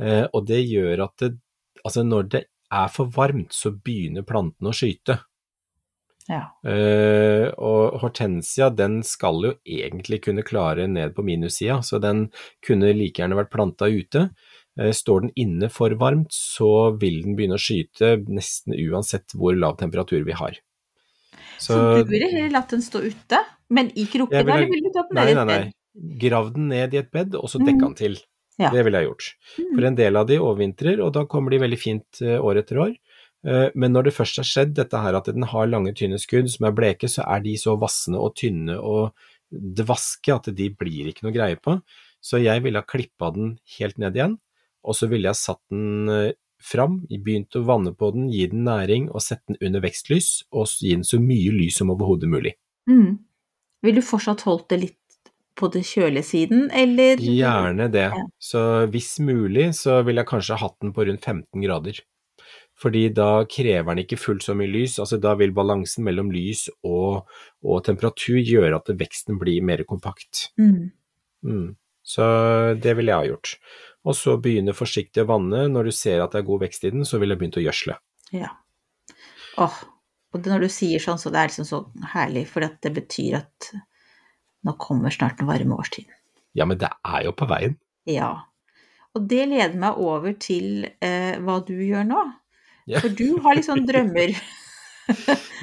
Eh, 0.00 0.26
og 0.32 0.46
det 0.46 0.62
gjør 0.64 1.04
at 1.04 1.16
det, 1.18 1.32
altså 1.84 2.04
når 2.06 2.28
det 2.30 2.44
er 2.72 2.88
for 2.88 3.06
varmt, 3.06 3.52
så 3.52 3.72
begynner 3.74 4.22
plantene 4.22 4.70
å 4.70 4.76
skyte. 4.76 5.18
Ja. 6.30 6.44
Eh, 6.64 7.50
og 7.58 7.98
hortensia 8.04 8.70
den 8.70 9.00
skal 9.02 9.42
jo 9.42 9.52
egentlig 9.66 10.22
kunne 10.22 10.44
klare 10.46 10.86
ned 10.86 11.14
på 11.16 11.24
minussida, 11.26 11.80
så 11.82 11.98
den 12.00 12.28
kunne 12.64 12.92
like 12.94 13.18
gjerne 13.20 13.34
vært 13.36 13.50
planta 13.50 13.90
ute. 13.90 14.28
Eh, 14.78 14.92
står 14.94 15.20
den 15.26 15.32
inne 15.36 15.68
for 15.72 15.90
varmt, 15.98 16.30
så 16.30 16.96
vil 17.00 17.22
den 17.24 17.34
begynne 17.36 17.56
å 17.58 17.60
skyte 17.60 18.12
nesten 18.30 18.76
uansett 18.78 19.34
hvor 19.34 19.56
lav 19.58 19.76
temperatur 19.80 20.22
vi 20.24 20.32
har. 20.32 20.54
Så, 21.60 21.76
du 22.04 22.04
ville 22.08 22.28
heller 22.30 22.50
latt 22.54 22.70
den 22.72 22.80
stå 22.84 23.02
ute, 23.04 23.40
men 23.68 23.90
i 23.98 24.06
krukke? 24.06 24.30
Ville- 24.30 24.54
eller 24.54 24.70
ville 24.70 24.88
du 24.88 24.92
tatt 24.94 25.10
den 25.10 25.18
Nei, 25.18 25.24
ned 25.26 25.32
i 25.32 25.34
nei, 25.34 25.42
et 25.42 25.46
nei. 25.50 25.58
bed? 25.64 26.18
Grav 26.22 26.52
den 26.54 26.68
ned 26.70 26.94
i 26.94 26.98
et 27.02 27.10
bed, 27.10 27.34
og 27.34 27.48
så 27.50 27.58
Mhm. 27.58 27.66
dekka 27.66 27.86
den 27.86 27.94
til. 27.94 28.16
Ja. 28.58 28.70
Det 28.70 28.84
ville 28.84 28.98
jeg 29.00 29.08
gjort. 29.08 29.34
Mm. 29.58 29.74
For 29.74 29.84
en 29.86 29.94
del 29.96 30.16
av 30.16 30.26
de 30.26 30.36
overvintrer, 30.38 31.00
og 31.04 31.12
da 31.14 31.24
kommer 31.24 31.50
de 31.50 31.58
veldig 31.58 31.78
fint 31.78 32.22
eh, 32.22 32.38
år 32.38 32.58
etter 32.62 32.76
år. 32.78 32.94
Eh, 33.44 33.70
Men 33.74 33.92
når 33.92 34.04
det 34.04 34.14
først 34.14 34.36
har 34.36 34.44
skjedd 34.44 34.74
dette 34.74 34.92
her 35.00 35.14
at 35.16 35.24
den 35.24 35.42
har 35.42 35.66
lange, 35.66 35.92
tynne 35.94 36.18
skudd 36.20 36.48
som 36.50 36.66
er 36.66 36.72
bleke, 36.72 37.08
så 37.08 37.24
er 37.26 37.40
de 37.40 37.54
så 37.56 37.76
vassende 37.78 38.18
og 38.20 38.34
tynne 38.36 38.78
og 38.78 39.12
dvaske 39.52 40.32
at 40.34 40.54
de 40.54 40.68
blir 40.70 41.08
ikke 41.08 41.22
noe 41.24 41.32
greie 41.32 41.56
på. 41.56 41.82
Så 42.22 42.40
jeg 42.42 42.62
ville 42.62 42.76
ha 42.76 42.82
klippa 42.82 43.32
den 43.34 43.58
helt 43.78 43.98
ned 43.98 44.14
igjen, 44.14 44.38
og 44.84 44.96
så 44.96 45.08
ville 45.10 45.30
jeg 45.30 45.40
satt 45.40 45.60
den 45.72 46.12
eh, 46.12 46.36
fram, 46.60 47.00
begynt 47.08 47.56
å 47.56 47.64
vanne 47.64 47.92
på 47.96 48.12
den, 48.14 48.28
gi 48.32 48.46
den 48.52 48.64
næring 48.68 49.08
og 49.10 49.24
sette 49.24 49.54
den 49.54 49.60
under 49.70 49.84
vekstlys, 49.84 50.30
og 50.52 50.68
gi 50.80 50.94
den 50.94 51.06
så 51.06 51.20
mye 51.22 51.54
lys 51.56 51.80
som 51.80 51.92
overhodet 51.92 52.30
mulig. 52.30 52.54
Mm. 52.90 53.18
Vil 53.84 53.96
du 53.96 54.04
fortsatt 54.04 54.44
holdt 54.44 54.68
det 54.72 54.80
litt 54.82 54.96
på 55.60 55.68
det 55.72 55.82
kjølige 55.88 56.26
siden, 56.26 56.68
eller? 56.72 57.20
Gjerne 57.20 57.88
det. 57.92 58.08
Ja. 58.12 58.26
Så 58.40 58.62
hvis 58.92 59.14
mulig, 59.24 59.70
så 59.76 60.00
ville 60.06 60.22
jeg 60.22 60.30
kanskje 60.30 60.60
hatt 60.60 60.78
den 60.84 60.94
på 60.96 61.04
rundt 61.08 61.24
15 61.24 61.64
grader. 61.64 62.00
Fordi 62.80 63.10
da 63.12 63.44
krever 63.44 63.92
den 63.92 64.06
ikke 64.06 64.16
fullt 64.20 64.46
så 64.46 64.54
mye 64.56 64.70
lys, 64.72 64.96
altså 65.02 65.18
da 65.20 65.34
vil 65.36 65.52
balansen 65.56 66.06
mellom 66.06 66.30
lys 66.32 66.64
og, 66.80 67.28
og 67.60 67.82
temperatur 67.84 68.38
gjøre 68.40 68.78
at 68.78 68.88
veksten 69.02 69.36
blir 69.40 69.60
mer 69.64 69.82
kompakt. 69.88 70.46
Mm. 70.60 70.88
Mm. 71.44 71.68
Så 72.00 72.24
det 72.80 72.96
ville 72.96 73.12
jeg 73.12 73.20
ha 73.20 73.28
gjort. 73.34 73.52
Og 74.08 74.16
så 74.16 74.36
begynne 74.40 74.72
forsiktig 74.76 75.24
å 75.24 75.28
vanne. 75.28 75.66
Når 75.68 75.90
du 75.90 75.94
ser 75.94 76.22
at 76.24 76.32
det 76.32 76.40
er 76.40 76.48
god 76.48 76.62
vekst 76.64 76.86
i 76.88 76.92
den, 76.94 77.04
så 77.08 77.20
ville 77.20 77.36
jeg 77.36 77.42
begynt 77.42 77.58
å 77.60 77.64
gjødsle. 77.64 77.96
Ja. 78.36 78.54
Åh, 79.60 79.80
og 80.30 80.46
når 80.46 80.64
du 80.64 80.70
sier 80.72 81.02
sånn, 81.02 81.18
så 81.20 81.32
det 81.32 81.40
er 81.40 81.50
liksom 81.50 81.66
så 81.68 81.80
herlig, 82.14 82.46
for 82.48 82.64
det 82.64 82.92
betyr 82.96 83.40
at 83.42 83.72
nå 84.66 84.76
kommer 84.80 85.12
snart 85.12 85.40
den 85.40 85.50
varme 85.50 85.76
årstiden. 85.80 86.14
Ja, 86.56 86.66
men 86.66 86.78
det 86.80 86.90
er 87.06 87.26
jo 87.26 87.34
på 87.36 87.48
veien. 87.50 87.76
Ja. 88.08 88.30
Og 89.16 89.26
det 89.30 89.44
leder 89.50 89.76
meg 89.80 89.98
over 89.98 90.34
til 90.38 90.86
eh, 91.02 91.36
hva 91.42 91.58
du 91.66 91.76
gjør 91.82 92.06
nå. 92.06 92.24
Ja. 92.90 93.02
For 93.02 93.12
du 93.12 93.40
har 93.44 93.60
sånn 93.64 93.86
drømmer. 93.88 94.34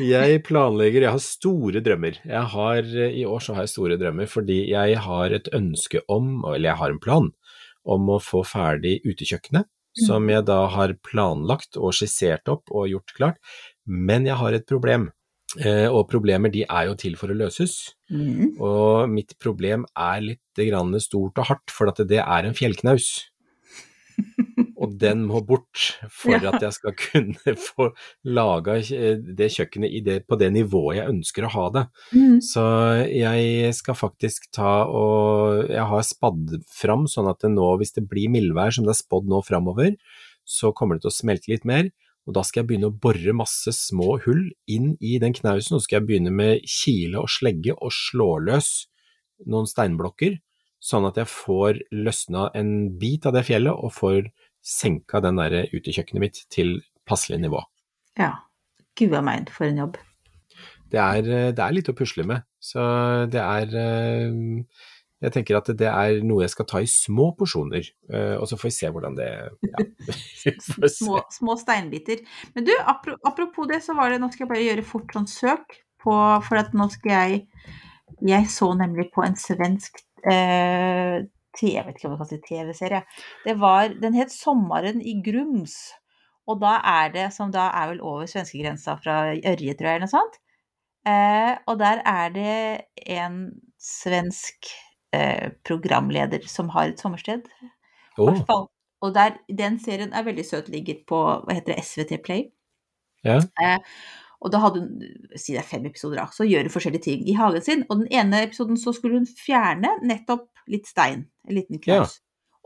Jeg 0.04 0.42
planlegger, 0.44 1.06
jeg 1.06 1.14
har 1.16 1.22
store 1.24 1.80
drømmer. 1.80 2.18
Jeg 2.28 2.50
har, 2.52 2.88
I 3.08 3.22
år 3.24 3.44
så 3.46 3.54
har 3.56 3.64
jeg 3.64 3.72
store 3.72 3.96
drømmer 3.96 4.28
fordi 4.28 4.58
jeg 4.74 4.98
har 5.06 5.32
et 5.32 5.48
ønske 5.56 6.02
om, 6.12 6.42
eller 6.50 6.68
jeg 6.68 6.80
har 6.82 6.92
en 6.92 7.00
plan, 7.00 7.30
om 7.88 8.10
å 8.14 8.22
få 8.24 8.44
ferdig 8.48 9.00
utekjøkkenet, 9.08 9.68
som 9.98 10.28
jeg 10.30 10.46
da 10.46 10.60
har 10.70 10.94
planlagt 11.06 11.80
og 11.80 11.96
skissert 11.98 12.50
opp 12.52 12.70
og 12.70 12.90
gjort 12.92 13.16
klart. 13.18 13.40
Men 13.86 14.28
jeg 14.28 14.38
har 14.38 14.54
et 14.54 14.68
problem, 14.70 15.10
eh, 15.58 15.88
og 15.88 16.10
problemer 16.12 16.54
de 16.54 16.66
er 16.68 16.90
jo 16.90 16.98
til 17.00 17.18
for 17.18 17.34
å 17.34 17.38
løses. 17.38 17.96
Mm. 18.12 18.60
Og 18.62 19.10
mitt 19.10 19.34
problem 19.42 19.88
er 19.96 20.22
litt 20.22 21.02
stort 21.02 21.40
og 21.40 21.50
hardt, 21.50 21.72
for 21.72 21.90
at 21.90 22.04
det 22.08 22.22
er 22.22 22.46
en 22.46 22.58
fjellknaus. 22.58 23.10
Og 24.88 24.96
den 25.02 25.26
må 25.28 25.42
bort 25.46 25.84
for 26.10 26.34
Ja. 26.38 26.54
at 26.54 26.64
jeg 26.64 26.74
skal 26.78 26.96
kunne 27.06 27.56
få 27.60 27.90
laga 28.24 28.78
det 28.82 29.50
kjøkkenet 29.54 29.92
i 29.92 30.02
det, 30.06 30.18
på 30.28 30.40
det 30.40 30.50
nivået 30.56 31.02
jeg 31.02 31.12
ønsker 31.12 31.48
å 31.48 31.52
ha 31.54 31.68
det. 31.76 31.86
Mm. 32.16 32.40
Så 32.42 32.64
jeg 33.12 33.74
skal 33.76 34.00
faktisk 34.00 34.50
ta 34.56 34.86
og 34.88 35.68
Jeg 35.68 35.86
har 35.92 36.04
spadd 36.08 36.58
fram 36.72 37.06
sånn 37.12 37.30
at 37.30 37.44
det 37.44 37.52
nå, 37.54 37.68
hvis 37.82 37.96
det 37.98 38.08
blir 38.08 38.32
mildvær 38.32 38.72
som 38.74 38.88
det 38.88 38.96
er 38.96 39.04
spådd 39.04 39.28
nå 39.30 39.44
framover, 39.46 39.96
så 40.48 40.72
kommer 40.72 40.96
det 40.96 41.04
til 41.06 41.12
å 41.12 41.18
smelte 41.20 41.52
litt 41.52 41.66
mer. 41.68 41.92
Og 42.28 42.36
da 42.36 42.42
skal 42.44 42.62
jeg 42.62 42.68
begynne 42.72 42.90
å 42.92 42.98
bore 43.04 43.34
masse 43.36 43.72
små 43.72 44.18
hull 44.26 44.50
inn 44.68 44.96
i 45.00 45.16
den 45.20 45.36
knausen, 45.36 45.78
og 45.78 45.82
så 45.82 45.88
skal 45.88 46.02
jeg 46.02 46.08
begynne 46.10 46.34
med 46.36 46.66
kile 46.68 47.22
og 47.22 47.32
slegge 47.32 47.76
og 47.78 47.94
slå 47.96 48.34
løs 48.44 48.88
noen 49.48 49.70
steinblokker, 49.70 50.40
sånn 50.84 51.08
at 51.08 51.18
jeg 51.22 51.30
får 51.32 51.80
løsna 51.96 52.50
en 52.58 52.74
bit 53.00 53.26
av 53.26 53.34
det 53.38 53.46
fjellet 53.48 53.74
og 53.74 53.94
får 53.96 54.28
senka 54.68 55.22
den 55.24 55.40
der 55.40 55.64
utekjøkkenet 55.72 56.24
mitt 56.24 56.44
til 56.54 56.78
passelig 57.08 57.40
nivå. 57.46 57.64
Ja. 58.20 58.34
Gud 58.98 59.14
a 59.14 59.22
meg, 59.24 59.52
for 59.54 59.68
en 59.68 59.80
jobb. 59.84 59.98
Det 60.92 61.00
er, 61.00 61.26
det 61.54 61.64
er 61.64 61.74
litt 61.76 61.90
å 61.92 61.96
pusle 61.98 62.26
med, 62.28 62.46
så 62.64 62.82
det 63.30 63.42
er 63.44 63.74
eh, 63.76 64.38
Jeg 65.24 65.34
tenker 65.36 65.58
at 65.58 65.70
det 65.80 65.90
er 65.90 66.22
noe 66.26 66.46
jeg 66.46 66.54
skal 66.54 66.68
ta 66.70 66.82
i 66.82 66.88
små 66.90 67.32
porsjoner, 67.38 67.90
eh, 68.14 68.36
og 68.40 68.48
så 68.50 68.58
får 68.60 68.70
vi 68.70 68.76
se 68.78 68.92
hvordan 68.94 69.18
det 69.18 69.28
ja. 69.68 69.86
Små, 70.98 71.20
små 71.34 71.58
steinbiter. 71.60 72.24
Men 72.56 72.70
du, 72.70 72.74
apropos 72.80 73.68
det, 73.70 73.82
så 73.84 73.98
var 73.98 74.14
det 74.14 74.22
Nå 74.24 74.32
skal 74.32 74.46
jeg 74.46 74.54
bare 74.54 74.66
gjøre 74.66 74.88
fort 74.88 75.18
sånn 75.18 75.28
søk 75.30 75.80
på 76.04 76.16
For 76.48 76.62
at 76.62 76.76
nå 76.78 76.88
skal 76.94 77.14
jeg 77.14 77.42
Jeg 78.32 78.50
så 78.54 78.72
nemlig 78.80 79.10
på 79.12 79.26
en 79.26 79.36
svensk 79.38 80.00
eh, 80.24 81.26
jeg 81.66 81.86
vet 81.86 81.98
ikke 81.98 82.10
om 82.10 82.16
jeg 82.16 82.22
kan 82.22 82.30
si 82.30 82.42
TV-serie. 82.46 83.02
Det 83.46 83.56
var 83.60 83.90
Den 84.02 84.14
het 84.14 84.32
'Sommaren 84.32 85.02
i 85.02 85.16
Grums'. 85.26 85.94
Og 86.48 86.62
da 86.62 86.80
er 86.84 87.12
det, 87.12 87.34
som 87.34 87.52
da 87.52 87.70
er 87.76 87.88
vel 87.92 88.02
over 88.02 88.26
svenskegrensa 88.26 88.96
fra 89.04 89.34
Ørje, 89.36 89.74
tror 89.76 89.88
jeg, 89.90 89.96
eller 89.96 90.06
noe 90.06 90.14
sånt. 90.14 90.38
Eh, 91.08 91.54
og 91.68 91.80
der 91.80 92.02
er 92.06 92.30
det 92.30 92.82
en 93.18 93.52
svensk 93.80 94.70
eh, 95.14 95.52
programleder 95.68 96.48
som 96.48 96.70
har 96.70 96.88
et 96.88 97.00
sommersted. 97.00 97.42
Oh. 98.18 98.40
Og 99.02 99.14
der, 99.16 99.38
den 99.58 99.80
serien 99.80 100.14
er 100.14 100.24
veldig 100.24 100.46
søt, 100.46 100.70
ligger 100.70 101.04
på 101.08 101.20
hva 101.44 101.54
heter 101.54 101.76
det, 101.76 101.84
SVT 101.86 102.24
Play. 102.24 102.48
ja. 103.28 103.42
Eh, 103.62 103.80
og 104.42 104.52
da 104.54 104.60
hadde 104.62 104.82
hun, 104.84 105.06
si 105.40 105.54
det 105.56 105.62
er 105.64 105.68
fem 105.68 105.86
episoder, 105.90 106.20
da, 106.22 106.26
så 106.34 106.46
gjør 106.46 106.68
hun 106.68 106.74
forskjellige 106.74 107.06
ting 107.08 107.24
i 107.30 107.34
hagen 107.38 107.64
sin. 107.66 107.86
Og 107.90 108.04
den 108.04 108.10
ene 108.14 108.44
episoden 108.46 108.78
så 108.78 108.94
skulle 108.94 109.18
hun 109.18 109.26
fjerne 109.26 109.96
nettopp 110.06 110.46
litt 110.70 110.86
stein, 110.90 111.24
en 111.48 111.56
liten 111.58 111.80
knaus. 111.82 112.20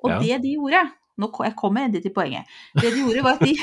Og 0.04 0.10
Ja. 0.12 0.20
det 0.20 0.42
de 0.44 0.56
gjorde, 0.58 0.82
nå 1.22 1.32
ko- 1.32 1.44
jeg 1.46 1.56
kommer 1.56 1.86
endelig 1.86 2.04
til 2.04 2.14
poenget, 2.16 2.46
det 2.82 2.92
de 2.94 3.04
gjorde 3.06 3.24
var 3.24 3.38
at 3.38 3.46
de, 3.46 3.56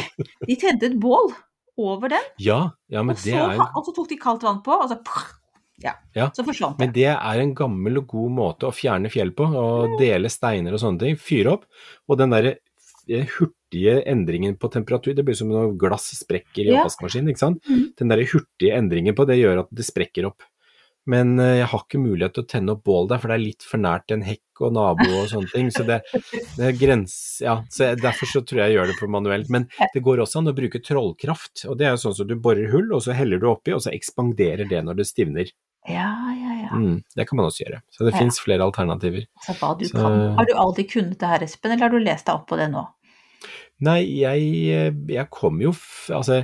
de 0.46 0.56
tente 0.56 0.86
et 0.86 0.98
bål 1.00 1.32
over 1.78 2.08
den, 2.08 2.24
ja, 2.42 2.70
ja, 2.90 3.02
men 3.02 3.14
og 3.14 3.22
det 3.22 3.34
så, 3.34 3.50
er 3.50 3.54
jo 3.58 3.66
og 3.76 3.84
så 3.86 3.94
tok 3.94 4.08
de 4.08 4.16
kaldt 4.18 4.42
vann 4.46 4.62
på, 4.66 4.72
og 4.72 4.88
så 4.90 4.98
ja, 5.82 5.92
Ja, 6.16 6.30
så 6.34 6.42
forsvant 6.42 6.78
Men 6.80 6.88
det. 6.90 6.94
det 7.04 7.12
er 7.14 7.38
en 7.42 7.52
gammel 7.54 7.98
og 8.00 8.08
god 8.10 8.30
måte 8.34 8.66
å 8.66 8.74
fjerne 8.74 9.10
fjell 9.12 9.30
på, 9.30 9.46
å 9.46 9.98
dele 10.00 10.26
steiner 10.32 10.74
og 10.74 10.80
sånne 10.82 10.98
ting. 11.04 11.16
Fyre 11.20 11.52
opp. 11.52 11.68
Og 12.08 12.18
den 12.18 12.30
derre 12.34 12.56
hurtige 13.08 14.02
endringen 14.08 14.56
på 14.60 14.70
temperatur, 14.72 15.14
det 15.16 15.24
blir 15.24 15.34
som 15.38 15.48
når 15.52 15.74
glass 15.80 16.10
sprekker 16.18 16.64
i 16.66 16.70
Ja. 16.72 16.82
oppvaskmaskinen, 16.84 17.28
ikke 17.32 17.38
sant. 17.44 17.62
Mm. 17.68 17.92
Den 17.98 18.08
der 18.08 18.24
hurtige 18.24 18.76
endringen 18.76 19.14
på 19.16 19.26
det 19.26 19.38
gjør 19.40 19.60
at 19.64 19.68
det 19.74 19.84
sprekker 19.88 20.26
opp. 20.26 20.42
Men 21.08 21.38
eh, 21.40 21.58
jeg 21.62 21.68
har 21.72 21.80
ikke 21.86 21.98
mulighet 22.02 22.34
til 22.36 22.42
å 22.44 22.48
tenne 22.48 22.72
opp 22.74 22.82
bål 22.84 23.06
der, 23.08 23.16
for 23.22 23.28
det 23.32 23.36
er 23.38 23.44
litt 23.46 23.62
for 23.64 23.80
nært 23.80 24.12
en 24.12 24.20
hekk 24.26 24.60
og 24.60 24.74
nabo 24.76 25.06
og 25.22 25.28
sånne 25.30 25.48
ting. 25.54 25.70
Så 25.72 25.86
det, 25.88 26.02
det 26.58 26.66
er 26.68 26.76
grens... 26.76 27.14
Ja, 27.40 27.62
så 27.72 27.94
derfor 27.96 28.28
så 28.28 28.42
tror 28.44 28.60
jeg 28.60 28.74
jeg 28.74 28.76
gjør 28.76 28.90
det 28.92 28.98
for 28.98 29.08
manuelt. 29.08 29.48
Men 29.48 29.64
det 29.94 30.02
går 30.04 30.20
også 30.20 30.42
an 30.42 30.52
å 30.52 30.56
bruke 30.58 30.82
trollkraft. 30.84 31.64
Og 31.70 31.78
det 31.80 31.86
er 31.88 31.94
jo 31.96 32.02
sånn 32.04 32.18
som 32.18 32.28
du 32.28 32.36
borer 32.36 32.68
hull, 32.74 32.92
og 32.92 33.00
så 33.06 33.16
heller 33.16 33.40
du 33.40 33.48
oppi, 33.48 33.72
og 33.72 33.80
så 33.80 33.94
ekspanderer 33.96 34.68
det 34.68 34.82
når 34.84 35.00
det 35.00 35.06
stivner. 35.08 35.48
Ja, 35.88 36.10
ja, 36.36 36.52
ja. 36.66 36.76
Mm, 36.76 36.98
det 37.16 37.24
kan 37.30 37.38
man 37.40 37.46
også 37.48 37.64
gjøre. 37.64 37.80
Så 37.88 38.04
det 38.04 38.12
Ja. 38.12 38.18
fins 38.18 38.40
flere 38.44 38.60
alternativer. 38.68 39.24
Altså, 39.40 39.54
hva 39.62 39.78
du 39.78 39.86
Så-. 39.88 40.34
Har 40.36 40.44
du 40.44 40.52
alltid 40.52 40.90
kunnet 40.90 41.18
det 41.18 41.28
her, 41.32 41.40
Espen, 41.46 41.72
eller 41.72 41.88
har 41.88 41.94
du 41.96 41.98
lest 42.04 42.26
deg 42.26 42.34
opp 42.34 42.46
på 42.50 42.58
det 42.60 42.68
nå? 42.74 42.84
Nei, 43.86 44.00
jeg, 44.18 44.94
jeg 45.06 45.30
kom 45.30 45.60
jo 45.62 45.70
Altså, 46.10 46.40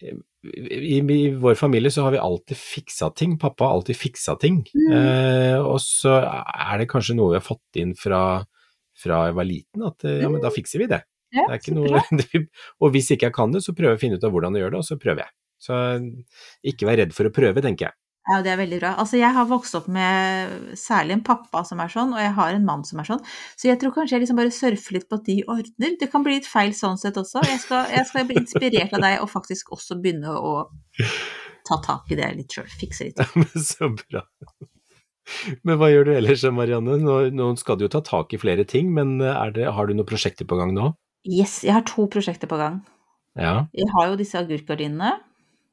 i, 0.00 0.96
i 0.96 1.18
vår 1.36 1.58
familie 1.60 1.90
så 1.92 2.06
har 2.06 2.14
vi 2.14 2.22
alltid 2.22 2.56
fiksa 2.56 3.10
ting. 3.16 3.36
Pappa 3.38 3.66
har 3.66 3.76
alltid 3.78 3.98
fiksa 3.98 4.36
ting. 4.40 4.62
Mm. 4.72 4.92
Eh, 4.96 5.58
og 5.60 5.80
så 5.84 6.16
er 6.22 6.80
det 6.80 6.88
kanskje 6.90 7.16
noe 7.18 7.34
vi 7.34 7.40
har 7.40 7.44
fått 7.44 7.80
inn 7.80 7.92
fra, 7.98 8.22
fra 8.96 9.26
jeg 9.28 9.36
var 9.36 9.48
liten, 9.48 9.84
at 9.90 10.08
eh, 10.08 10.22
ja, 10.24 10.30
men 10.32 10.42
da 10.42 10.52
fikser 10.54 10.82
vi 10.84 10.88
det. 10.90 11.02
Ja, 11.30 11.44
det 11.46 11.58
er 11.58 11.60
ikke 11.60 11.76
noe, 11.76 12.00
og 12.82 12.94
hvis 12.94 13.12
ikke 13.14 13.28
jeg 13.28 13.36
kan 13.36 13.52
det, 13.54 13.62
så 13.62 13.76
prøver 13.76 13.94
jeg 13.94 14.00
å 14.00 14.02
finne 14.02 14.18
ut 14.18 14.24
av 14.26 14.32
hvordan 14.34 14.56
jeg 14.56 14.64
gjør 14.64 14.74
det, 14.74 14.80
og 14.80 14.88
så 14.88 14.98
prøver 15.02 15.26
jeg. 15.26 15.34
Så 15.60 15.76
ikke 16.72 16.88
vær 16.88 17.02
redd 17.02 17.12
for 17.14 17.28
å 17.28 17.34
prøve, 17.36 17.62
tenker 17.62 17.90
jeg. 17.90 17.99
Ja, 18.28 18.42
det 18.44 18.50
er 18.52 18.58
veldig 18.60 18.78
bra. 18.82 18.90
Altså, 19.00 19.16
jeg 19.16 19.32
har 19.32 19.46
vokst 19.48 19.74
opp 19.78 19.86
med 19.90 20.74
særlig 20.78 21.16
en 21.16 21.22
pappa 21.24 21.62
som 21.66 21.80
er 21.82 21.90
sånn, 21.90 22.12
og 22.14 22.20
jeg 22.20 22.34
har 22.36 22.52
en 22.54 22.66
mann 22.66 22.82
som 22.86 23.00
er 23.00 23.08
sånn, 23.08 23.22
så 23.56 23.70
jeg 23.70 23.80
tror 23.80 23.94
kanskje 23.96 24.18
jeg 24.18 24.24
liksom 24.26 24.38
bare 24.38 24.52
surfer 24.54 24.98
litt 24.98 25.06
på 25.08 25.18
at 25.18 25.24
de 25.26 25.36
ordner. 25.48 25.94
Det 25.98 26.10
kan 26.12 26.26
bli 26.26 26.36
litt 26.36 26.48
feil 26.48 26.74
sånn 26.76 27.00
sett 27.00 27.16
også. 27.18 27.42
Jeg 27.48 27.62
skal, 27.64 27.88
jeg 27.90 28.06
skal 28.10 28.28
bli 28.28 28.36
inspirert 28.42 28.92
av 28.98 29.02
deg 29.06 29.24
og 29.24 29.32
faktisk 29.32 29.72
også 29.74 29.96
begynne 30.04 30.36
å 30.36 30.52
ta 31.66 31.80
tak 31.86 32.12
i 32.12 32.20
det 32.20 32.28
litt 32.36 32.54
sjøl. 32.54 32.68
Fikse 32.82 33.08
litt. 33.08 33.18
Ja, 33.24 33.30
Men 33.40 33.64
så 33.70 33.90
bra. 33.96 34.22
Men 35.64 35.80
hva 35.80 35.88
gjør 35.92 36.10
du 36.10 36.12
ellers, 36.18 36.44
Marianne? 36.52 37.00
Nå, 37.00 37.16
nå 37.34 37.48
skal 37.60 37.80
du 37.80 37.86
jo 37.86 37.92
ta 37.92 38.02
tak 38.04 38.36
i 38.36 38.40
flere 38.42 38.68
ting, 38.68 38.92
men 38.94 39.16
er 39.24 39.56
det, 39.56 39.66
har 39.72 39.88
du 39.88 39.96
noen 39.96 40.08
prosjekter 40.08 40.48
på 40.48 40.58
gang 40.60 40.76
nå? 40.76 40.92
Yes, 41.28 41.60
jeg 41.64 41.72
har 41.76 41.84
to 41.88 42.06
prosjekter 42.12 42.50
på 42.50 42.58
gang. 42.60 42.80
Ja. 43.38 43.66
Jeg 43.76 43.88
har 43.96 44.12
jo 44.12 44.20
disse 44.20 44.38
agurkgardinene, 44.38 45.16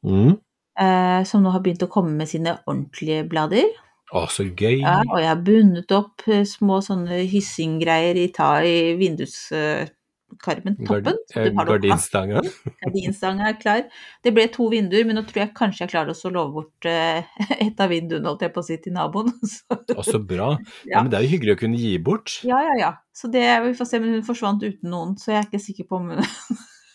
Mm. 0.06 0.38
Eh, 0.80 1.22
som 1.28 1.44
nå 1.44 1.52
har 1.54 1.64
begynt 1.66 1.86
å 1.86 1.92
komme 1.92 2.14
med 2.18 2.30
sine 2.30 2.58
ordentlige 2.66 3.26
blader. 3.30 3.68
Å, 4.16 4.24
så 4.32 4.46
gøy. 4.48 4.80
Ja, 4.80 5.02
og 5.04 5.20
jeg 5.20 5.28
har 5.28 5.44
bundet 5.44 5.92
opp 5.96 6.24
eh, 6.32 6.46
små 6.48 6.80
sånne 6.86 7.26
hyssinggreier 7.28 8.16
i, 8.16 8.30
ta 8.32 8.54
i 8.64 8.94
vinduskarmen, 9.00 10.78
toppen. 10.88 11.18
Gardinstanga. 11.36 12.44
Gardinstanga 12.86 13.48
er 13.52 13.58
klar. 13.60 13.84
Det 14.24 14.32
ble 14.36 14.46
to 14.54 14.70
vinduer, 14.72 15.04
men 15.10 15.20
nå 15.20 15.26
tror 15.28 15.44
jeg 15.44 15.52
kanskje 15.58 15.84
jeg 15.84 15.92
klarer 15.92 16.16
å 16.16 16.32
love 16.32 16.56
bort 16.56 16.88
eh, 16.88 17.28
et 17.68 17.84
av 17.84 17.92
vinduene, 17.92 18.30
holdt 18.30 18.48
jeg 18.48 18.56
på 18.56 18.64
å 18.64 18.70
si, 18.70 18.80
til 18.86 18.96
naboen. 18.96 19.34
Så, 19.58 19.76
Å, 19.76 20.08
så 20.08 20.24
bra. 20.24 20.54
Ja. 20.88 21.02
Men 21.02 21.12
det 21.12 21.20
er 21.20 21.28
jo 21.28 21.34
hyggelig 21.36 21.58
å 21.58 21.62
kunne 21.66 21.82
gi 21.82 21.98
bort. 22.00 22.40
ja, 22.48 22.64
ja, 22.70 22.80
ja. 22.86 22.96
Så 23.18 23.28
det, 23.34 23.44
vi 23.66 23.74
får 23.76 23.88
se, 23.90 24.00
men 24.00 24.14
hun 24.14 24.26
forsvant 24.28 24.62
uten 24.62 24.92
noen, 24.94 25.16
så 25.18 25.34
jeg 25.34 25.42
er 25.42 25.48
ikke 25.50 25.64
sikker 25.64 25.88
på 25.90 25.98
om 26.00 26.12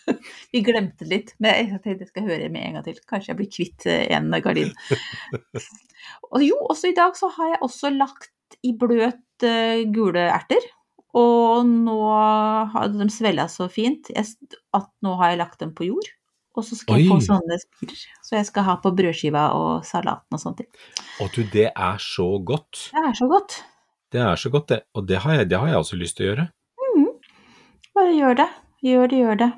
Vi 0.53 0.61
glemte 0.65 1.07
litt, 1.07 1.33
men 1.43 1.57
jeg 1.57 1.81
tenkte 1.83 2.05
jeg 2.05 2.11
skal 2.11 2.29
høre 2.29 2.51
med 2.53 2.67
en 2.67 2.77
gang 2.77 2.85
til. 2.87 3.01
Kanskje 3.09 3.33
jeg 3.33 3.39
blir 3.39 3.51
kvitt 3.51 3.87
eh, 3.89 4.05
en 4.15 4.31
gardin. 4.43 4.73
Og 6.33 6.43
jo, 6.43 6.57
også 6.69 6.91
i 6.91 6.97
dag 6.97 7.15
så 7.17 7.29
har 7.37 7.53
jeg 7.53 7.61
også 7.65 7.93
lagt 7.95 8.57
i 8.65 8.73
bløt 8.77 9.45
eh, 9.47 9.83
gule 9.93 10.25
erter. 10.29 10.65
Og 11.13 11.67
nå 11.69 11.99
har 12.73 12.89
de 12.89 13.07
svella 13.13 13.45
så 13.51 13.67
fint 13.69 14.09
at 14.17 14.89
nå 15.05 15.13
har 15.19 15.33
jeg 15.33 15.41
lagt 15.43 15.59
dem 15.61 15.73
på 15.77 15.85
jord. 15.91 16.09
Og 16.57 16.65
så 16.65 16.77
skal 16.77 17.01
jeg 17.01 17.09
få 17.09 17.19
sånne 17.21 17.57
spirer. 17.61 18.01
Så 18.25 18.35
jeg 18.37 18.47
skal 18.49 18.65
ha 18.67 18.75
på 18.81 18.91
brødskiva 18.93 19.47
og 19.57 19.85
salaten 19.87 20.37
og 20.37 20.41
sånt. 20.41 20.61
Og 21.21 21.25
Å 21.25 21.29
du, 21.33 21.41
det 21.53 21.69
er 21.71 22.01
så 22.01 22.27
godt. 22.45 22.89
Det 22.93 23.05
er 23.09 23.15
så 23.17 23.29
godt. 23.29 23.61
Det 24.13 24.21
er 24.21 24.37
så 24.37 24.51
godt, 24.53 24.67
det. 24.69 24.83
Og 24.93 25.07
det 25.09 25.23
har 25.23 25.39
jeg, 25.39 25.49
det 25.49 25.57
har 25.57 25.71
jeg 25.71 25.79
også 25.79 25.97
lyst 25.97 26.19
til 26.19 26.27
å 26.27 26.29
gjøre. 26.29 26.51
Bare 27.93 28.13
gjør 28.17 28.37
det. 28.37 28.49
Gjør 28.81 29.09
det, 29.09 29.17
gjør 29.21 29.37
det. 29.37 29.51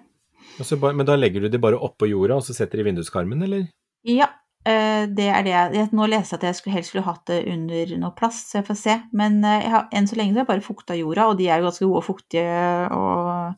Bare, 0.80 0.94
men 0.96 1.06
da 1.06 1.16
legger 1.20 1.42
du 1.42 1.50
det 1.50 1.60
bare 1.62 1.78
oppå 1.78 2.08
jorda, 2.10 2.38
og 2.40 2.44
så 2.48 2.54
setter 2.56 2.78
de 2.80 2.86
i 2.86 2.88
vinduskarmen, 2.92 3.42
eller? 3.44 3.68
Ja, 4.08 4.28
eh, 4.66 5.06
det 5.12 5.28
er 5.28 5.44
det 5.44 5.52
jeg 5.56 5.90
Nå 5.92 6.08
leste 6.08 6.36
jeg 6.36 6.40
at 6.40 6.48
jeg 6.50 6.56
skulle, 6.60 6.76
helst 6.78 6.90
skulle 6.94 7.06
hatt 7.06 7.26
det 7.28 7.42
under 7.52 7.96
noe 7.98 8.14
plast, 8.16 8.52
så 8.52 8.60
jeg 8.62 8.68
får 8.70 8.80
se. 8.80 8.96
Men 9.14 9.44
eh, 9.44 9.68
har, 9.70 9.88
enn 9.92 10.08
så 10.08 10.16
lenge 10.16 10.34
så 10.34 10.40
har 10.42 10.46
jeg 10.46 10.52
bare 10.54 10.68
fukta 10.68 10.96
jorda, 11.00 11.28
og 11.32 11.38
de 11.38 11.50
er 11.50 11.60
jo 11.60 11.68
ganske 11.70 11.86
gode 11.90 12.02
og 12.04 12.08
fuktige 12.08 12.90
og, 12.96 13.56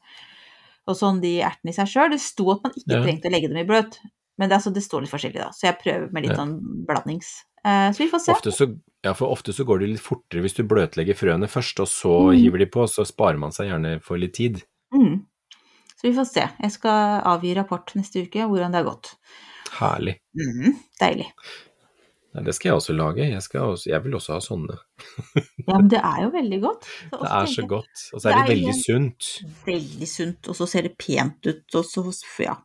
og 0.88 0.96
sånn, 0.98 1.22
de 1.22 1.36
ertene 1.46 1.74
i 1.74 1.78
seg 1.78 1.92
sjøl. 1.92 2.12
Det 2.16 2.22
sto 2.24 2.50
at 2.56 2.64
man 2.64 2.74
ikke 2.78 2.96
Ja. 2.96 3.04
trengte 3.04 3.28
å 3.30 3.34
legge 3.36 3.50
dem 3.52 3.62
i 3.62 3.68
bløt, 3.68 4.00
men 4.38 4.50
det, 4.50 4.56
altså, 4.58 4.74
det 4.74 4.84
står 4.86 5.02
litt 5.06 5.12
forskjellig, 5.14 5.42
da. 5.44 5.52
Så 5.54 5.68
jeg 5.70 5.80
prøver 5.84 6.12
med 6.14 6.24
litt 6.24 6.32
Ja. 6.34 6.42
sånn 6.42 6.58
blandings. 6.88 7.32
Eh, 7.66 7.92
så 7.92 7.98
vi 7.98 8.08
får 8.10 8.20
se. 8.24 8.32
Ofte 8.32 8.52
så, 8.56 8.68
ja, 9.04 9.14
for 9.14 9.30
ofte 9.34 9.52
så 9.54 9.66
går 9.66 9.80
det 9.82 9.90
litt 9.90 10.02
fortere 10.04 10.42
hvis 10.42 10.56
du 10.56 10.64
bløtlegger 10.64 11.18
frøene 11.18 11.50
først, 11.52 11.80
og 11.82 11.88
så 11.88 12.14
Mm. 12.32 12.38
hiver 12.42 12.58
de 12.60 12.66
på, 12.68 12.88
så 12.88 13.06
sparer 13.06 13.38
man 13.40 13.52
seg 13.52 13.68
gjerne 13.70 14.02
for 14.02 14.18
litt 14.18 14.34
tid. 14.34 14.64
Mm. 14.94 15.26
Så 15.98 16.08
vi 16.08 16.14
får 16.14 16.28
se. 16.30 16.44
Jeg 16.62 16.72
skal 16.76 17.22
avgi 17.26 17.56
rapport 17.58 17.94
neste 17.98 18.22
uke 18.28 18.46
hvordan 18.46 18.72
det 18.76 18.84
har 18.84 18.90
gått. 18.92 19.16
Herlig. 19.80 20.20
Mm, 20.38 20.76
deilig. 21.02 21.32
Nei, 22.36 22.44
det 22.46 22.54
skal 22.54 22.70
jeg 22.70 22.78
også 22.78 22.94
lage. 22.94 23.26
Jeg, 23.32 23.42
skal 23.42 23.72
også, 23.74 23.90
jeg 23.90 24.04
vil 24.04 24.14
også 24.20 24.36
ha 24.36 24.40
sånne. 24.46 24.76
Ja, 25.66 25.78
men 25.80 25.88
det 25.90 26.02
er 26.04 26.20
jo 26.22 26.30
veldig 26.36 26.60
godt. 26.62 26.86
Så 27.10 27.18
Det 27.24 27.32
er 27.32 27.46
så 27.50 27.62
jeg- 27.64 27.70
godt. 27.72 28.04
Og 28.14 28.22
så 28.22 28.30
er 28.30 28.34
Det 28.34 28.38
det 28.38 28.44
er 28.46 28.54
veldig 28.54 28.76
sunt. 28.84 29.30
veldig 29.66 30.08
sunt, 30.08 30.48
og 30.48 30.56
så 30.56 30.68
ser 30.68 30.82
det 30.84 30.98
pent 30.98 31.48
ut, 31.48 31.76
og 31.76 31.84
så 31.86 32.04
ja, 32.44 32.56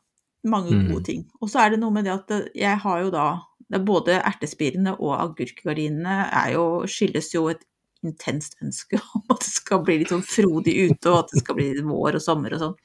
mange 0.44 0.70
Mm. 0.76 0.88
gode 0.92 1.04
ting. 1.04 1.24
Og 1.40 1.48
så 1.48 1.60
er 1.64 1.70
det 1.70 1.80
noe 1.80 1.90
med 1.90 2.04
det 2.04 2.12
at 2.12 2.50
jeg 2.54 2.78
har 2.78 3.00
jo 3.00 3.10
da 3.10 3.38
det 3.72 3.84
både 3.86 4.20
ertespirene 4.20 4.92
og 5.00 5.16
agurkgardinene 5.22 6.52
jo, 6.52 6.84
skyldes 6.86 7.32
jo 7.34 7.48
et 7.48 7.64
intenst 8.06 8.56
ønske 8.62 8.98
om 9.16 9.22
at 9.32 9.40
det 9.44 9.52
skal 9.52 9.82
bli 9.86 9.98
litt 10.02 10.12
sånn 10.12 10.24
frodig 10.26 10.74
ute, 10.88 11.06
og 11.10 11.18
at 11.22 11.32
det 11.32 11.42
skal 11.42 11.58
bli 11.58 11.68
vår 11.86 12.18
og 12.18 12.24
sommer 12.24 12.56
og 12.56 12.60
sånn. 12.62 12.76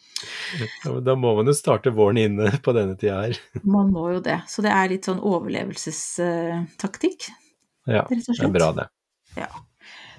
Ja, 0.86 0.96
Da 1.10 1.14
må 1.20 1.30
man 1.38 1.50
jo 1.50 1.56
starte 1.58 1.94
våren 1.96 2.20
inne 2.22 2.52
på 2.66 2.76
denne 2.78 2.96
tida 3.00 3.18
her. 3.26 3.36
Man 3.64 3.92
må 3.96 4.04
jo 4.16 4.20
det. 4.24 4.40
Så 4.52 4.66
det 4.66 4.74
er 4.74 4.92
litt 4.94 5.06
sånn 5.10 5.24
overlevelsestaktikk, 5.24 7.20
Ja, 7.88 8.04
rett 8.04 8.28
og 8.28 8.36
det 8.36 8.46
er 8.50 8.56
bra, 8.60 8.70
det. 8.76 8.88
Ja. 9.38 9.50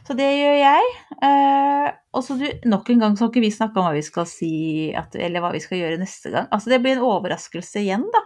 Så 0.08 0.14
det 0.16 0.24
gjør 0.38 0.54
jeg. 0.56 0.92
Eh, 1.26 1.88
og 2.16 2.22
så 2.24 2.38
du, 2.40 2.46
nok 2.70 2.88
en 2.88 3.02
gang 3.02 3.16
så 3.16 3.26
har 3.26 3.32
ikke 3.32 3.44
vi 3.44 3.50
snakka 3.52 3.76
om 3.76 3.90
hva 3.90 3.96
vi 3.98 4.04
skal 4.06 4.24
si, 4.30 4.52
at, 4.96 5.12
eller 5.20 5.44
hva 5.44 5.50
vi 5.52 5.60
skal 5.60 5.82
gjøre 5.82 5.98
neste 6.00 6.32
gang. 6.32 6.46
Altså 6.54 6.72
det 6.72 6.78
blir 6.80 6.96
en 6.96 7.04
overraskelse 7.04 7.82
igjen, 7.82 8.06
da. 8.14 8.22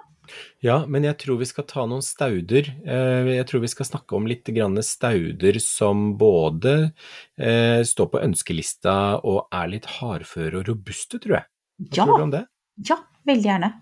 Ja, 0.62 0.84
men 0.86 1.04
jeg 1.04 1.16
tror 1.18 1.38
vi 1.40 1.46
skal 1.48 1.64
ta 1.68 1.84
noen 1.90 2.02
stauder. 2.04 2.68
Eh, 2.86 3.30
Jeg 3.36 3.46
tror 3.50 3.60
vi 3.64 3.70
skal 3.72 3.86
snakke 3.88 4.16
om 4.16 4.26
litt 4.30 4.46
stauder 4.86 5.58
som 5.60 6.16
både 6.18 6.92
eh, 7.38 7.82
står 7.82 8.06
på 8.12 8.22
ønskelista 8.22 9.20
og 9.24 9.48
er 9.52 9.68
litt 9.68 9.86
hardføre 9.98 10.60
og 10.62 10.68
robuste, 10.68 11.18
tror 11.18 11.40
jeg. 11.40 11.46
Hva 11.82 11.96
Ja, 11.96 12.04
tror 12.06 12.18
du 12.18 12.22
om 12.28 12.30
det? 12.36 12.44
ja, 12.88 12.98
veldig 13.26 13.48
gjerne. 13.50 13.72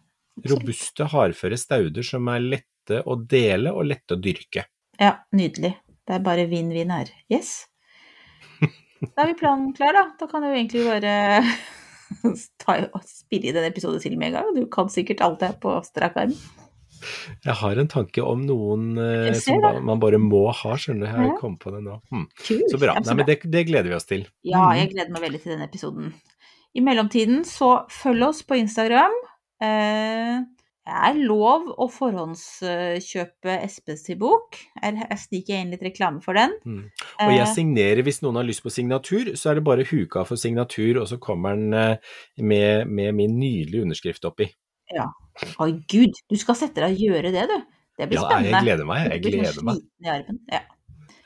Robuste, 0.48 1.04
hardføre 1.12 1.58
stauder 1.60 2.02
som 2.02 2.28
er 2.32 2.40
lette 2.40 3.02
å 3.04 3.16
dele 3.28 3.72
og 3.76 3.84
lette 3.90 4.16
å 4.16 4.20
dyrke. 4.20 4.64
Ja, 4.98 5.18
nydelig. 5.36 5.74
Det 6.08 6.16
er 6.16 6.24
bare 6.24 6.46
vinn-vinn 6.48 6.90
her. 6.90 7.10
Yes. 7.30 7.66
Da 9.00 9.22
er 9.22 9.30
vi 9.30 9.36
planen 9.40 9.70
klar, 9.76 9.92
da. 9.96 10.02
Da 10.20 10.26
kan 10.28 10.42
du 10.44 10.48
egentlig 10.50 10.82
bare 10.84 11.12
spille 13.06 13.50
i 13.50 13.52
den 13.56 13.64
episoden 13.68 14.00
til 14.02 14.16
med 14.18 14.30
en 14.32 14.38
gang. 14.40 14.50
Du 14.56 14.66
kan 14.72 14.88
sikkert 14.92 15.20
alt 15.26 15.40
det 15.42 15.54
på 15.62 15.76
strak 15.86 16.16
arm. 16.20 16.34
Jeg 17.46 17.54
har 17.56 17.78
en 17.80 17.88
tanke 17.88 18.20
om 18.20 18.42
noen 18.44 18.90
eh, 19.00 19.30
som 19.40 19.56
ba- 19.62 19.80
man 19.80 20.00
bare 20.02 20.18
må 20.20 20.42
ha, 20.52 20.74
skjønner 20.76 21.06
du. 21.06 21.22
Jeg 21.24 21.36
kommet 21.40 21.62
på 21.62 21.70
det 21.72 21.80
nå. 21.86 21.94
Hm. 22.12 22.26
Kult. 22.44 22.66
Så 22.74 22.80
bra. 22.82 22.98
Nei, 23.00 23.14
men 23.16 23.26
det, 23.30 23.38
det 23.48 23.62
gleder 23.70 23.88
vi 23.88 23.96
oss 23.96 24.04
til. 24.10 24.26
Ja, 24.44 24.66
Mhm. 24.68 24.76
jeg 24.82 24.90
gleder 24.92 25.14
meg 25.16 25.22
veldig 25.24 25.40
til 25.42 25.54
den 25.54 25.62
episoden. 25.64 26.10
I 26.76 26.80
mellomtiden 26.84 27.40
så 27.48 27.70
følg 27.90 28.22
oss 28.28 28.42
på 28.46 28.58
Instagram. 28.60 29.16
Eh, 29.64 30.42
det 30.90 30.96
er 31.06 31.18
lov 31.22 31.68
å 31.78 31.86
forhåndskjøpe 31.92 33.52
Espes 33.62 34.02
til 34.06 34.16
bok. 34.20 34.56
Jeg, 34.82 35.18
sniker 35.22 35.60
inn 35.60 35.70
litt 35.74 35.84
reklame 35.86 36.18
for 36.24 36.34
den. 36.38 36.54
Mm. 36.66 36.80
Og 37.22 37.30
jeg 37.34 37.44
Eh, 37.46 37.52
signerer 37.54 38.02
hvis 38.06 38.18
noen 38.24 38.40
har 38.40 38.46
lyst 38.48 38.64
på 38.64 38.72
signatur, 38.74 39.30
så 39.38 39.50
er 39.52 39.60
det 39.60 39.64
bare 39.68 39.86
huka 39.86 40.24
for 40.26 40.40
signatur, 40.40 41.00
og 41.02 41.06
så 41.10 41.18
kommer 41.22 41.54
den 41.54 41.72
eh, 41.74 41.96
med, 42.42 42.88
med 42.90 43.14
min 43.14 43.38
nydelige 43.38 43.84
underskrift 43.86 44.26
oppi. 44.26 44.48
Ja. 44.90 45.06
Å 45.62 45.68
gud, 45.88 46.18
du 46.28 46.36
skal 46.36 46.58
sette 46.58 46.82
deg 46.82 46.98
og 46.98 47.04
gjøre 47.06 47.30
det, 47.32 47.46
du. 47.46 47.56
Det 48.00 48.08
blir 48.10 48.18
Ja, 48.18 48.26
spennende. 48.26 48.50
jeg 48.50 48.66
gleder 48.66 48.86
meg. 48.90 49.00
Jeg 49.06 49.22
sånn 49.22 49.30
gleder 49.30 49.64
meg. 49.70 49.78
sliten 49.78 50.06
i 50.06 50.12
armen. 50.16 50.38
Ja. 50.50 50.60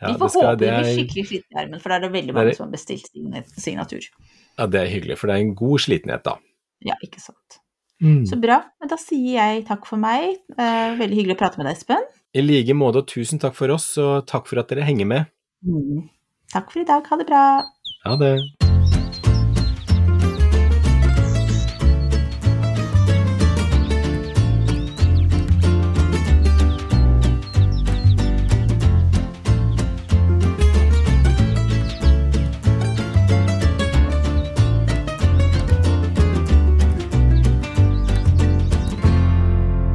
Ja, 0.04 0.08
Vi 0.10 0.18
får 0.18 0.26
det 0.26 0.30
skal- 0.34 0.44
håpe 0.44 0.58
det 0.58 0.70
blir 0.74 0.94
skikkelig 0.98 1.26
sliten 1.30 1.56
i 1.56 1.60
armen, 1.64 1.80
for 1.80 1.88
da 1.88 1.94
er 1.96 2.00
det 2.04 2.12
veldig 2.12 2.26
Det 2.26 2.34
mange 2.34 2.50
er- 2.52 2.58
som 2.60 2.66
har 2.68 2.72
bestilt 2.76 3.08
signatur. 3.56 4.04
Ja, 4.58 4.66
det 4.66 4.80
er 4.82 4.90
hyggelig, 4.92 5.16
for 5.18 5.26
det 5.28 5.34
er 5.36 5.40
en 5.40 5.54
god 5.54 5.78
slitenhet, 5.80 6.22
da. 6.24 6.36
Ja, 6.84 6.94
ikke 7.02 7.20
sant. 7.22 7.58
Mm. 8.02 8.24
Så 8.26 8.38
bra. 8.40 8.60
Men 8.80 8.90
da 8.90 8.98
sier 9.00 9.38
jeg 9.38 9.64
takk 9.68 9.86
for 9.88 10.00
meg. 10.00 10.40
Eh, 10.56 10.96
veldig 10.98 11.20
hyggelig 11.20 11.38
å 11.38 11.42
prate 11.44 11.60
med 11.60 11.68
deg, 11.70 11.78
Espen. 11.78 12.04
I 12.34 12.42
like 12.42 12.74
måte, 12.74 13.04
og 13.04 13.10
tusen 13.10 13.42
takk 13.42 13.54
for 13.58 13.70
oss, 13.74 13.92
og 14.02 14.26
takk 14.30 14.50
for 14.50 14.62
at 14.62 14.72
dere 14.72 14.86
henger 14.88 15.08
med. 15.10 15.32
Mm. 15.64 16.08
Takk 16.54 16.70
for 16.74 16.82
i 16.82 16.88
dag. 16.88 17.06
Ha 17.06 17.22
det 17.22 17.30
bra. 17.30 17.46
Ha 18.04 18.20
det. 18.20 18.36